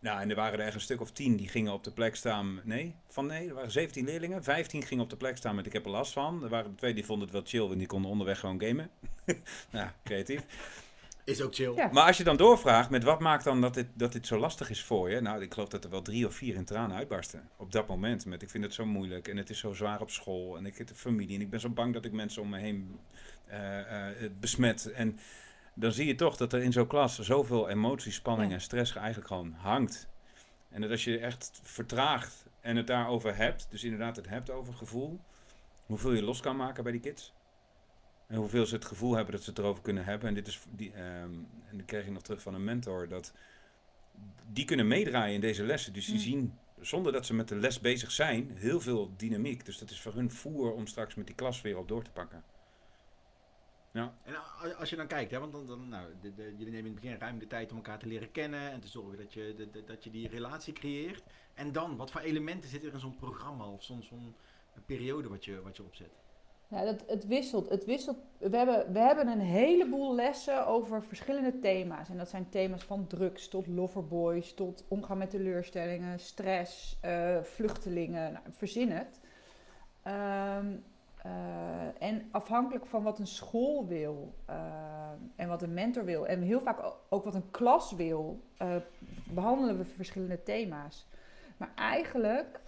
Nou, 0.00 0.20
en 0.20 0.30
er 0.30 0.36
waren 0.36 0.58
er 0.58 0.64
echt 0.64 0.74
een 0.74 0.80
stuk 0.80 1.00
of 1.00 1.10
tien 1.10 1.36
die 1.36 1.48
gingen 1.48 1.72
op 1.72 1.84
de 1.84 1.90
plek 1.90 2.16
staan. 2.16 2.60
Nee, 2.64 2.94
van 3.08 3.26
nee, 3.26 3.48
er 3.48 3.54
waren 3.54 3.70
17 3.70 4.04
leerlingen. 4.04 4.44
15 4.44 4.82
gingen 4.82 5.04
op 5.04 5.10
de 5.10 5.16
plek 5.16 5.36
staan 5.36 5.54
met 5.54 5.66
ik 5.66 5.72
heb 5.72 5.84
er 5.84 5.90
last 5.90 6.12
van. 6.12 6.42
Er 6.42 6.48
waren 6.48 6.70
er 6.70 6.76
twee 6.76 6.94
die 6.94 7.04
vonden 7.04 7.24
het 7.24 7.36
wel 7.36 7.46
chill, 7.46 7.66
want 7.66 7.78
die 7.78 7.86
konden 7.86 8.10
onderweg 8.10 8.38
gewoon 8.38 8.62
gamen. 8.62 8.90
nou, 9.72 9.88
creatief. 10.04 10.46
Is 11.24 11.40
ook 11.40 11.54
chill. 11.54 11.74
Ja. 11.74 11.88
Maar 11.92 12.06
als 12.06 12.16
je 12.16 12.24
dan 12.24 12.36
doorvraagt 12.36 12.90
met 12.90 13.04
wat 13.04 13.20
maakt 13.20 13.44
dan 13.44 13.60
dat 13.60 13.74
dit, 13.74 13.86
dat 13.94 14.12
dit 14.12 14.26
zo 14.26 14.38
lastig 14.38 14.70
is 14.70 14.84
voor 14.84 15.10
je? 15.10 15.20
Nou, 15.20 15.42
ik 15.42 15.52
geloof 15.52 15.68
dat 15.68 15.84
er 15.84 15.90
wel 15.90 16.02
drie 16.02 16.26
of 16.26 16.34
vier 16.34 16.54
in 16.54 16.64
tranen 16.64 16.96
uitbarsten. 16.96 17.48
Op 17.56 17.72
dat 17.72 17.86
moment. 17.86 18.26
Met 18.26 18.42
ik 18.42 18.50
vind 18.50 18.64
het 18.64 18.74
zo 18.74 18.86
moeilijk 18.86 19.28
en 19.28 19.36
het 19.36 19.50
is 19.50 19.58
zo 19.58 19.72
zwaar 19.72 20.00
op 20.00 20.10
school 20.10 20.56
en 20.56 20.66
ik 20.66 20.78
heb 20.78 20.86
de 20.86 20.94
familie 20.94 21.34
en 21.34 21.42
ik 21.42 21.50
ben 21.50 21.60
zo 21.60 21.68
bang 21.68 21.94
dat 21.94 22.04
ik 22.04 22.12
mensen 22.12 22.42
om 22.42 22.48
me 22.48 22.58
heen 22.58 22.98
eh, 23.46 24.08
eh, 24.08 24.30
besmet. 24.40 24.92
En 24.92 25.18
dan 25.80 25.92
zie 25.92 26.06
je 26.06 26.14
toch 26.14 26.36
dat 26.36 26.52
er 26.52 26.62
in 26.62 26.72
zo'n 26.72 26.86
klas 26.86 27.18
zoveel 27.18 27.68
emotie, 27.68 28.12
spanning 28.12 28.48
Ja. 28.48 28.54
en 28.56 28.60
stress 28.62 28.96
eigenlijk 28.96 29.26
gewoon 29.26 29.52
hangt. 29.52 30.08
En 30.68 30.80
dat 30.80 30.90
als 30.90 31.04
je 31.04 31.18
echt 31.18 31.60
vertraagt 31.62 32.46
en 32.60 32.76
het 32.76 32.86
daarover 32.86 33.36
hebt, 33.36 33.66
dus 33.70 33.84
inderdaad 33.84 34.16
het 34.16 34.28
hebt 34.28 34.50
over 34.50 34.74
gevoel, 34.74 35.20
hoeveel 35.86 36.12
je 36.12 36.22
los 36.22 36.40
kan 36.40 36.56
maken 36.56 36.82
bij 36.82 36.92
die 36.92 37.00
kids. 37.00 37.32
En 38.26 38.36
hoeveel 38.36 38.66
ze 38.66 38.74
het 38.74 38.84
gevoel 38.84 39.14
hebben 39.14 39.32
dat 39.34 39.42
ze 39.42 39.50
het 39.50 39.58
erover 39.58 39.82
kunnen 39.82 40.04
hebben. 40.04 40.28
En 40.28 40.34
dit 40.34 40.46
is 40.46 40.60
die, 40.70 40.92
ehm, 40.92 41.32
en 41.70 41.76
dat 41.76 41.86
kreeg 41.86 42.04
ik 42.06 42.10
nog 42.12 42.22
terug 42.22 42.42
van 42.42 42.54
een 42.54 42.64
mentor, 42.64 43.08
dat 43.08 43.32
die 44.52 44.64
kunnen 44.64 44.88
meedraaien 44.88 45.34
in 45.34 45.40
deze 45.40 45.62
lessen. 45.64 45.92
Dus 45.92 46.06
die 46.06 46.14
Mm. 46.14 46.20
zien, 46.20 46.58
zonder 46.80 47.12
dat 47.12 47.26
ze 47.26 47.34
met 47.34 47.48
de 47.48 47.56
les 47.56 47.80
bezig 47.80 48.10
zijn, 48.10 48.50
heel 48.54 48.80
veel 48.80 49.12
dynamiek. 49.16 49.64
Dus 49.64 49.78
dat 49.78 49.90
is 49.90 50.00
voor 50.00 50.14
hun 50.14 50.30
voer 50.30 50.72
om 50.72 50.86
straks 50.86 51.14
met 51.14 51.26
die 51.26 51.34
klas 51.36 51.60
weer 51.60 51.78
op 51.78 51.88
door 51.88 52.02
te 52.04 52.10
pakken. 52.10 52.42
Ja, 53.92 54.14
En 54.24 54.76
als 54.76 54.90
je 54.90 54.96
dan 54.96 55.06
kijkt, 55.06 55.30
hè, 55.30 55.38
want 55.38 55.52
dan, 55.52 55.66
dan, 55.66 55.88
nou, 55.88 56.06
de, 56.20 56.34
de- 56.34 56.42
jullie 56.56 56.72
nemen 56.72 56.78
in 56.78 56.84
het 56.92 56.94
begin 57.00 57.18
ruim 57.18 57.38
de 57.38 57.46
tijd 57.46 57.70
om 57.70 57.76
elkaar 57.76 57.98
te 57.98 58.06
leren 58.06 58.30
kennen 58.30 58.70
en 58.70 58.80
te 58.80 58.88
zorgen 58.88 59.18
dat 59.18 59.32
je, 59.32 59.54
de- 59.56 59.70
de- 59.70 59.84
dat 59.84 60.04
je 60.04 60.10
die 60.10 60.28
relatie 60.28 60.72
creëert. 60.72 61.22
En 61.54 61.72
dan, 61.72 61.96
wat 61.96 62.10
voor 62.10 62.20
elementen 62.20 62.70
zitten 62.70 62.88
er 62.88 62.94
in 62.94 63.00
zo'n 63.00 63.16
programma 63.16 63.66
of 63.66 63.82
zo'n 63.82 64.02
zo'n 64.02 64.34
periode 64.86 65.28
wat 65.28 65.44
je, 65.44 65.62
wat 65.62 65.76
je 65.76 65.82
opzet? 65.82 66.10
Ja, 66.68 66.84
dat, 66.84 67.04
het 67.06 67.26
wisselt. 67.26 67.68
Het 67.68 67.84
wisselt. 67.84 68.18
We, 68.38 68.56
hebben, 68.56 68.92
we 68.92 68.98
hebben 68.98 69.28
een 69.28 69.40
heleboel 69.40 70.14
lessen 70.14 70.66
over 70.66 71.02
verschillende 71.04 71.58
thema's. 71.58 72.08
En 72.08 72.16
dat 72.16 72.28
zijn 72.28 72.48
thema's 72.48 72.82
van 72.84 73.06
drugs 73.06 73.48
tot 73.48 73.66
loverboys, 73.66 74.54
tot 74.54 74.84
omgaan 74.88 75.18
met 75.18 75.30
teleurstellingen, 75.30 76.18
stress, 76.20 76.96
eh, 77.00 77.42
vluchtelingen, 77.42 78.32
nou, 78.32 78.44
verzin 78.50 78.90
het. 78.90 79.20
Ehm, 80.02 80.76
eh, 81.22 82.02
en 82.08 82.28
afhankelijk 82.30 82.86
van 82.86 83.02
wat 83.02 83.18
een 83.18 83.26
school 83.26 83.86
wil 83.86 84.34
ehm, 84.44 85.18
en 85.36 85.48
wat 85.48 85.62
een 85.62 85.74
mentor 85.74 86.04
wil, 86.04 86.26
en 86.26 86.42
heel 86.42 86.60
vaak 86.60 86.94
ook 87.08 87.24
wat 87.24 87.34
een 87.34 87.50
klas 87.50 87.92
wil, 87.92 88.40
eh, 88.56 88.76
behandelen 89.30 89.78
we 89.78 89.84
verschillende 89.84 90.42
thema's. 90.42 91.06
Maar 91.56 91.72
eigenlijk 91.74 92.60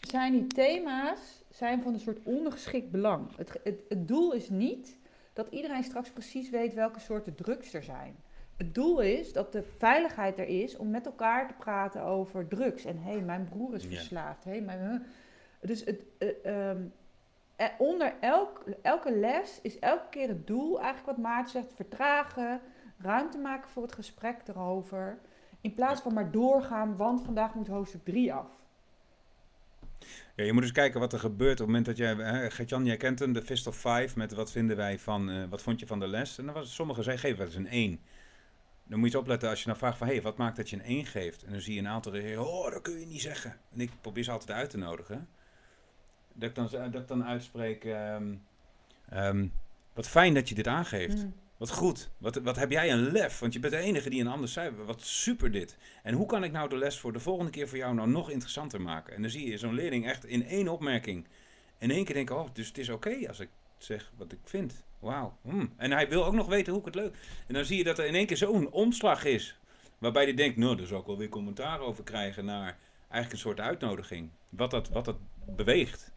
zijn 0.00 0.32
die 0.32 0.46
thema's 0.46 1.44
zijn 1.50 1.82
van 1.82 1.92
een 1.92 2.00
soort 2.00 2.22
ondergeschikt 2.22 2.90
belang. 2.90 3.36
Het, 3.36 3.60
het, 3.64 3.80
het 3.88 4.08
doel 4.08 4.32
is 4.32 4.48
niet 4.48 4.98
dat 5.32 5.48
iedereen 5.50 5.84
straks 5.84 6.10
precies 6.10 6.50
weet 6.50 6.74
welke 6.74 7.00
soorten 7.00 7.34
drugs 7.34 7.74
er 7.74 7.82
zijn. 7.82 8.16
Het 8.56 8.74
doel 8.74 9.00
is 9.00 9.32
dat 9.32 9.52
de 9.52 9.62
veiligheid 9.62 10.38
er 10.38 10.48
is 10.48 10.76
om 10.76 10.90
met 10.90 11.06
elkaar 11.06 11.48
te 11.48 11.54
praten 11.54 12.02
over 12.02 12.48
drugs. 12.48 12.84
En 12.84 12.98
hé, 12.98 13.10
hey, 13.10 13.20
mijn 13.20 13.48
broer 13.50 13.74
is 13.74 13.86
verslaafd. 13.86 14.44
Hey, 14.44 14.60
mijn. 14.60 15.06
Dus 15.60 15.84
het, 15.84 16.02
eh, 16.18 16.28
ehm, 16.44 16.76
eh, 16.76 16.82
onder 17.78 18.14
elk, 18.20 18.64
elke 18.82 19.16
les 19.16 19.60
is 19.62 19.78
elke 19.78 20.08
keer 20.10 20.28
het 20.28 20.46
doel, 20.46 20.80
eigenlijk 20.80 21.16
wat 21.16 21.26
Maarten 21.26 21.52
zegt, 21.52 21.72
vertragen, 21.74 22.60
ruimte 22.98 23.38
maken 23.38 23.70
voor 23.70 23.82
het 23.82 23.94
gesprek 23.94 24.36
erover. 24.46 25.18
In 25.60 25.72
plaats 25.72 26.00
van 26.00 26.14
maar 26.14 26.30
doorgaan, 26.30 26.96
want 26.96 27.22
vandaag 27.22 27.54
moet 27.54 27.66
hoofdstuk 27.66 28.04
3 28.04 28.32
af. 28.32 28.50
Ja, 30.34 30.44
je 30.44 30.52
moet 30.52 30.62
eens 30.62 30.72
kijken 30.72 31.00
wat 31.00 31.12
er 31.12 31.18
gebeurt 31.18 31.52
op 31.52 31.58
het 31.58 31.66
moment 31.66 31.86
dat 31.86 31.96
jij... 31.96 32.14
Hè, 32.14 32.50
Gertjan, 32.50 32.84
jij 32.84 32.96
kent 32.96 33.18
hem, 33.18 33.32
de 33.32 33.42
Fist 33.42 33.66
of 33.66 33.76
Five, 33.76 34.10
met 34.14 34.32
wat 34.32 34.50
vinden 34.50 34.76
wij 34.76 34.98
van... 34.98 35.30
eh, 35.30 35.44
wat 35.48 35.62
vond 35.62 35.80
je 35.80 35.86
van 35.86 36.00
de 36.00 36.06
les? 36.06 36.38
En 36.38 36.44
dan 36.44 36.54
was 36.54 36.74
sommigen 36.74 37.04
zeiden, 37.04 37.24
geef 37.24 37.36
wel 37.36 37.46
eens 37.46 37.54
een 37.54 37.68
1. 37.68 38.00
Dan 38.88 38.98
moet 38.98 39.08
je 39.08 39.14
eens 39.14 39.22
opletten 39.24 39.48
als 39.48 39.60
je 39.60 39.66
dan 39.66 39.76
vraagt 39.76 39.98
van... 39.98 40.06
Hé, 40.06 40.12
hey, 40.12 40.22
wat 40.22 40.36
maakt 40.36 40.56
dat 40.56 40.70
je 40.70 40.76
een 40.76 40.82
1 40.82 41.06
geeft? 41.06 41.42
En 41.42 41.52
dan 41.52 41.60
zie 41.60 41.74
je 41.74 41.80
een 41.80 41.88
aantal 41.88 42.12
reageren... 42.12 42.46
Oh, 42.46 42.70
dat 42.70 42.82
kun 42.82 43.00
je 43.00 43.06
niet 43.06 43.20
zeggen. 43.20 43.60
En 43.72 43.80
ik 43.80 43.90
probeer 44.00 44.24
ze 44.24 44.30
altijd 44.30 44.58
uit 44.58 44.70
te 44.70 44.78
nodigen. 44.78 45.28
Dat 46.38 46.48
ik 46.48 46.54
dan, 46.54 46.68
dat 46.70 47.02
ik 47.02 47.08
dan 47.08 47.24
uitspreek... 47.24 47.84
ehm, 47.84 48.34
ehm, 49.08 49.46
wat 49.92 50.08
fijn 50.08 50.34
dat 50.34 50.48
je 50.48 50.54
dit 50.54 50.66
aangeeft. 50.66 51.24
Mm. 51.24 51.34
Wat 51.56 51.70
goed. 51.70 52.10
Wat, 52.18 52.36
wat 52.36 52.56
heb 52.56 52.70
jij 52.70 52.92
een 52.92 53.12
lef? 53.12 53.38
Want 53.38 53.52
je 53.52 53.60
bent 53.60 53.72
de 53.72 53.78
enige 53.78 54.10
die 54.10 54.20
een 54.20 54.26
ander 54.26 54.48
zei. 54.48 54.70
Wat 54.70 55.02
super 55.02 55.50
dit. 55.50 55.76
En 56.02 56.14
hoe 56.14 56.26
kan 56.26 56.44
ik 56.44 56.52
nou 56.52 56.68
de 56.68 56.76
les 56.76 56.98
voor 56.98 57.12
de 57.12 57.20
volgende 57.20 57.50
keer 57.50 57.68
voor 57.68 57.78
jou 57.78 57.94
nou 57.94 58.08
nog 58.08 58.30
interessanter 58.30 58.80
maken? 58.80 59.14
En 59.14 59.22
dan 59.22 59.30
zie 59.30 59.50
je 59.50 59.58
zo'n 59.58 59.74
leerling 59.74 60.06
echt 60.06 60.24
in 60.24 60.46
één 60.46 60.68
opmerking. 60.68 61.26
In 61.78 61.90
één 61.90 62.04
keer 62.04 62.14
denken, 62.14 62.38
oh, 62.38 62.48
dus 62.52 62.68
het 62.68 62.78
is 62.78 62.88
oké 62.88 63.28
als 63.28 63.40
ik 63.40 63.48
zeg 63.78 64.12
wat 64.16 64.32
ik 64.32 64.38
vind. 64.44 64.84
Wauw. 64.98 65.38
hmm. 65.42 65.72
En 65.76 65.90
hij 65.90 66.08
wil 66.08 66.24
ook 66.24 66.34
nog 66.34 66.46
weten 66.46 66.72
hoe 66.72 66.80
ik 66.80 66.86
het 66.86 66.94
leuk... 66.94 67.16
En 67.46 67.54
dan 67.54 67.64
zie 67.64 67.76
je 67.76 67.84
dat 67.84 67.98
er 67.98 68.06
in 68.06 68.14
één 68.14 68.26
keer 68.26 68.36
zo'n 68.36 68.70
omslag 68.70 69.24
is. 69.24 69.58
Waarbij 69.98 70.24
hij 70.24 70.34
denkt, 70.34 70.56
nou, 70.56 70.76
daar 70.76 70.86
zou 70.86 71.00
ik 71.00 71.06
wel 71.06 71.18
weer 71.18 71.28
commentaar 71.28 71.80
over 71.80 72.04
krijgen 72.04 72.44
naar 72.44 72.78
eigenlijk 73.00 73.32
een 73.32 73.38
soort 73.38 73.60
uitnodiging. 73.60 74.30
Wat 74.48 74.70
dat, 74.70 74.88
wat 74.88 75.04
dat 75.04 75.16
beweegt. 75.44 76.12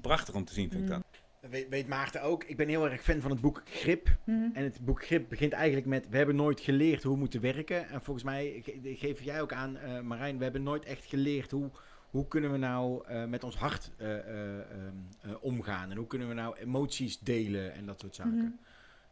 Prachtig 0.00 0.34
om 0.34 0.44
te 0.44 0.52
zien, 0.52 0.70
vind 0.70 0.82
ik 0.82 0.88
Mm. 0.88 0.94
dat. 0.94 1.50
Weet, 1.50 1.68
weet 1.68 1.88
Maarten 1.88 2.22
ook, 2.22 2.44
ik 2.44 2.56
ben 2.56 2.68
heel 2.68 2.90
erg 2.90 3.02
fan 3.02 3.20
van 3.20 3.30
het 3.30 3.40
boek 3.40 3.62
Grip. 3.64 4.16
Mhm. 4.24 4.48
En 4.52 4.64
het 4.64 4.84
boek 4.84 5.04
Grip 5.04 5.28
begint 5.28 5.52
eigenlijk 5.52 5.86
met: 5.86 6.08
We 6.08 6.16
hebben 6.16 6.36
nooit 6.36 6.60
geleerd 6.60 7.02
hoe 7.02 7.12
we 7.12 7.18
moeten 7.18 7.40
werken. 7.40 7.88
En 7.88 8.02
volgens 8.02 8.24
mij 8.24 8.60
ge- 8.64 8.94
geef 8.96 9.22
jij 9.22 9.40
ook 9.42 9.52
aan, 9.52 9.76
eh, 9.76 10.00
Marijn, 10.00 10.36
we 10.38 10.42
hebben 10.42 10.62
nooit 10.62 10.84
echt 10.84 11.04
geleerd 11.04 11.50
hoe, 11.50 11.70
hoe 12.10 12.28
kunnen 12.28 12.52
we 12.52 12.56
nou 12.58 13.04
eh, 13.06 13.24
met 13.24 13.44
ons 13.44 13.56
hart 13.56 13.90
eh, 13.96 14.18
eh, 14.18 14.58
ehm, 14.60 14.94
eh, 15.20 15.30
omgaan. 15.40 15.90
En 15.90 15.96
hoe 15.96 16.06
kunnen 16.06 16.28
we 16.28 16.34
nou 16.34 16.56
emoties 16.58 17.18
delen 17.18 17.72
en 17.72 17.86
dat 17.86 18.00
soort 18.00 18.14
zaken. 18.14 18.34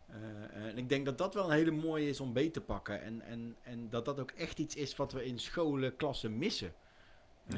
Mhm. 0.06 0.14
Eh, 0.56 0.66
en 0.66 0.78
ik 0.78 0.88
denk 0.88 1.04
dat 1.04 1.18
dat 1.18 1.34
wel 1.34 1.44
een 1.44 1.56
hele 1.56 1.70
mooie 1.70 2.08
is 2.08 2.20
om 2.20 2.32
beet 2.32 2.52
te 2.52 2.60
pakken. 2.60 3.02
En, 3.02 3.20
en, 3.22 3.56
en 3.62 3.88
dat 3.90 4.04
dat 4.04 4.20
ook 4.20 4.30
echt 4.30 4.58
iets 4.58 4.74
is 4.74 4.96
wat 4.96 5.12
we 5.12 5.24
in 5.24 5.38
scholen, 5.38 5.96
klassen 5.96 6.38
missen. 6.38 6.72
Ja. 7.48 7.56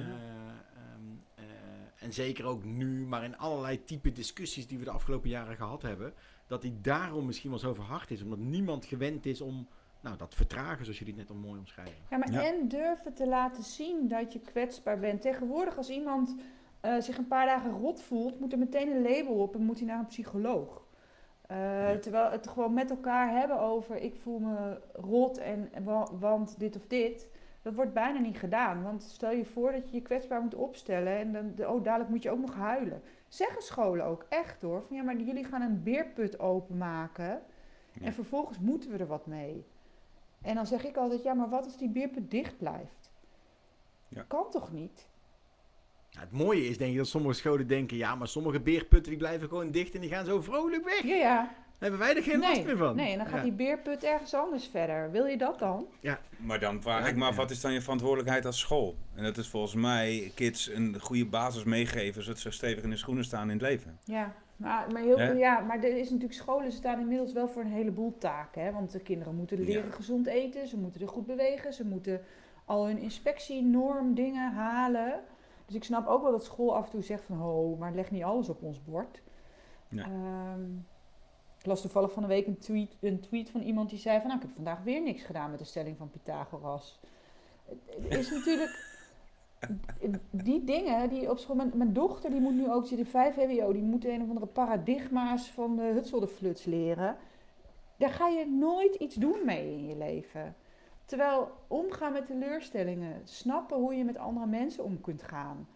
En 2.01 2.13
zeker 2.13 2.45
ook 2.45 2.65
nu, 2.65 3.07
maar 3.07 3.25
in 3.25 3.39
allerlei 3.39 3.85
type 3.85 4.13
discussies 4.13 4.67
die 4.67 4.79
we 4.79 4.85
de 4.85 4.91
afgelopen 4.91 5.29
jaren 5.29 5.57
gehad 5.57 5.83
hebben, 5.83 6.13
dat 6.47 6.63
die 6.63 6.81
daarom 6.81 7.27
misschien 7.27 7.51
wel 7.51 7.59
zo 7.59 7.75
verhard 7.75 8.11
is. 8.11 8.23
Omdat 8.23 8.39
niemand 8.39 8.85
gewend 8.85 9.27
is 9.27 9.41
om 9.41 9.69
nou, 10.01 10.17
dat 10.17 10.35
vertragen, 10.35 10.85
zoals 10.85 10.99
jullie 10.99 11.15
het 11.15 11.23
net 11.29 11.37
al 11.37 11.43
mooi 11.43 11.59
omschrijven. 11.59 11.95
Ja, 12.11 12.17
maar 12.17 12.33
Ja. 12.33 12.43
en 12.45 12.69
durven 12.69 13.15
te 13.15 13.27
laten 13.29 13.63
zien 13.63 14.09
dat 14.09 14.33
je 14.33 14.39
kwetsbaar 14.41 14.99
bent. 14.99 15.23
Tegenwoordig 15.23 15.77
als 15.77 15.89
iemand 15.91 16.35
eh, 16.81 17.01
zich 17.01 17.19
een 17.19 17.27
paar 17.29 17.47
dagen 17.47 17.71
rot 17.71 18.03
voelt, 18.03 18.41
moet 18.41 18.53
er 18.53 18.59
meteen 18.59 18.89
een 18.91 19.03
label 19.03 19.35
op 19.35 19.55
en 19.55 19.63
moet 19.63 19.79
hij 19.79 19.87
naar 19.87 19.99
een 19.99 20.07
psycholoog. 20.07 20.87
Eh, 21.47 21.91
Terwijl 21.91 22.31
het 22.31 22.49
gewoon 22.49 22.75
met 22.75 22.91
elkaar 22.91 23.31
hebben 23.39 23.61
over 23.61 23.97
ik 23.97 24.17
voel 24.17 24.39
me 24.39 24.81
rot 24.93 25.39
en 25.39 25.71
wa- 25.85 26.09
want 26.19 26.59
dit 26.59 26.77
of 26.77 26.87
dit. 26.87 27.29
Dat 27.63 27.75
wordt 27.75 27.93
bijna 27.93 28.19
niet 28.19 28.39
gedaan. 28.39 28.83
Want 28.83 29.03
stel 29.03 29.31
je 29.31 29.45
voor 29.45 29.73
dat 29.73 29.89
je 29.91 29.97
je 29.97 30.03
kwetsbaar 30.03 30.41
moet 30.43 30.55
opstellen 30.55 31.17
en 31.19 31.33
dan, 31.57 31.69
oh 31.69 31.85
dadelijk 31.85 32.11
moet 32.11 32.23
je 32.23 32.31
ook 32.31 32.41
nog 32.41 32.55
huilen. 32.55 33.03
Zeggen 33.29 33.63
scholen 33.63 34.05
ook 34.05 34.27
echt 34.29 34.63
hoor. 34.63 34.83
Van 34.83 34.97
ja, 34.97 35.03
maar 35.03 35.17
jullie 35.17 35.45
gaan 35.45 35.63
een 35.63 35.83
beerput 35.83 36.39
openmaken 36.41 37.43
Ja. 37.93 38.07
en 38.07 38.13
vervolgens 38.13 38.59
moeten 38.59 38.91
we 38.91 38.99
er 38.99 39.07
wat 39.07 39.27
mee. 39.27 39.67
En 40.43 40.55
dan 40.55 40.67
zeg 40.67 40.85
ik 40.85 40.97
altijd, 40.97 41.23
ja, 41.23 41.35
maar 41.35 41.49
wat 41.49 41.65
als 41.65 41.77
die 41.79 41.89
beerput 41.91 42.31
dicht 42.31 42.59
blijft? 42.59 43.13
Ja. 44.09 44.25
Kan 44.29 44.51
toch 44.51 44.73
niet? 44.73 45.09
Nou, 46.11 46.25
het 46.27 46.33
mooie 46.39 46.67
is 46.69 46.79
denk 46.79 46.91
ik 46.93 46.97
dat 46.97 47.07
sommige 47.07 47.35
scholen 47.35 47.67
denken, 47.67 47.97
ja, 47.97 48.15
maar 48.15 48.29
sommige 48.29 48.61
beerputten 48.61 49.11
die 49.11 49.19
blijven 49.21 49.49
gewoon 49.49 49.71
dicht 49.71 49.95
en 49.95 50.01
die 50.01 50.11
gaan 50.11 50.25
zo 50.25 50.41
vrolijk 50.41 50.85
weg. 50.85 51.03
Ja, 51.03 51.15
ja. 51.17 51.55
Hebben 51.79 51.99
wij 51.99 52.17
er 52.17 52.23
geen 52.23 52.39
last 52.41 52.65
meer 52.65 52.77
van. 52.77 52.97
nee, 52.97 53.13
en 53.13 53.19
dan 53.19 53.27
gaat 53.27 53.37
Ja. 53.37 53.43
die 53.43 53.53
beerput 53.53 54.05
ergens 54.05 54.35
anders 54.35 54.67
verder. 54.67 55.11
Wil 55.11 55.25
je 55.27 55.37
dat 55.39 55.59
dan? 55.59 55.87
Maar 56.37 56.61
dan 56.61 56.83
vraag 56.83 57.03
Ja, 57.03 57.09
ik 57.09 57.17
me 57.17 57.25
af, 57.25 57.31
ja. 57.31 57.37
wat 57.37 57.51
is 57.51 57.61
dan 57.61 57.73
je 57.73 57.81
verantwoordelijkheid 57.81 58.47
als 58.47 58.59
school? 58.59 58.97
En 59.15 59.23
dat 59.23 59.37
is 59.37 59.49
volgens 59.49 59.75
mij 59.75 60.33
kids 60.35 60.69
een 60.71 60.97
goede 61.01 61.27
basis 61.27 61.65
meegeven, 61.65 62.23
zodat 62.23 62.39
ze 62.39 62.51
stevig 62.51 62.83
in 62.85 62.91
de 62.91 62.97
schoenen 62.97 63.25
staan 63.25 63.43
in 63.51 63.59
het 63.59 63.63
leven. 63.63 63.99
Ja, 64.05 64.35
maar, 64.57 64.93
maar, 64.93 65.03
heel, 65.03 65.37
ja, 65.37 65.59
maar 65.61 65.77
er 65.77 65.97
is 65.99 66.11
natuurlijk 66.11 66.41
scholen 66.41 66.73
staan 66.73 67.01
inmiddels 67.01 67.33
wel 67.33 67.49
voor 67.49 67.63
een 67.63 67.73
heleboel 67.73 68.19
taken. 68.19 68.63
Hè? 68.65 68.73
Want 68.73 68.93
de 68.93 69.01
kinderen 69.01 69.35
moeten 69.35 69.59
leren 69.65 69.85
Ja. 69.89 69.91
gezond 69.95 70.27
eten, 70.27 70.67
ze 70.69 70.77
moeten 70.79 71.01
er 71.01 71.09
goed 71.09 71.27
bewegen, 71.27 71.73
ze 71.73 71.85
moeten 71.85 72.21
al 72.65 72.87
hun 72.87 72.99
inspectienorm 72.99 74.15
dingen 74.15 74.53
halen. 74.53 75.21
Dus 75.67 75.75
ik 75.75 75.85
snap 75.85 76.07
ook 76.07 76.23
wel 76.23 76.31
dat 76.31 76.45
school 76.45 76.77
af 76.77 76.85
en 76.85 76.91
toe 76.91 77.03
zegt 77.03 77.25
van, 77.25 77.37
ho, 77.37 77.77
maar 77.79 77.93
leg 77.95 78.11
niet 78.11 78.23
alles 78.23 78.49
op 78.49 78.63
ons 78.63 78.85
bord. 78.85 79.23
Ja. 79.89 80.07
Las 81.69 81.81
toevallig 81.81 82.13
van 82.13 82.23
de 82.23 82.29
week 82.29 82.47
een 82.47 82.59
tweet, 82.59 82.97
een 83.01 83.21
tweet 83.21 83.51
van 83.51 83.61
iemand 83.61 83.91
die 83.91 83.99
zei 83.99 84.19
van, 84.19 84.27
nou, 84.27 84.41
ik 84.41 84.47
heb 84.47 84.55
vandaag 84.55 84.83
weer 84.83 85.03
niks 85.03 85.23
gedaan 85.23 85.51
met 85.51 85.59
de 85.59 85.65
stelling 85.65 85.97
van 85.97 86.11
Pythagoras. 86.11 87.01
Het- 87.65 88.19
is 88.19 88.31
natuurlijk... 88.39 88.97
die 90.31 90.65
dingen 90.65 91.09
die 91.09 91.31
op 91.31 91.39
school. 91.39 91.57
Mijn, 91.57 91.71
mijn 91.75 91.93
dochter 91.93 92.31
die 92.31 92.41
moet 92.41 92.55
nu 92.55 92.71
ook 92.71 92.87
zitten 92.87 93.07
5 93.07 93.35
HBO, 93.35 93.73
die 93.73 93.83
moet 93.83 94.05
een 94.05 94.23
of 94.23 94.29
andere 94.29 94.47
paradigma's 94.47 95.51
van 95.51 95.77
de 95.77 95.83
Hutselderfluts 95.83 96.65
leren. 96.65 97.17
Daar 97.97 98.11
ga 98.11 98.29
je 98.29 98.47
nooit 98.47 98.95
iets 98.95 99.15
doen 99.15 99.39
mee 99.45 99.73
in 99.73 99.87
je 99.87 99.97
leven. 99.97 100.57
Terwijl 101.05 101.51
omgaan 101.67 102.13
met 102.13 102.27
teleurstellingen, 102.27 103.21
snappen 103.25 103.77
hoe 103.77 103.95
je 103.95 104.05
met 104.05 104.17
andere 104.17 104.47
mensen 104.47 104.85
om 104.85 105.01
kunt 105.01 105.23
gaan, 105.23 105.69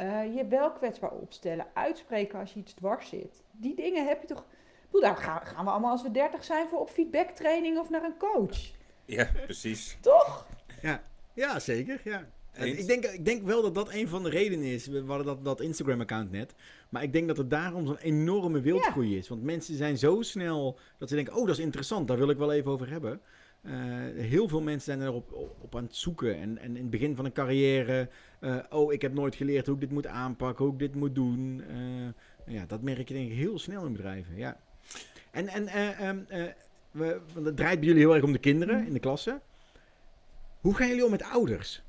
uh, 0.00 0.36
je 0.36 0.46
wel 0.46 0.72
kwetsbaar 0.72 1.12
opstellen, 1.12 1.66
uitspreken 1.72 2.38
als 2.38 2.52
je 2.52 2.60
iets 2.60 2.72
dwars 2.72 3.08
zit. 3.08 3.42
Die 3.50 3.74
dingen 3.74 4.06
heb 4.06 4.20
je 4.20 4.26
toch. 4.26 4.44
Daar 4.90 5.16
gaan, 5.16 5.46
gaan 5.46 5.64
we 5.64 5.70
allemaal 5.70 5.90
als 5.90 6.02
we 6.02 6.10
30 6.10 6.44
zijn 6.44 6.68
voor 6.68 6.78
op 6.78 6.90
feedbacktraining 6.90 7.78
of 7.78 7.90
naar 7.90 8.04
een 8.04 8.16
coach. 8.18 8.70
Ja, 9.04 9.28
precies. 9.44 9.98
Toch? 10.00 10.46
Ja, 10.82 11.02
ja 11.34 11.58
zeker. 11.58 12.00
Ja. 12.04 12.26
Ik 12.52 12.86
denk, 12.86 13.04
ik 13.04 13.24
denk 13.24 13.42
wel 13.42 13.62
dat 13.62 13.74
dat 13.74 13.92
een 13.92 14.08
van 14.08 14.22
de 14.22 14.30
redenen 14.30 14.66
is. 14.66 14.86
We 14.86 15.02
hadden 15.06 15.26
dat, 15.26 15.44
dat 15.44 15.60
Instagram-account 15.60 16.30
net. 16.30 16.54
Maar 16.88 17.02
ik 17.02 17.12
denk 17.12 17.28
dat 17.28 17.36
het 17.36 17.50
daarom 17.50 17.86
zo'n 17.86 17.96
enorme 17.96 18.60
wildgroei 18.60 19.16
is. 19.16 19.28
Want 19.28 19.42
mensen 19.42 19.76
zijn 19.76 19.98
zo 19.98 20.22
snel 20.22 20.78
dat 20.98 21.08
ze 21.08 21.14
denken: 21.14 21.34
oh, 21.34 21.46
dat 21.46 21.56
is 21.56 21.64
interessant, 21.64 22.08
daar 22.08 22.18
wil 22.18 22.30
ik 22.30 22.38
wel 22.38 22.52
even 22.52 22.70
over 22.70 22.90
hebben. 22.90 23.20
Uh, 23.62 23.72
heel 24.14 24.48
veel 24.48 24.60
mensen 24.60 24.98
zijn 24.98 25.08
erop 25.08 25.32
op, 25.32 25.56
op 25.60 25.76
aan 25.76 25.84
het 25.84 25.96
zoeken. 25.96 26.36
En, 26.36 26.58
en 26.58 26.76
in 26.76 26.82
het 26.82 26.90
begin 26.90 27.16
van 27.16 27.24
een 27.24 27.32
carrière: 27.32 28.08
uh, 28.40 28.56
oh, 28.70 28.92
ik 28.92 29.02
heb 29.02 29.12
nooit 29.12 29.34
geleerd 29.34 29.66
hoe 29.66 29.74
ik 29.74 29.80
dit 29.80 29.90
moet 29.90 30.06
aanpakken, 30.06 30.64
hoe 30.64 30.74
ik 30.74 30.80
dit 30.80 30.94
moet 30.94 31.14
doen. 31.14 31.64
Uh, 31.70 32.54
ja, 32.54 32.66
dat 32.66 32.82
merk 32.82 33.08
je 33.08 33.14
denk 33.14 33.30
ik 33.30 33.36
heel 33.36 33.58
snel 33.58 33.84
in 33.86 33.92
bedrijven. 33.92 34.36
Ja. 34.36 34.60
En, 35.30 35.48
en 35.48 36.06
um, 36.06 36.26
we, 36.90 37.20
het 37.44 37.56
draait 37.56 37.78
bij 37.78 37.88
jullie 37.88 38.02
heel 38.02 38.14
erg 38.14 38.24
om 38.24 38.32
de 38.32 38.38
kinderen 38.38 38.80
mm. 38.80 38.86
in 38.86 38.92
de 38.92 38.98
klasse. 38.98 39.40
Hoe 40.60 40.74
gaan 40.74 40.88
jullie 40.88 41.04
om 41.04 41.10
met 41.10 41.22
ouders? 41.22 41.82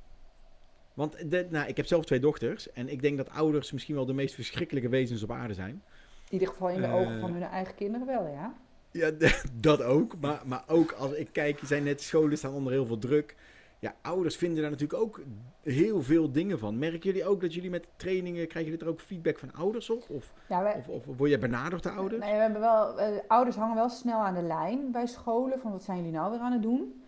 Want 0.94 1.32
de, 1.32 1.48
nou, 1.50 1.68
ik 1.68 1.78
heb 1.78 1.86
zelf 1.86 2.06
twee 2.06 2.20
dochters. 2.20 2.72
En 2.72 2.90
ik 2.90 3.02
denk 3.02 3.18
dat 3.18 3.30
ouders 3.30 3.72
misschien 3.72 3.96
wel 3.96 4.06
de 4.06 4.14
meest 4.14 4.36
verschrikkelijke 4.36 4.90
wezens 4.90 5.24
op 5.24 5.32
aarde 5.32 5.54
zijn. 5.54 5.84
In 6.26 6.34
ieder 6.34 6.48
geval 6.48 6.70
in 6.70 6.82
de 6.82 6.88
ogen 6.88 7.20
van 7.20 7.34
hun 7.34 7.44
eigen 7.44 7.76
kinderen 7.76 8.08
wel, 8.08 8.28
ja. 8.28 8.56
Ja, 8.92 9.12
dat 9.60 9.82
ook. 9.82 10.16
Maar, 10.20 10.42
maar 10.46 10.64
ook 10.68 10.92
als 10.92 11.12
ik 11.12 11.28
kijk, 11.32 11.60
zijn 11.64 11.84
net 11.84 12.02
scholen 12.02 12.38
staan 12.38 12.54
onder 12.54 12.74
heel 12.74 12.86
veel 12.86 12.98
druk. 12.98 13.36
Ja, 13.82 13.96
ouders 14.02 14.36
vinden 14.36 14.62
daar 14.62 14.72
natuurlijk 14.72 15.02
ook 15.02 15.22
heel 15.62 16.02
veel 16.02 16.32
dingen 16.32 16.60
van. 16.60 16.80
Merken 16.80 17.00
jullie 17.00 17.26
ook 17.26 17.42
dat 17.42 17.54
jullie 17.54 17.70
met 17.70 17.88
trainingen, 17.96 18.48
krijgen 18.48 18.72
jullie 18.72 18.86
er 18.86 18.92
ook 18.92 19.00
feedback 19.00 19.40
van 19.40 19.54
ouders 19.54 19.90
op? 19.90 20.04
Of, 20.10 20.34
ja, 20.48 20.74
of, 20.78 20.88
of, 20.88 21.06
word 21.18 21.30
je 21.30 21.38
benaderd 21.38 21.84
door 21.84 21.92
ouders? 21.92 22.22
Nee, 22.22 22.34
we 22.34 22.42
hebben 22.42 22.62
wel, 22.62 23.00
uh, 23.00 23.06
ouders 23.28 23.56
hangen 23.56 23.76
wel 23.76 23.90
snel 23.90 24.20
aan 24.20 24.34
de 24.34 24.42
lijn 24.42 24.92
bij 24.92 25.06
scholen 25.06 25.60
van 25.60 25.72
wat 25.72 25.84
zijn 25.84 25.98
jullie 25.98 26.12
nou 26.12 26.32
weer 26.32 26.40
aan 26.40 26.52
het 26.52 26.62
doen? 26.62 27.04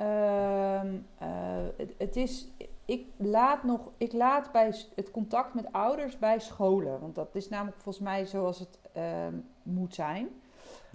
Uh, 0.00 0.80
het, 1.76 1.94
het, 1.98 2.16
is, 2.16 2.48
ik 2.84 3.06
laat, 3.16 3.64
nog, 3.64 3.90
ik 3.96 4.12
laat 4.12 4.52
bij 4.52 4.74
het 4.94 5.10
contact 5.10 5.54
met 5.54 5.72
ouders 5.72 6.18
bij 6.18 6.38
scholen. 6.38 7.00
Want 7.00 7.14
dat 7.14 7.34
is 7.34 7.48
namelijk 7.48 7.78
volgens 7.78 8.04
mij 8.04 8.26
zoals 8.26 8.58
het 8.58 8.78
ehm, 8.92 9.34
moet 9.62 9.94
zijn. 9.94 10.28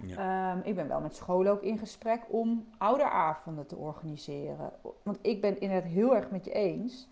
Ja. 0.02 0.52
Ehm, 0.52 0.66
ik 0.68 0.74
ben 0.74 0.88
wel 0.88 1.00
met 1.00 1.16
scholen 1.16 1.52
ook 1.52 1.62
in 1.62 1.78
gesprek 1.78 2.20
om 2.28 2.68
ouderavonden 2.78 3.66
te 3.66 3.76
organiseren. 3.76 4.72
Want 5.02 5.18
ik 5.22 5.40
ben 5.40 5.70
het 5.70 5.84
heel 5.84 6.16
erg 6.16 6.30
met 6.30 6.44
je 6.44 6.52
eens. 6.52 7.08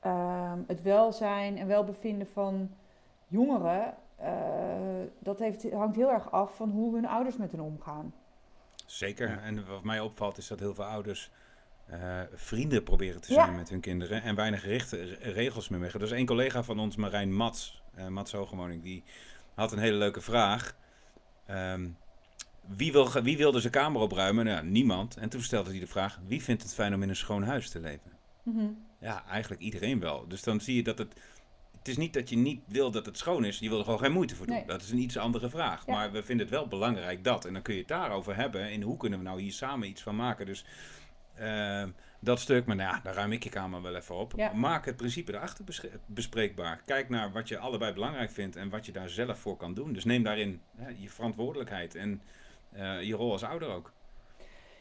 Ehm, 0.00 0.58
het 0.66 0.82
welzijn 0.82 1.58
en 1.58 1.66
welbevinden 1.66 2.26
van 2.26 2.70
jongeren, 3.26 3.94
uh, 4.20 4.26
dat 5.18 5.38
heeft, 5.38 5.72
hangt 5.72 5.96
heel 5.96 6.10
erg 6.10 6.30
af 6.30 6.56
van 6.56 6.70
hoe 6.70 6.94
hun 6.94 7.06
ouders 7.06 7.36
met 7.36 7.52
hen 7.52 7.60
omgaan. 7.60 8.14
Zeker. 8.86 9.38
En 9.42 9.66
wat 9.66 9.84
mij 9.84 10.00
opvalt 10.00 10.38
is 10.38 10.48
dat 10.48 10.58
heel 10.58 10.74
veel 10.74 10.84
ouders 10.84 11.30
uh, 11.90 12.20
vrienden 12.32 12.82
proberen 12.82 13.20
te 13.20 13.32
zijn 13.32 13.56
met 13.56 13.68
hun 13.68 13.80
kinderen 13.80 14.22
en 14.22 14.34
weinig 14.34 14.64
richten, 14.64 15.14
regels 15.14 15.68
meer 15.68 15.80
weg. 15.80 15.94
Er 15.94 16.02
is 16.02 16.10
één 16.10 16.26
collega 16.26 16.62
van 16.62 16.78
ons, 16.78 16.96
Marijn 16.96 17.34
Mats, 17.34 17.82
uh, 17.98 18.06
Mats 18.06 18.32
Hogemoning, 18.32 18.82
die 18.82 19.04
had 19.54 19.72
een 19.72 19.78
hele 19.78 19.96
leuke 19.96 20.20
vraag. 20.20 20.76
Um, 21.50 21.96
wie, 22.66 22.92
wil, 22.92 23.12
wie 23.22 23.36
wilde 23.36 23.60
zijn 23.60 23.72
kamer 23.72 24.00
opruimen? 24.00 24.44
Nou, 24.44 24.66
niemand. 24.66 25.16
En 25.16 25.28
toen 25.28 25.42
stelde 25.42 25.70
hij 25.70 25.80
de 25.80 25.86
vraag: 25.86 26.20
wie 26.26 26.42
vindt 26.42 26.62
het 26.62 26.74
fijn 26.74 26.94
om 26.94 27.02
in 27.02 27.08
een 27.08 27.16
schoon 27.16 27.42
huis 27.42 27.70
te 27.70 27.80
leven? 27.80 28.10
Mm 28.42 28.84
Ja, 29.00 29.24
eigenlijk 29.26 29.62
iedereen 29.62 30.00
wel. 30.00 30.28
Dus 30.28 30.42
dan 30.42 30.60
zie 30.60 30.76
je 30.76 30.82
dat 30.82 30.98
het. 30.98 31.14
Het 31.78 31.90
is 31.90 31.96
niet 31.96 32.12
dat 32.12 32.28
je 32.28 32.36
niet 32.36 32.60
wil 32.66 32.90
dat 32.90 33.06
het 33.06 33.18
schoon 33.18 33.44
is, 33.44 33.58
je 33.58 33.68
wil 33.68 33.78
er 33.78 33.84
gewoon 33.84 33.98
geen 33.98 34.12
moeite 34.12 34.36
voor 34.36 34.46
doen. 34.46 34.62
Dat 34.66 34.82
is 34.82 34.90
een 34.90 34.98
iets 34.98 35.16
andere 35.16 35.50
vraag. 35.50 35.86
Maar 35.86 36.12
we 36.12 36.22
vinden 36.22 36.46
het 36.46 36.54
wel 36.54 36.68
belangrijk 36.68 37.24
dat. 37.24 37.44
En 37.44 37.52
dan 37.52 37.62
kun 37.62 37.74
je 37.74 37.80
het 37.80 37.88
daarover 37.88 38.36
hebben. 38.36 38.62
En 38.62 38.82
hoe 38.82 38.96
kunnen 38.96 39.18
we 39.18 39.24
nou 39.24 39.40
hier 39.40 39.52
samen 39.52 39.88
iets 39.88 40.02
van 40.02 40.16
maken? 40.16 40.46
Dus 40.46 40.64
uh, 41.40 41.84
dat 42.20 42.40
stuk, 42.40 42.66
maar 42.66 42.76
nou 42.76 42.94
ja, 42.94 43.00
daar 43.02 43.14
ruim 43.14 43.32
ik 43.32 43.44
je 43.44 43.50
kamer 43.50 43.82
wel 43.82 43.94
even 43.94 44.14
op. 44.16 44.52
Maak 44.54 44.84
het 44.84 44.96
principe 44.96 45.32
erachter 45.32 45.64
bespreekbaar. 46.06 46.82
Kijk 46.86 47.08
naar 47.08 47.32
wat 47.32 47.48
je 47.48 47.58
allebei 47.58 47.92
belangrijk 47.92 48.30
vindt 48.30 48.56
en 48.56 48.68
wat 48.68 48.86
je 48.86 48.92
daar 48.92 49.08
zelf 49.08 49.38
voor 49.38 49.56
kan 49.56 49.74
doen. 49.74 49.92
Dus 49.92 50.04
neem 50.04 50.22
daarin 50.22 50.60
hè, 50.76 50.88
je 50.98 51.10
verantwoordelijkheid. 51.10 51.94
En 51.94 52.22
je 53.00 53.14
rol 53.14 53.32
als 53.32 53.44
ouder 53.44 53.68
ook. 53.68 53.92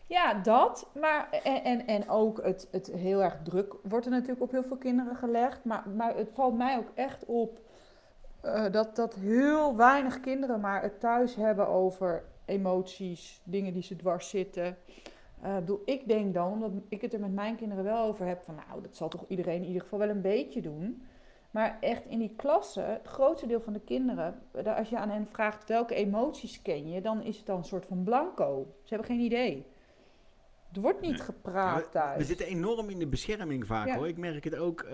Ja, 0.07 0.33
dat. 0.33 0.89
Maar, 0.99 1.29
en, 1.43 1.63
en, 1.63 1.87
en 1.87 2.09
ook 2.09 2.43
het, 2.43 2.67
het 2.71 2.87
heel 2.87 3.23
erg 3.23 3.37
druk 3.43 3.75
wordt 3.83 4.05
er 4.05 4.11
natuurlijk 4.11 4.41
op 4.41 4.51
heel 4.51 4.63
veel 4.63 4.77
kinderen 4.77 5.15
gelegd. 5.15 5.63
Maar, 5.63 5.89
maar 5.89 6.15
het 6.15 6.29
valt 6.33 6.57
mij 6.57 6.77
ook 6.77 6.91
echt 6.95 7.25
op 7.25 7.59
uh, 8.45 8.71
dat, 8.71 8.95
dat 8.95 9.15
heel 9.15 9.75
weinig 9.75 10.19
kinderen 10.19 10.59
maar 10.59 10.81
het 10.81 10.99
thuis 10.99 11.35
hebben 11.35 11.67
over 11.67 12.23
emoties, 12.45 13.41
dingen 13.43 13.73
die 13.73 13.83
ze 13.83 13.95
dwars 13.95 14.29
zitten. 14.29 14.77
Uh, 15.43 15.55
bedoel, 15.55 15.81
ik 15.85 16.07
denk 16.07 16.33
dan, 16.33 16.51
omdat 16.51 16.71
ik 16.89 17.01
het 17.01 17.13
er 17.13 17.19
met 17.19 17.33
mijn 17.33 17.55
kinderen 17.55 17.83
wel 17.83 18.03
over 18.03 18.25
heb, 18.25 18.43
van 18.43 18.55
nou, 18.67 18.81
dat 18.81 18.95
zal 18.95 19.09
toch 19.09 19.25
iedereen 19.27 19.61
in 19.61 19.67
ieder 19.67 19.81
geval 19.81 19.99
wel 19.99 20.09
een 20.09 20.21
beetje 20.21 20.61
doen. 20.61 21.05
Maar 21.51 21.77
echt 21.79 22.05
in 22.05 22.19
die 22.19 22.33
klasse, 22.35 22.81
het 22.81 23.07
grootste 23.07 23.47
deel 23.47 23.61
van 23.61 23.73
de 23.73 23.79
kinderen, 23.79 24.41
als 24.77 24.89
je 24.89 24.97
aan 24.97 25.09
hen 25.09 25.27
vraagt 25.27 25.67
welke 25.67 25.95
emoties 25.95 26.61
ken 26.61 26.89
je, 26.89 27.01
dan 27.01 27.23
is 27.23 27.37
het 27.37 27.45
dan 27.45 27.57
een 27.57 27.63
soort 27.63 27.85
van 27.85 28.03
blanco. 28.03 28.75
Ze 28.83 28.93
hebben 28.93 29.15
geen 29.15 29.25
idee. 29.25 29.65
Er 30.73 30.81
wordt 30.81 31.01
niet 31.01 31.21
gepraat 31.21 31.91
thuis. 31.91 32.17
We 32.17 32.23
zitten 32.23 32.45
enorm 32.45 32.89
in 32.89 32.99
de 32.99 33.07
bescherming 33.07 33.65
vaak 33.65 33.89
hoor. 33.89 34.07
Ik 34.07 34.17
merk 34.17 34.43
het 34.43 34.55
ook. 34.55 34.83
Uh, 34.83 34.91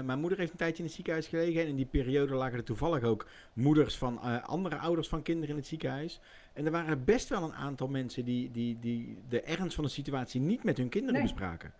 mijn 0.00 0.18
moeder 0.18 0.38
heeft 0.38 0.50
een 0.50 0.56
tijdje 0.56 0.78
in 0.78 0.84
het 0.84 0.94
ziekenhuis 0.94 1.26
gelegen. 1.26 1.62
En 1.62 1.68
in 1.68 1.76
die 1.76 1.86
periode 1.86 2.34
lagen 2.34 2.58
er 2.58 2.64
toevallig 2.64 3.02
ook 3.02 3.26
moeders 3.52 3.98
van 3.98 4.20
uh, 4.24 4.44
andere 4.44 4.76
ouders 4.76 5.08
van 5.08 5.22
kinderen 5.22 5.50
in 5.50 5.56
het 5.56 5.66
ziekenhuis. 5.66 6.20
En 6.52 6.64
er 6.64 6.70
waren 6.70 7.04
best 7.04 7.28
wel 7.28 7.42
een 7.42 7.54
aantal 7.54 7.88
mensen 7.88 8.24
die, 8.24 8.50
die, 8.50 8.78
die 8.78 9.18
de 9.28 9.42
ernst 9.42 9.74
van 9.74 9.84
de 9.84 9.90
situatie 9.90 10.40
niet 10.40 10.64
met 10.64 10.76
hun 10.76 10.88
kinderen 10.88 11.22
bespraken. 11.22 11.72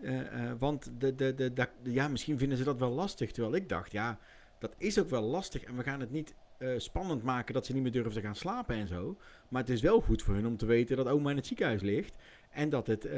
Uh, 0.00 0.20
uh, 0.20 0.52
want 0.58 0.90
de, 0.98 1.14
de, 1.14 1.34
de, 1.34 1.52
de, 1.52 1.68
ja, 1.82 2.08
misschien 2.08 2.38
vinden 2.38 2.58
ze 2.58 2.64
dat 2.64 2.78
wel 2.78 2.90
lastig. 2.90 3.30
Terwijl 3.32 3.54
ik 3.54 3.68
dacht, 3.68 3.92
ja, 3.92 4.18
dat 4.58 4.74
is 4.78 4.98
ook 4.98 5.10
wel 5.10 5.22
lastig. 5.22 5.62
En 5.62 5.76
we 5.76 5.82
gaan 5.82 6.00
het 6.00 6.10
niet 6.10 6.34
uh, 6.58 6.78
spannend 6.78 7.22
maken 7.22 7.54
dat 7.54 7.66
ze 7.66 7.72
niet 7.72 7.82
meer 7.82 7.92
durven 7.92 8.12
te 8.12 8.20
gaan 8.20 8.36
slapen 8.36 8.76
en 8.76 8.88
zo. 8.88 9.16
Maar 9.48 9.60
het 9.60 9.70
is 9.70 9.80
wel 9.80 10.00
goed 10.00 10.22
voor 10.22 10.34
hun 10.34 10.46
om 10.46 10.56
te 10.56 10.66
weten 10.66 10.96
dat 10.96 11.08
oma 11.08 11.30
in 11.30 11.36
het 11.36 11.46
ziekenhuis 11.46 11.82
ligt. 11.82 12.16
En 12.50 12.68
dat 12.68 12.86
het, 12.86 13.08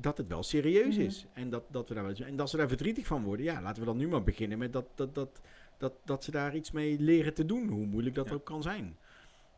dat 0.00 0.16
het 0.18 0.28
wel 0.28 0.42
serieus 0.42 0.96
mm. 0.96 1.02
is. 1.02 1.26
En 1.32 1.50
dat, 1.50 1.64
dat 1.70 1.88
we 1.88 1.94
daar, 1.94 2.20
en 2.20 2.36
dat 2.36 2.50
ze 2.50 2.56
daar 2.56 2.68
verdrietig 2.68 3.06
van 3.06 3.22
worden. 3.22 3.46
Ja, 3.46 3.62
laten 3.62 3.82
we 3.82 3.88
dan 3.88 3.96
nu 3.96 4.08
maar 4.08 4.22
beginnen 4.22 4.58
met 4.58 4.72
dat, 4.72 4.86
dat, 4.94 5.14
dat, 5.14 5.40
dat, 5.78 5.92
dat 6.04 6.24
ze 6.24 6.30
daar 6.30 6.56
iets 6.56 6.70
mee 6.70 7.00
leren 7.00 7.34
te 7.34 7.44
doen. 7.44 7.68
Hoe 7.68 7.86
moeilijk 7.86 8.14
dat 8.14 8.26
ja. 8.26 8.32
ook 8.32 8.44
kan 8.44 8.62
zijn. 8.62 8.96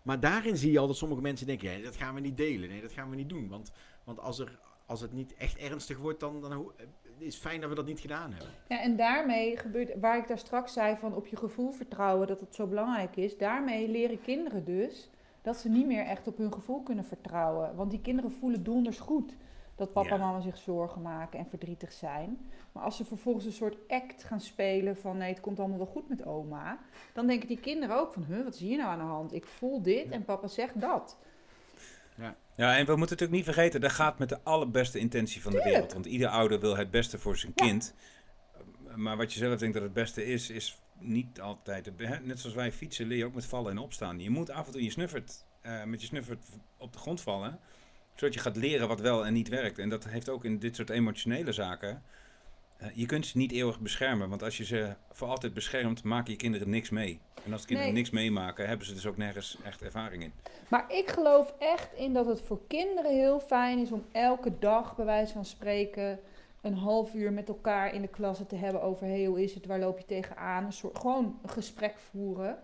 Maar 0.02 0.20
daarin 0.20 0.56
zie 0.56 0.72
je 0.72 0.78
al 0.78 0.86
dat 0.86 0.96
sommige 0.96 1.20
mensen 1.20 1.46
denken: 1.46 1.70
ja, 1.70 1.84
dat 1.84 1.96
gaan 1.96 2.14
we 2.14 2.20
niet 2.20 2.36
delen. 2.36 2.68
Nee, 2.68 2.80
dat 2.80 2.92
gaan 2.92 3.10
we 3.10 3.16
niet 3.16 3.28
doen. 3.28 3.48
Want, 3.48 3.72
want 4.04 4.18
als, 4.20 4.38
er, 4.38 4.58
als 4.86 5.00
het 5.00 5.12
niet 5.12 5.34
echt 5.34 5.58
ernstig 5.58 5.98
wordt, 5.98 6.20
dan, 6.20 6.40
dan 6.40 6.72
is 7.18 7.34
het 7.34 7.42
fijn 7.42 7.60
dat 7.60 7.68
we 7.68 7.74
dat 7.74 7.86
niet 7.86 8.00
gedaan 8.00 8.30
hebben. 8.30 8.48
Ja, 8.68 8.80
en 8.80 8.96
daarmee 8.96 9.56
gebeurt, 9.56 10.00
waar 10.00 10.18
ik 10.18 10.28
daar 10.28 10.38
straks 10.38 10.72
zei 10.72 10.96
van 10.96 11.14
op 11.14 11.26
je 11.26 11.36
gevoel 11.36 11.70
vertrouwen, 11.70 12.26
dat 12.26 12.40
het 12.40 12.54
zo 12.54 12.66
belangrijk 12.66 13.16
is. 13.16 13.38
Daarmee 13.38 13.88
leren 13.88 14.20
kinderen 14.20 14.64
dus 14.64 15.10
dat 15.42 15.56
ze 15.56 15.68
niet 15.68 15.86
meer 15.86 16.04
echt 16.04 16.26
op 16.26 16.36
hun 16.36 16.52
gevoel 16.52 16.82
kunnen 16.82 17.04
vertrouwen. 17.04 17.76
Want 17.76 17.90
die 17.90 18.00
kinderen 18.00 18.30
voelen 18.30 18.62
donders 18.62 18.98
goed 18.98 19.36
dat 19.74 19.92
papa 19.92 20.08
en 20.08 20.20
mama 20.20 20.40
zich 20.40 20.56
zorgen 20.56 21.02
maken 21.02 21.38
en 21.38 21.46
verdrietig 21.46 21.92
zijn. 21.92 22.50
Maar 22.72 22.82
als 22.82 22.96
ze 22.96 23.04
vervolgens 23.04 23.44
een 23.44 23.52
soort 23.52 23.76
act 23.88 24.24
gaan 24.24 24.40
spelen 24.40 24.96
van 24.96 25.16
nee, 25.16 25.28
het 25.28 25.40
komt 25.40 25.58
allemaal 25.58 25.78
wel 25.78 25.86
goed 25.86 26.08
met 26.08 26.26
oma, 26.26 26.78
dan 27.12 27.26
denken 27.26 27.48
die 27.48 27.60
kinderen 27.60 27.96
ook 27.96 28.12
van, 28.12 28.24
huh, 28.24 28.44
wat 28.44 28.56
zie 28.56 28.70
je 28.70 28.76
nou 28.76 28.88
aan 28.88 28.98
de 28.98 29.04
hand? 29.04 29.32
Ik 29.32 29.46
voel 29.46 29.82
dit 29.82 30.10
en 30.10 30.24
papa 30.24 30.46
zegt 30.46 30.80
dat. 30.80 31.18
Ja. 32.16 32.36
Ja, 32.56 32.76
en 32.76 32.86
we 32.86 32.96
moeten 32.96 33.16
natuurlijk 33.16 33.30
niet 33.30 33.44
vergeten, 33.44 33.80
dat 33.80 33.92
gaat 33.92 34.18
met 34.18 34.28
de 34.28 34.42
allerbeste 34.42 34.98
intentie 34.98 35.42
van 35.42 35.52
de 35.52 35.62
wereld. 35.62 35.92
Want 35.92 36.06
ieder 36.06 36.28
ouder 36.28 36.60
wil 36.60 36.76
het 36.76 36.90
beste 36.90 37.18
voor 37.18 37.36
zijn 37.36 37.54
kind. 37.54 37.94
Maar 38.94 39.16
wat 39.16 39.32
je 39.32 39.38
zelf 39.38 39.58
denkt 39.58 39.74
dat 39.74 39.82
het 39.82 39.92
beste 39.92 40.26
is, 40.26 40.50
is 40.50 40.78
niet 40.98 41.40
altijd. 41.40 41.90
Net 42.22 42.40
zoals 42.40 42.56
wij 42.56 42.72
fietsen, 42.72 43.06
leer 43.06 43.18
je 43.18 43.24
ook 43.24 43.34
met 43.34 43.46
vallen 43.46 43.70
en 43.70 43.78
opstaan. 43.78 44.20
Je 44.20 44.30
moet 44.30 44.50
af 44.50 44.66
en 44.66 44.72
toe 44.72 44.82
je 44.82 44.90
snuffert, 44.90 45.44
uh, 45.62 45.84
met 45.84 46.00
je 46.00 46.06
snuffert 46.06 46.46
op 46.78 46.92
de 46.92 46.98
grond 46.98 47.20
vallen 47.20 47.60
zodat 48.14 48.34
je 48.34 48.40
gaat 48.40 48.56
leren 48.56 48.88
wat 48.88 49.00
wel 49.00 49.26
en 49.26 49.32
niet 49.32 49.48
werkt. 49.48 49.78
En 49.78 49.88
dat 49.88 50.04
heeft 50.04 50.28
ook 50.28 50.44
in 50.44 50.58
dit 50.58 50.76
soort 50.76 50.90
emotionele 50.90 51.52
zaken. 51.52 52.02
Uh, 52.82 52.88
je 52.94 53.06
kunt 53.06 53.26
ze 53.26 53.38
niet 53.38 53.52
eeuwig 53.52 53.80
beschermen, 53.80 54.28
want 54.28 54.42
als 54.42 54.56
je 54.56 54.64
ze 54.64 54.94
voor 55.10 55.28
altijd 55.28 55.54
beschermt, 55.54 56.02
maken 56.02 56.30
je 56.32 56.36
kinderen 56.38 56.70
niks 56.70 56.90
mee. 56.90 57.20
En 57.44 57.52
als 57.52 57.64
kinderen 57.64 57.94
niks 57.94 58.10
meemaken, 58.10 58.68
hebben 58.68 58.86
ze 58.86 58.94
dus 58.94 59.06
ook 59.06 59.16
nergens 59.16 59.58
echt 59.64 59.82
ervaring 59.82 60.22
in. 60.22 60.32
Maar 60.68 60.92
ik 60.92 61.08
geloof 61.10 61.54
echt 61.58 61.94
in 61.94 62.12
dat 62.12 62.26
het 62.26 62.40
voor 62.40 62.60
kinderen 62.66 63.12
heel 63.12 63.40
fijn 63.40 63.78
is 63.78 63.90
om 63.92 64.04
elke 64.12 64.58
dag, 64.58 64.96
bij 64.96 65.04
wijze 65.04 65.32
van 65.32 65.44
spreken, 65.44 66.20
een 66.60 66.74
half 66.74 67.14
uur 67.14 67.32
met 67.32 67.48
elkaar 67.48 67.94
in 67.94 68.02
de 68.02 68.08
klasse 68.08 68.46
te 68.46 68.56
hebben 68.56 68.82
over 68.82 69.06
hey, 69.06 69.24
hoe 69.24 69.42
is 69.42 69.54
het, 69.54 69.66
waar 69.66 69.78
loop 69.78 69.98
je 69.98 70.04
tegenaan. 70.04 70.64
Een 70.64 70.72
soort, 70.72 70.98
gewoon 70.98 71.38
een 71.42 71.48
gesprek 71.48 71.94
voeren. 71.98 72.58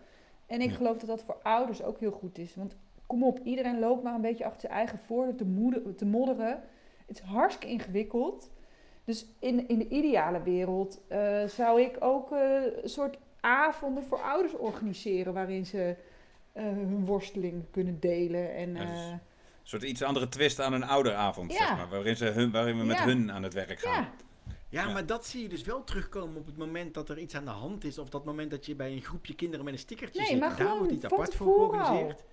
En 0.47 0.61
ik 0.61 0.71
Ja. 0.71 0.77
geloof 0.77 0.97
dat 0.99 1.09
dat 1.09 1.23
voor 1.23 1.39
ouders 1.43 1.83
ook 1.83 2.01
heel 2.01 2.11
goed 2.11 2.39
is. 2.39 2.55
Want 2.55 2.77
kom 3.07 3.25
op, 3.25 3.41
iedereen 3.45 3.79
loopt 3.79 4.03
maar 4.03 4.15
een 4.15 4.21
beetje 4.21 4.45
achter 4.45 4.61
zijn 4.61 4.73
eigen 4.73 4.99
voordeur 4.99 5.35
te, 5.35 5.45
moeder, 5.45 5.95
te 5.95 6.07
modderen. 6.07 6.63
Het 7.07 7.17
is 7.19 7.25
hartstikke 7.25 7.73
ingewikkeld. 7.73 8.51
Dus 9.05 9.26
in, 9.38 9.68
in 9.68 9.78
de 9.78 9.88
ideale 9.88 10.42
wereld 10.42 11.01
eh, 11.09 11.44
zou 11.46 11.80
ik 11.80 11.96
ook 12.01 12.32
eh, 12.32 12.38
een 12.82 12.88
soort 12.88 13.16
avonden 13.40 14.05
voor 14.05 14.18
ouders 14.20 14.55
organiseren 14.57 15.32
waarin 15.34 15.66
ze 15.66 15.96
eh, 16.53 16.62
hun 16.64 17.05
worsteling 17.05 17.64
kunnen 17.70 18.01
delen. 18.01 18.55
En, 18.55 18.74
Ja, 18.74 18.80
dus- 18.84 18.98
eh, 18.98 19.11
Een 19.11 19.76
soort 19.78 19.82
iets 19.90 20.03
andere 20.03 20.28
twist 20.28 20.61
aan 20.61 20.72
een 20.72 20.84
ouderavond, 20.84 21.53
Ja. 21.53 21.59
zeg 21.59 21.76
maar. 21.76 21.88
Waarin, 21.88 22.16
ze 22.16 22.24
hun, 22.24 22.51
waarin 22.51 22.78
we 22.78 22.84
met 22.84 22.96
Ja. 22.96 23.05
hun 23.05 23.32
aan 23.32 23.42
het 23.42 23.55
werk 23.55 23.80
gaan. 23.80 24.03
ja, 24.03 24.11
Ja, 24.68 24.86
Ja. 24.86 24.92
maar 24.92 25.07
dat 25.07 25.26
zie 25.26 25.42
je 25.42 25.48
dus 25.48 25.62
wel 25.62 25.84
terugkomen 25.84 26.36
op 26.36 26.46
het 26.46 26.57
moment 26.57 26.94
dat 26.94 27.09
er 27.09 27.18
iets 27.18 27.34
aan 27.34 27.44
de 27.44 27.51
hand 27.51 27.84
is. 27.84 27.98
Of 27.98 28.09
dat 28.09 28.24
moment 28.24 28.51
dat 28.51 28.66
je 28.66 28.74
bij 28.74 28.92
een 28.92 29.03
groepje 29.03 29.34
kinderen 29.34 29.64
met 29.64 29.74
een 29.74 29.80
stickertje 29.80 30.20
Nee, 30.20 30.28
zit. 30.30 30.40
maar 30.40 30.57
Daar 30.57 30.76
wordt 30.78 30.92
iets 30.92 31.05
apart 31.05 31.34
voor 31.34 31.46
al. 31.46 31.55
georganiseerd. 31.55 32.24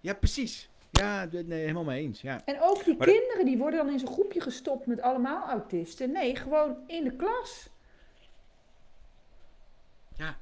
Ja, 0.00 0.14
precies. 0.14 0.70
Ja, 0.90 1.28
nee, 1.30 1.60
helemaal 1.60 1.84
mee 1.84 2.02
eens. 2.02 2.20
Ja. 2.20 2.42
En 2.44 2.60
ook 2.60 2.84
die 2.84 2.96
Maar 2.96 3.06
kinderen 3.06 3.44
die 3.44 3.58
worden 3.58 3.84
dan 3.84 3.92
in 3.92 3.98
zo'n 3.98 4.12
groepje 4.12 4.40
gestopt 4.40 4.86
met 4.86 5.00
allemaal 5.00 5.48
autisten. 5.48 6.12
Nee, 6.12 6.36
gewoon 6.36 6.76
in 6.86 7.04
de 7.04 7.16
klas. 7.16 7.68
ja. 10.16 10.36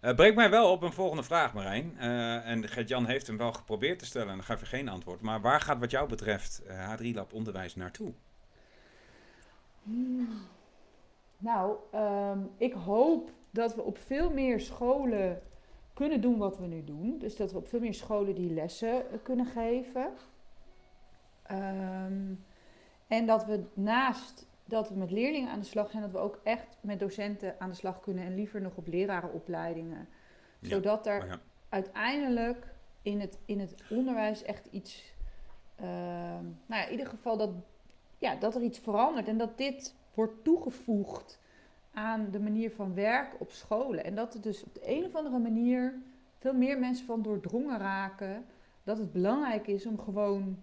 Eh 0.00 0.14
breekt 0.14 0.36
mij 0.36 0.50
wel 0.50 0.70
op 0.70 0.82
een 0.82 0.92
volgende 0.92 1.22
vraag, 1.22 1.54
Marijn. 1.54 1.98
Eh, 1.98 2.48
en 2.48 2.68
Gert-Jan 2.68 3.06
heeft 3.06 3.26
hem 3.26 3.36
wel 3.36 3.52
geprobeerd 3.52 3.98
te 3.98 4.06
stellen 4.06 4.28
en 4.28 4.36
dan 4.36 4.44
gaf 4.44 4.60
je 4.60 4.66
geen 4.66 4.88
antwoord. 4.88 5.20
Maar 5.20 5.40
waar 5.40 5.60
gaat 5.60 5.78
wat 5.78 5.90
jou 5.90 6.08
betreft 6.08 6.62
eh, 6.66 6.94
H3 6.94 7.14
Lab 7.14 7.32
onderwijs 7.32 7.74
naartoe? 7.74 8.12
Nou, 11.38 11.76
ehm, 11.92 12.38
ik 12.56 12.72
hoop 12.72 13.30
dat 13.50 13.74
we 13.74 13.82
op 13.82 13.98
veel 13.98 14.30
meer 14.30 14.60
scholen 14.60 15.42
kunnen 15.94 16.20
doen 16.20 16.38
wat 16.38 16.58
we 16.58 16.66
nu 16.66 16.84
doen. 16.84 17.18
Dus 17.18 17.36
dat 17.36 17.52
we 17.52 17.58
op 17.58 17.68
veel 17.68 17.80
meer 17.80 17.94
scholen 17.94 18.34
die 18.34 18.52
lessen 18.52 19.10
eh, 19.10 19.18
kunnen 19.22 19.46
geven. 19.46 20.12
Ehm, 21.42 22.34
en 23.06 23.26
dat 23.26 23.44
we 23.44 23.64
naast 23.74 24.46
dat 24.64 24.88
we 24.88 24.94
met 24.94 25.10
leerlingen 25.10 25.50
aan 25.50 25.60
de 25.60 25.66
slag 25.66 25.90
zijn, 25.90 26.02
dat 26.02 26.12
we 26.12 26.18
ook 26.18 26.40
echt 26.42 26.76
met 26.80 26.98
docenten 27.00 27.54
aan 27.58 27.70
de 27.70 27.76
slag 27.76 28.00
kunnen. 28.00 28.24
En 28.24 28.34
liever 28.34 28.60
nog 28.60 28.76
op 28.76 28.86
lerarenopleidingen. 28.86 30.08
Ja, 30.58 30.68
Zodat 30.68 31.06
er 31.06 31.26
ja, 31.26 31.40
uiteindelijk 31.68 32.74
in 33.02 33.20
het, 33.20 33.38
in 33.44 33.60
het 33.60 33.74
onderwijs 33.90 34.42
echt 34.42 34.66
iets. 34.70 35.14
ehm, 35.76 36.44
nou 36.66 36.80
ja, 36.80 36.84
in 36.84 36.90
ieder 36.90 37.06
geval 37.06 37.36
dat, 37.36 37.50
ja, 38.18 38.34
dat 38.34 38.54
er 38.54 38.62
iets 38.62 38.78
verandert 38.78 39.28
en 39.28 39.38
dat 39.38 39.58
dit 39.58 39.94
wordt 40.14 40.44
toegevoegd 40.44 41.38
aan 41.94 42.30
de 42.30 42.40
manier 42.40 42.70
van 42.70 42.94
werken 42.94 43.40
op 43.40 43.50
scholen. 43.50 44.04
En 44.04 44.14
dat 44.14 44.34
er 44.34 44.40
dus 44.40 44.62
op 44.64 44.74
de 44.74 44.80
een 44.84 45.04
of 45.04 45.14
andere 45.14 45.38
manier 45.38 45.94
veel 46.38 46.54
meer 46.54 46.78
mensen 46.78 47.06
van 47.06 47.22
doordrongen 47.22 47.78
raken. 47.78 48.44
Dat 48.84 48.98
het 48.98 49.12
belangrijk 49.12 49.66
is 49.66 49.86
om 49.86 49.98
gewoon 50.00 50.62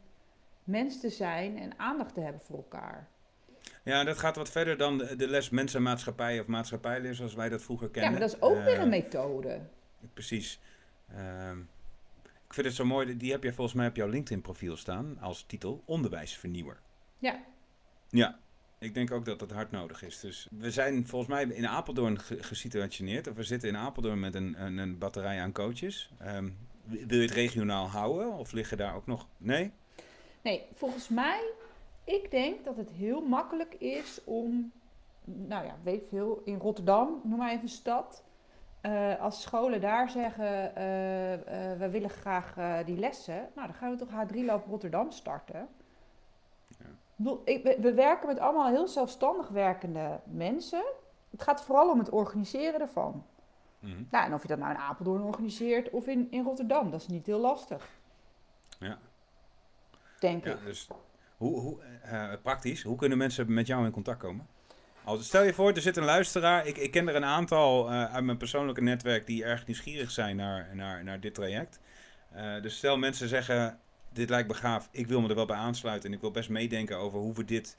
mens 0.63 0.99
te 0.99 1.09
zijn 1.09 1.57
en 1.57 1.80
aandacht 1.80 2.13
te 2.13 2.21
hebben 2.21 2.41
voor 2.41 2.55
elkaar. 2.57 3.07
ja, 3.84 4.03
dat 4.03 4.17
gaat 4.17 4.36
wat 4.36 4.49
verder 4.49 4.77
dan 4.77 4.97
de, 4.97 5.27
les 5.27 5.49
mensenmaatschappij 5.49 6.39
of 6.39 6.47
maatschappijleer 6.47 7.15
zoals 7.15 7.34
wij 7.34 7.49
dat 7.49 7.61
vroeger 7.61 7.88
Ja, 7.88 7.93
kennen. 7.93 8.11
maar 8.11 8.21
dat 8.21 8.34
is 8.34 8.41
ook 8.41 8.63
weer 8.63 8.80
een 8.80 8.89
methode. 8.89 9.59
Precies. 10.13 10.59
Ehm, 11.15 11.59
ik 12.23 12.53
vind 12.53 12.67
het 12.67 12.75
zo 12.75 12.86
mooi, 12.86 13.17
die 13.17 13.32
heb 13.32 13.43
je 13.43 13.53
volgens 13.53 13.75
mij 13.77 13.88
op 13.88 13.95
jouw 13.95 14.07
LinkedIn-profiel 14.07 14.75
staan 14.77 15.17
als 15.19 15.43
titel 15.43 15.82
Onderwijsvernieuwer. 15.86 16.80
Ja. 17.17 17.39
Ja, 18.09 18.39
ik 18.80 18.93
denk 18.93 19.11
ook 19.11 19.25
dat 19.25 19.39
dat 19.39 19.51
hard 19.51 19.71
nodig 19.71 20.03
is. 20.03 20.19
Dus 20.19 20.47
we 20.51 20.71
zijn 20.71 21.07
volgens 21.07 21.30
mij 21.32 21.43
in 21.43 21.67
Apeldoorn 21.67 22.19
ge- 22.19 22.43
gesituationeerd. 22.43 23.27
Of 23.27 23.36
we 23.36 23.43
zitten 23.43 23.69
in 23.69 23.77
Apeldoorn 23.77 24.19
met 24.19 24.36
een, 24.36 24.61
een, 24.63 24.77
een 24.77 24.97
batterij 24.97 25.41
aan 25.41 25.51
coaches. 25.51 26.11
Ehm, 26.19 26.49
wil 26.84 27.17
je 27.17 27.21
het 27.21 27.32
regionaal 27.32 27.88
houden? 27.88 28.34
Of 28.34 28.51
liggen 28.51 28.77
daar 28.77 28.95
ook 28.95 29.07
nog... 29.07 29.27
Nee? 29.38 29.71
Nee, 30.41 30.65
volgens 30.73 31.07
mij, 31.09 31.51
ik 32.03 32.32
denk 32.32 32.63
dat 32.65 32.77
het 32.77 32.89
heel 32.89 33.21
makkelijk 33.21 33.73
is 33.73 34.19
om, 34.23 34.71
nou 35.23 35.65
ja, 35.65 35.75
weet 35.84 36.05
veel, 36.09 36.41
in 36.45 36.57
Rotterdam, 36.57 37.21
noem 37.23 37.38
maar 37.38 37.49
even 37.51 37.61
een 37.63 37.69
stad. 37.69 38.23
eh, 38.82 39.19
als 39.19 39.41
scholen 39.41 39.82
daar 39.82 40.09
zeggen, 40.09 40.75
eh, 40.75 40.84
we 41.77 41.88
willen 41.91 42.09
graag 42.09 42.53
die 42.86 42.97
lessen, 42.97 43.49
nou 43.55 43.67
dan 43.67 43.75
gaan 43.75 43.91
we 43.91 43.97
toch 43.97 44.09
H3 44.09 44.36
Loop 44.45 44.65
Rotterdam 44.65 45.11
starten. 45.11 45.67
Ja. 46.77 46.86
Ik 46.86 46.86
bedoel, 46.86 46.93
ik- 46.93 47.09
we, 47.24 47.78
we 47.80 47.93
werken 47.93 48.28
met 48.28 48.39
allemaal 48.39 48.67
heel 48.70 48.88
zelfstandig 48.88 49.47
werkende 49.47 50.20
mensen. 50.24 50.84
Het 51.32 51.41
gaat 51.41 51.63
vooral 51.63 51.91
om 51.91 51.99
het 51.99 52.09
organiseren 52.09 52.82
ervan. 52.82 53.26
Mhm. 53.80 54.03
Nou, 54.11 54.26
en 54.26 54.34
of 54.34 54.41
je 54.41 54.47
dat 54.47 54.57
nou 54.59 54.72
in 54.72 54.78
Apeldoorn 54.78 55.22
organiseert 55.22 55.89
of 55.89 56.07
in, 56.07 56.28
in 56.32 56.43
Rotterdam, 56.43 56.91
dat 56.91 57.01
is 57.01 57.07
niet 57.07 57.26
heel 57.26 57.39
lastig. 57.39 57.89
Ja. 58.80 58.97
Denk 60.20 60.45
Ja, 60.45 60.51
ik. 60.51 60.63
dus 60.65 60.88
hoe, 61.38 61.59
hoe, 61.59 61.78
eh, 62.01 62.34
praktisch, 62.41 62.84
hoe 62.84 62.97
kunnen 62.97 63.17
mensen 63.17 63.53
met 63.53 63.67
jou 63.67 63.86
in 63.86 63.91
contact 63.91 64.20
komen? 64.20 64.47
Als, 65.03 65.26
stel 65.26 65.43
je 65.43 65.53
voor, 65.53 65.72
er 65.72 65.82
zit 65.82 65.97
een 65.97 66.03
luisteraar. 66.05 66.67
Ik, 66.67 66.78
ik 66.78 66.91
ken 66.91 67.07
er 67.07 67.15
een 67.15 67.26
aantal 67.26 67.89
eh, 67.89 68.13
uit 68.13 68.24
mijn 68.24 68.38
persoonlijke 68.38 68.82
netwerk 68.82 69.28
die 69.28 69.43
erg 69.43 69.65
nieuwsgierig 69.65 70.11
zijn 70.11 70.36
naar, 70.36 70.70
naar, 70.74 71.03
naar 71.03 71.20
dit 71.20 71.34
traject. 71.34 71.80
Eh, 72.32 72.61
dus 72.61 72.78
stel 72.78 72.97
mensen 72.97 73.28
zeggen, 73.28 73.80
dit 74.14 74.30
lijkt 74.30 74.47
me 74.47 74.53
gaaf, 74.53 74.89
ik 74.91 75.07
wil 75.07 75.22
me 75.22 75.30
er 75.30 75.36
wel 75.36 75.45
bij 75.45 75.55
aansluiten 75.55 76.10
en 76.10 76.16
ik 76.16 76.22
wil 76.22 76.32
best 76.32 76.49
meedenken 76.49 76.97
over 76.97 77.20
hoe 77.20 77.34
we 77.34 77.45
dit 77.45 77.78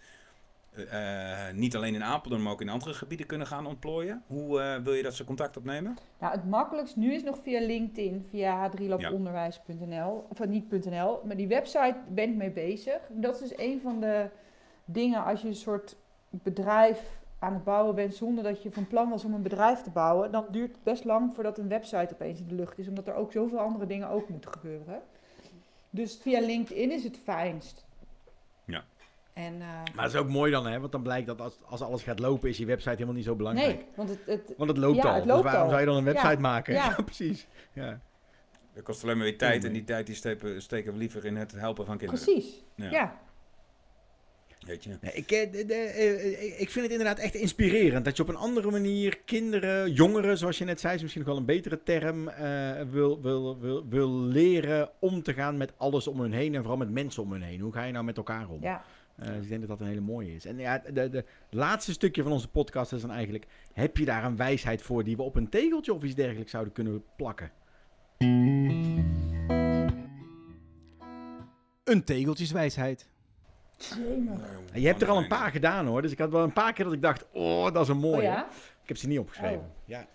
eh, 0.70 1.49
eh, 1.49 1.55
niet 1.55 1.76
alleen 1.76 1.95
in 1.95 2.05
Apeldoorn, 2.05 2.43
maar 2.43 2.53
ook 2.53 2.61
in 2.61 2.68
andere 2.68 2.95
gebieden 2.95 3.26
kunnen 3.26 3.47
gaan 3.47 3.66
ontplooien. 3.66 4.22
Hoe 4.26 4.61
eh, 4.61 4.83
wil 4.83 4.95
je 4.95 5.03
dat 5.03 5.14
ze 5.14 5.24
contact 5.24 5.57
opnemen? 5.57 5.99
Nou, 6.18 6.33
het 6.33 6.49
makkelijkst 6.49 6.97
nu 6.97 7.14
is 7.14 7.22
nog 7.22 7.39
via 7.43 7.61
LinkedIn, 7.61 8.26
via 8.31 8.70
h3labonderwijs.nl. 8.70 10.26
Of 10.28 10.47
niet.nl, 10.47 11.20
maar 11.24 11.37
die 11.37 11.49
website 11.49 11.97
ben 12.09 12.28
ik 12.28 12.37
mee 12.37 12.51
bezig. 12.51 13.01
Dat 13.09 13.35
is 13.35 13.49
dus 13.49 13.59
een 13.59 13.81
van 13.81 14.01
de 14.01 14.28
dingen 14.85 15.24
als 15.24 15.43
je 15.43 15.49
een 15.49 15.55
soort 15.55 15.97
bedrijf 16.31 17.20
aan 17.39 17.55
het 17.55 17.64
bouwen 17.64 17.95
bent 17.95 18.14
zonder 18.14 18.45
dat 18.45 18.62
je 18.62 18.70
van 18.70 18.87
plan 18.87 19.09
was 19.09 19.24
om 19.24 19.35
een 19.35 19.43
bedrijf 19.43 19.81
te 19.81 19.91
bouwen. 19.91 20.33
Dan 20.33 20.47
duurt 20.51 20.72
het 20.72 20.83
best 20.83 21.05
lang 21.05 21.35
voordat 21.35 21.59
een 21.59 21.68
website 21.68 22.14
opeens 22.14 22.41
in 22.41 22.49
de 22.49 22.55
lucht 22.55 22.78
is, 22.78 22.89
omdat 22.89 23.07
er 23.07 23.14
ook 23.14 23.33
zoveel 23.33 23.59
andere 23.59 23.87
dingen 23.87 24.09
ook 24.09 24.28
moeten 24.28 24.53
gebeuren. 24.53 25.03
Dus 25.91 26.18
via 26.22 26.41
LinkedIn 26.41 26.91
is 26.93 27.05
het 27.05 27.18
fijnst. 27.24 27.84
Ja. 28.64 28.84
En, 29.32 29.53
eh, 29.55 29.66
Maar 29.95 30.05
dat 30.05 30.14
is 30.14 30.16
ook 30.20 30.28
mooi 30.28 30.51
dan, 30.53 30.66
hè? 30.66 30.80
Want 30.80 30.93
dan 30.93 31.03
blijkt 31.03 31.26
dat 31.26 31.41
als, 31.41 31.59
als 31.64 31.80
alles 31.80 32.03
gaat 32.03 32.18
lopen, 32.18 32.49
is 32.49 32.57
die 32.57 32.66
website 32.66 32.91
helemaal 32.91 33.14
niet 33.14 33.24
zo 33.24 33.34
belangrijk. 33.34 33.76
nee, 33.76 33.86
want 33.95 34.09
het, 34.09 34.26
het, 34.26 34.55
Want 34.57 34.70
het 34.70 34.78
loopt 34.78 34.97
Ja, 34.97 35.09
al. 35.09 35.14
het 35.14 35.24
loopt 35.24 35.43
dus 35.43 35.53
waarom 35.53 35.62
al. 35.62 35.68
zou 35.68 35.80
je 35.80 35.86
dan 35.86 35.97
een 35.97 36.05
website 36.05 36.28
Ja. 36.32 36.38
maken? 36.38 36.74
Ja. 36.74 36.88
Ja, 36.97 37.03
precies. 37.03 37.47
Ja. 37.72 38.01
Dat 38.74 38.82
kost 38.84 39.03
alleen 39.03 39.16
maar 39.16 39.26
weer 39.26 39.38
tijd 39.38 39.64
en 39.64 39.72
die 39.72 39.84
tijd 39.84 40.07
die 40.07 40.14
steken, 40.14 40.62
steken 40.62 40.93
we 40.93 40.99
liever 40.99 41.24
in 41.24 41.36
het 41.36 41.53
helpen 41.53 41.86
van 41.86 41.99
kinderen. 41.99 42.24
precies. 42.24 42.62
Ja. 42.74 43.18
Weet 44.66 44.84
je? 44.84 44.90
Nee, 45.00 45.12
ik, 45.12 45.30
eh, 45.30 45.52
de- 45.52 45.64
de- 45.64 45.74
eh, 45.74 46.61
ik 46.61 46.70
vind 46.70 46.84
het 46.84 46.90
inderdaad 46.90 47.18
echt 47.18 47.34
inspirerend 47.34 48.04
dat 48.04 48.16
je 48.16 48.22
op 48.22 48.28
een 48.28 48.36
andere 48.36 48.70
manier 48.70 49.18
kinderen, 49.24 49.92
jongeren, 49.92 50.38
zoals 50.38 50.58
je 50.58 50.64
net 50.64 50.80
zei, 50.80 50.94
is 50.94 51.02
misschien 51.02 51.22
nog 51.22 51.30
wel 51.30 51.40
een 51.40 51.46
betere 51.46 51.82
term, 51.82 52.28
eh, 52.28 52.80
wil, 52.90 53.20
wil, 53.22 53.58
wil, 53.61 53.88
wil 53.88 54.11
leren 54.20 54.90
om 54.98 55.22
te 55.22 55.34
gaan 55.34 55.56
met 55.56 55.72
alles 55.76 56.06
om 56.06 56.20
hun 56.20 56.32
heen 56.32 56.54
en 56.54 56.61
vooral 56.61 56.78
met 56.78 56.90
mensen 56.90 57.22
om 57.22 57.32
hun 57.32 57.42
heen. 57.42 57.61
Hoe 57.61 57.72
ga 57.72 57.84
je 57.84 57.92
nou 57.92 58.04
met 58.04 58.16
elkaar 58.16 58.48
om? 58.48 58.62
ja. 58.62 58.84
Eh, 59.16 59.26
dus 59.26 59.42
ik 59.42 59.48
denk 59.48 59.61
dat 59.61 59.68
dat 59.68 59.80
een 59.80 59.86
hele 59.86 60.00
mooie 60.00 60.34
is. 60.34 60.44
En 60.44 60.58
ja, 60.58 60.82
de, 60.92 61.08
de 61.11 61.24
laatste 61.50 61.92
stukje 61.92 62.22
van 62.22 62.32
onze 62.32 62.48
podcast 62.48 62.92
is 62.92 63.00
dan 63.00 63.11
eigenlijk, 63.11 63.46
heb 63.72 63.96
je 63.96 64.04
daar 64.04 64.24
een 64.24 64.36
wijsheid 64.36 64.82
voor 64.82 65.04
die 65.04 65.16
we 65.16 65.22
op 65.22 65.36
een 65.36 65.48
tegeltje 65.48 65.94
of 65.94 66.02
iets 66.02 66.14
dergelijks 66.14 66.50
zouden 66.50 66.72
kunnen 66.72 67.02
plakken? 67.16 67.50
Een 71.84 72.04
tegeltjeswijsheid. 72.04 73.08
Jemig. 73.81 74.41
Je 74.72 74.87
hebt 74.87 75.03
er 75.03 75.09
al 75.09 75.16
een 75.16 75.28
paar 75.28 75.51
gedaan 75.51 75.87
hoor, 75.87 76.03
dus 76.03 76.12
ik 76.12 76.18
had 76.18 76.31
wel 76.31 76.43
een 76.43 76.53
paar 76.53 76.72
keer 76.72 76.85
dat 76.85 76.95
ik 76.95 77.03
dacht, 77.03 77.26
oh 77.33 77.72
dat 77.72 77.83
is 77.83 77.89
een 77.89 77.99
mooie. 77.99 78.16
Oh 78.16 78.22
ja? 78.22 78.47
Ik 78.83 78.89
heb 78.89 78.97
ze 78.97 79.09
niet 79.09 79.18
opgeschreven. 79.18 79.59
Oh. 79.59 79.85
Ja. 79.85 80.07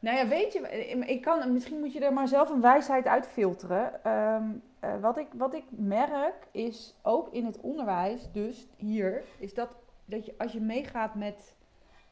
Nou 0.00 0.16
ja, 0.16 0.28
weet 0.28 0.52
je, 0.52 0.60
ik 1.06 1.22
kan, 1.22 1.52
misschien 1.52 1.78
moet 1.78 1.92
je 1.92 2.04
er 2.04 2.12
maar 2.12 2.28
zelf 2.28 2.50
een 2.50 2.60
wijsheid 2.60 3.06
uitfilteren. 3.06 4.04
Ehm, 4.04 4.44
eh, 4.80 5.00
wat, 5.00 5.18
ik, 5.18 5.26
wat 5.32 5.54
ik 5.54 5.64
merk 5.70 6.46
is, 6.50 6.94
ook 7.02 7.32
in 7.32 7.44
het 7.44 7.60
onderwijs, 7.60 8.28
dus 8.32 8.66
hier, 8.76 9.22
is 9.38 9.54
dat, 9.54 9.68
dat 10.04 10.26
je, 10.26 10.34
als 10.38 10.52
je 10.52 10.60
meegaat 10.60 11.14
met 11.14 11.54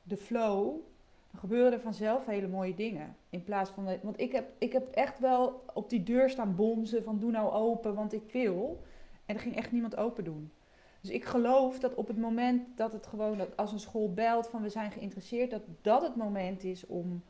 de 0.03 0.17
flow, 0.17 0.75
dan 1.31 1.41
gebeuren 1.41 1.73
er 1.73 1.81
vanzelf 1.81 2.27
hele 2.27 2.49
mooie 2.49 2.75
dingen. 2.75 3.17
In 3.31 3.45
plaats 3.45 3.71
van, 3.71 3.89
want 4.03 4.21
ik 4.21 4.33
heb, 4.33 4.49
ik 4.59 4.73
heb 4.73 4.89
echt 4.89 5.19
wel 5.19 5.65
op 5.75 5.91
die 5.91 6.03
deur 6.03 6.31
staan 6.31 6.55
bonzen 6.55 7.03
van 7.03 7.19
doe 7.19 7.31
nou 7.31 7.53
open, 7.53 7.95
want 7.95 8.13
ik 8.13 8.33
wil. 8.33 8.83
En 9.27 9.35
er 9.35 9.41
ging 9.41 9.57
echt 9.57 9.73
niemand 9.73 9.97
open 9.97 10.25
doen. 10.25 10.53
Dus 11.01 11.11
ik 11.11 11.25
geloof 11.25 11.79
dat 11.79 11.95
op 11.95 12.07
het 12.07 12.19
moment 12.19 12.77
dat 12.77 12.93
het 12.93 13.07
gewoon, 13.07 13.39
dat 13.39 13.57
als 13.57 13.73
een 13.73 13.81
school 13.81 14.13
belt 14.13 14.49
van 14.49 14.63
we 14.63 14.69
zijn 14.69 14.91
geïnteresseerd, 14.91 15.51
dat 15.51 15.63
dat 15.83 16.03
het 16.03 16.17
moment 16.17 16.65
is 16.65 16.87
om 16.87 17.23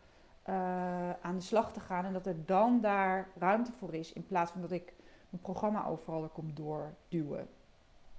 eh, 0.42 1.10
aan 1.10 1.34
de 1.34 1.40
slag 1.40 1.72
te 1.72 1.80
gaan. 1.80 2.04
En 2.04 2.12
dat 2.12 2.26
er 2.26 2.44
dan 2.44 2.80
daar 2.80 3.28
ruimte 3.38 3.72
voor 3.72 3.94
is. 3.94 4.12
In 4.12 4.26
plaats 4.26 4.50
van 4.50 4.60
dat 4.60 4.70
ik 4.70 4.94
mijn 5.28 5.42
programma 5.42 5.86
overal 5.86 6.22
er 6.22 6.28
kom 6.28 6.54
doorduwen. 6.54 7.48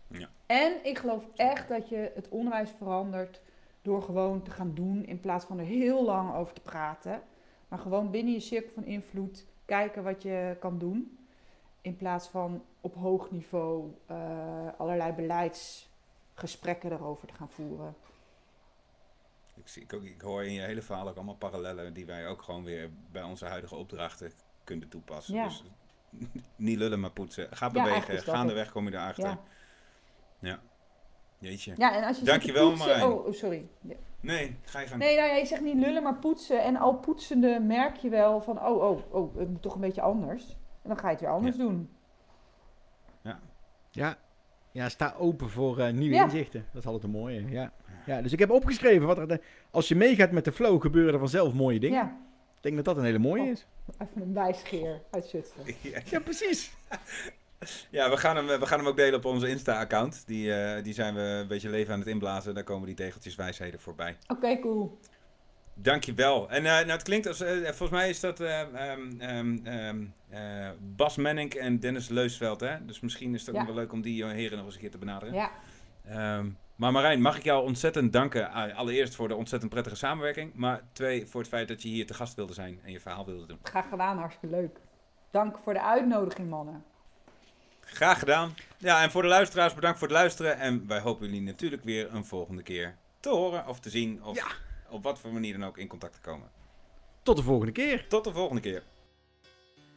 Ja. 0.07 0.30
En 0.45 0.73
ik 0.84 0.97
geloof 0.97 1.28
echt 1.36 1.67
dat 1.67 1.89
je 1.89 2.11
het 2.15 2.30
onderwijs 2.30 2.69
verandert 2.78 3.41
door 3.82 4.01
gewoon 4.01 4.43
te 4.43 4.51
gaan 4.51 4.73
doen 4.73 5.05
in 5.05 5.19
plaats 5.19 5.45
van 5.45 5.59
er 5.59 5.65
heel 5.65 6.05
lang 6.05 6.34
over 6.34 6.53
te 6.53 6.61
praten. 6.61 7.21
Maar 7.67 7.80
gewoon 7.80 8.11
binnen 8.11 8.34
je 8.34 8.39
cirkel 8.39 8.71
van 8.71 8.86
invloed 8.86 9.45
kijken 9.65 10.03
wat 10.03 10.21
je 10.21 10.55
kan 10.59 10.78
doen. 10.78 11.16
In 11.88 11.97
plaats 11.97 12.27
van 12.27 12.63
op 12.81 12.95
hoog 12.95 13.31
niveau 13.31 13.93
eh, 14.05 14.67
allerlei 14.77 15.11
beleidsgesprekken 15.11 16.91
erover 16.91 17.27
te 17.27 17.33
gaan 17.33 17.49
voeren. 17.49 17.95
Ik, 19.55 19.67
zie, 19.67 19.85
ik, 20.01 20.21
hoor 20.21 20.43
in 20.43 20.51
je 20.51 20.61
hele 20.61 20.81
verhaal 20.81 21.07
ook 21.07 21.15
allemaal 21.15 21.35
parallellen 21.35 21.93
die 21.93 22.05
wij 22.05 22.27
ook 22.27 22.41
gewoon 22.41 22.63
weer 22.63 22.89
bij 23.11 23.23
onze 23.23 23.45
huidige 23.45 23.75
opdrachten 23.75 24.31
kunnen 24.63 24.89
toepassen. 24.89 25.33
Ja. 25.33 25.43
Dus 25.43 25.63
niet 26.55 26.77
lullen 26.77 26.99
maar 26.99 27.11
poetsen. 27.11 27.47
Ga 27.51 27.69
bewegen. 27.69 28.15
dat 28.15 28.23
Gaandeweg 28.23 28.71
kom 28.71 28.88
je 28.88 28.93
erachter. 28.93 29.25
Ja. 29.25 29.39
Ja. 30.39 30.59
Jeetje. 31.39 31.73
Ja, 31.77 31.95
en 31.95 32.03
als 32.03 32.19
je 32.19 32.25
Dankjewel, 32.25 32.69
poetsen- 32.69 32.88
Marijn. 32.88 33.11
Oh, 33.11 33.33
sorry. 33.33 33.67
Ja. 33.81 33.95
Nee, 34.19 34.55
ga 34.63 34.79
je 34.79 34.88
gang. 34.88 35.01
Nee, 35.01 35.15
nou 35.15 35.27
ja, 35.27 35.35
je 35.35 35.45
zegt 35.45 35.61
niet 35.61 35.75
lullen, 35.75 36.03
maar 36.03 36.19
poetsen. 36.19 36.63
En 36.63 36.75
al 36.75 36.93
poetsende 36.93 37.59
merk 37.59 37.95
je 37.95 38.09
wel 38.09 38.41
van, 38.41 38.65
oh, 38.65 38.83
oh, 38.83 39.13
oh, 39.13 39.38
het 39.38 39.49
moet 39.49 39.61
toch 39.61 39.75
een 39.75 39.81
beetje 39.81 40.01
anders. 40.01 40.57
En 40.88 40.93
dan 40.93 40.97
ga 41.01 41.07
je 41.07 41.13
het 41.13 41.21
weer 41.21 41.33
anders 41.33 41.55
doen. 41.57 41.89
Ja. 43.91 44.17
Ja, 44.71 44.89
sta 44.89 45.13
open 45.17 45.49
voor 45.49 45.79
eh, 45.79 45.93
nieuwe 45.93 46.15
Ja. 46.15 46.23
inzichten. 46.23 46.65
Dat 46.73 46.81
is 46.81 46.85
altijd 46.88 47.03
een 47.03 47.19
mooie. 47.19 47.49
Ja. 47.49 47.71
Ja, 48.05 48.21
dus 48.21 48.31
ik 48.31 48.39
heb 48.39 48.49
opgeschreven 48.49 49.07
wat 49.07 49.17
er. 49.17 49.27
De, 49.27 49.41
als 49.71 49.88
je 49.88 49.95
meegaat 49.95 50.31
met 50.31 50.45
de 50.45 50.51
flow, 50.51 50.81
gebeuren 50.81 51.13
er 51.13 51.19
vanzelf 51.19 51.53
mooie 51.53 51.79
dingen. 51.79 51.97
Ja, 51.97 52.17
Ik 52.55 52.61
denk 52.63 52.75
dat 52.75 52.85
dat 52.85 52.97
een 52.97 53.03
hele 53.03 53.17
mooie 53.17 53.41
Oh. 53.41 53.47
is. 53.49 53.65
even 53.97 54.21
een 54.21 54.33
wijsgeer 54.33 55.01
uit 55.11 55.25
Zutphen. 55.25 55.63
Ja. 55.91 55.99
Ja, 56.05 56.19
precies. 56.19 56.71
Ja, 57.89 58.09
we 58.09 58.17
gaan, 58.17 58.35
hem, 58.35 58.45
we 58.59 58.65
gaan 58.65 58.79
hem 58.79 58.88
ook 58.88 58.95
delen 58.97 59.15
op 59.19 59.25
onze 59.25 59.49
Insta-account. 59.49 60.23
Die, 60.27 60.53
eh, 60.53 60.83
die 60.83 60.93
zijn 60.93 61.13
we 61.15 61.21
een 61.21 61.47
beetje 61.47 61.69
leven 61.69 61.93
aan 61.93 61.99
het 61.99 62.07
inblazen. 62.07 62.53
Daar 62.53 62.63
komen 62.63 62.85
die 62.85 62.95
tegeltjes 62.95 63.35
wijsheden 63.35 63.79
voorbij. 63.79 64.17
Oké, 64.27 64.59
cool. 64.59 64.97
Dankjewel. 65.80 66.49
En 66.49 66.65
eh, 66.65 66.71
nou, 66.71 66.89
het 66.89 67.03
klinkt 67.03 67.28
als... 67.28 67.41
eh, 67.41 67.57
volgens 67.63 67.89
mij 67.89 68.09
is 68.09 68.19
dat 68.19 68.39
eh, 68.39 68.61
ehm, 68.61 69.19
ehm, 69.19 69.57
ehm, 69.65 70.05
eh, 70.30 70.69
Bas 70.80 71.15
Menning 71.15 71.53
en 71.53 71.80
Dennis 71.80 72.09
Leusveld, 72.09 72.59
hè? 72.59 72.86
Dus 72.86 72.99
misschien 72.99 73.34
is 73.34 73.39
het 73.39 73.49
ook 73.49 73.55
Ja. 73.55 73.61
nog 73.61 73.69
wel 73.73 73.80
leuk 73.84 73.91
om 73.91 74.01
die 74.01 74.25
heren 74.25 74.57
nog 74.57 74.65
eens 74.65 74.75
een 74.75 74.82
keer 74.82 74.91
te 74.91 74.97
benaderen. 74.97 75.34
Ja, 75.34 75.51
maar 76.75 76.91
Marijn, 76.91 77.21
mag 77.21 77.38
ik 77.38 77.43
jou 77.43 77.63
ontzettend 77.65 78.13
danken. 78.13 78.51
allereerst 78.75 79.15
voor 79.15 79.28
de 79.28 79.36
ontzettend 79.36 79.71
prettige 79.71 79.95
samenwerking. 79.95 80.53
Maar 80.53 80.82
twee, 80.93 81.28
voor 81.28 81.39
het 81.41 81.49
feit 81.49 81.67
dat 81.67 81.82
je 81.82 81.88
hier 81.89 82.05
te 82.07 82.13
gast 82.13 82.36
wilde 82.36 82.53
zijn 82.53 82.80
en 82.84 82.91
je 82.91 82.99
verhaal 82.99 83.25
wilde 83.25 83.45
doen. 83.45 83.59
graag 83.63 83.89
gedaan, 83.89 84.17
hartstikke 84.17 84.55
leuk. 84.55 84.78
Dank 85.32 85.57
voor 85.57 85.73
de 85.73 85.82
uitnodiging, 85.82 86.49
mannen. 86.49 86.84
Graag 87.80 88.19
gedaan. 88.19 88.53
Ja, 88.78 89.01
en 89.03 89.11
voor 89.11 89.21
de 89.21 89.28
luisteraars 89.28 89.73
bedankt 89.73 89.99
voor 89.99 90.07
het 90.07 90.17
luisteren. 90.17 90.57
En 90.59 90.88
wij 90.88 90.99
hopen 90.99 91.25
jullie 91.25 91.41
natuurlijk 91.41 91.84
weer 91.84 92.13
een 92.13 92.25
volgende 92.25 92.63
keer 92.63 92.95
te 93.19 93.30
horen 93.30 93.67
of 93.67 93.80
te 93.80 93.89
zien. 93.89 94.23
Of 94.23 94.36
Ja. 94.36 94.47
Op 94.89 95.03
wat 95.03 95.19
voor 95.19 95.33
manier 95.33 95.53
dan 95.59 95.67
ook 95.67 95.77
in 95.77 95.88
contact 95.88 96.13
te 96.13 96.21
komen. 96.21 96.51
Tot 97.23 97.38
de 97.38 97.43
volgende 97.43 97.71
keer. 97.71 98.07
Tot 98.07 98.23
de 98.23 98.31
volgende 98.31 98.61
keer. 98.61 98.83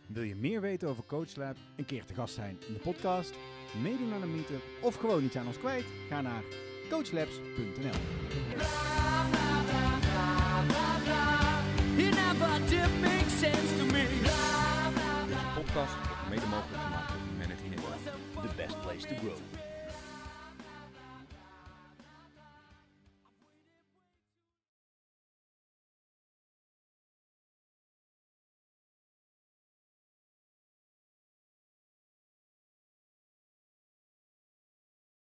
Wil 0.08 0.22
je 0.22 0.36
meer 0.36 0.60
weten 0.60 0.88
over 0.88 1.04
CoachLab, 1.04 1.56
een 1.76 1.84
keer 1.84 2.04
te 2.04 2.14
gast 2.14 2.34
zijn 2.34 2.58
in 2.66 2.72
de 2.72 2.80
podcast, 2.80 3.34
meedoen 3.82 4.12
aan 4.12 4.22
een 4.22 4.34
meetup 4.34 4.62
of 4.80 4.94
gewoon 4.94 5.24
iets 5.24 5.36
aan 5.36 5.46
ons 5.46 5.58
kwijt? 5.58 5.84
Ga 6.08 6.20
naar 6.20 6.42
coachlabs.nl. 6.88 7.98
Podcast 15.54 15.94
wordt 15.94 16.28
mede 16.28 16.46
mogelijk 16.46 16.82
gemaakt 16.82 17.08
door 17.08 17.20
Humanity 17.30 17.68
Network. 17.68 18.02
The 18.48 18.54
best 18.56 18.80
place 18.80 19.06
to 19.06 19.14
grow. 19.14 19.59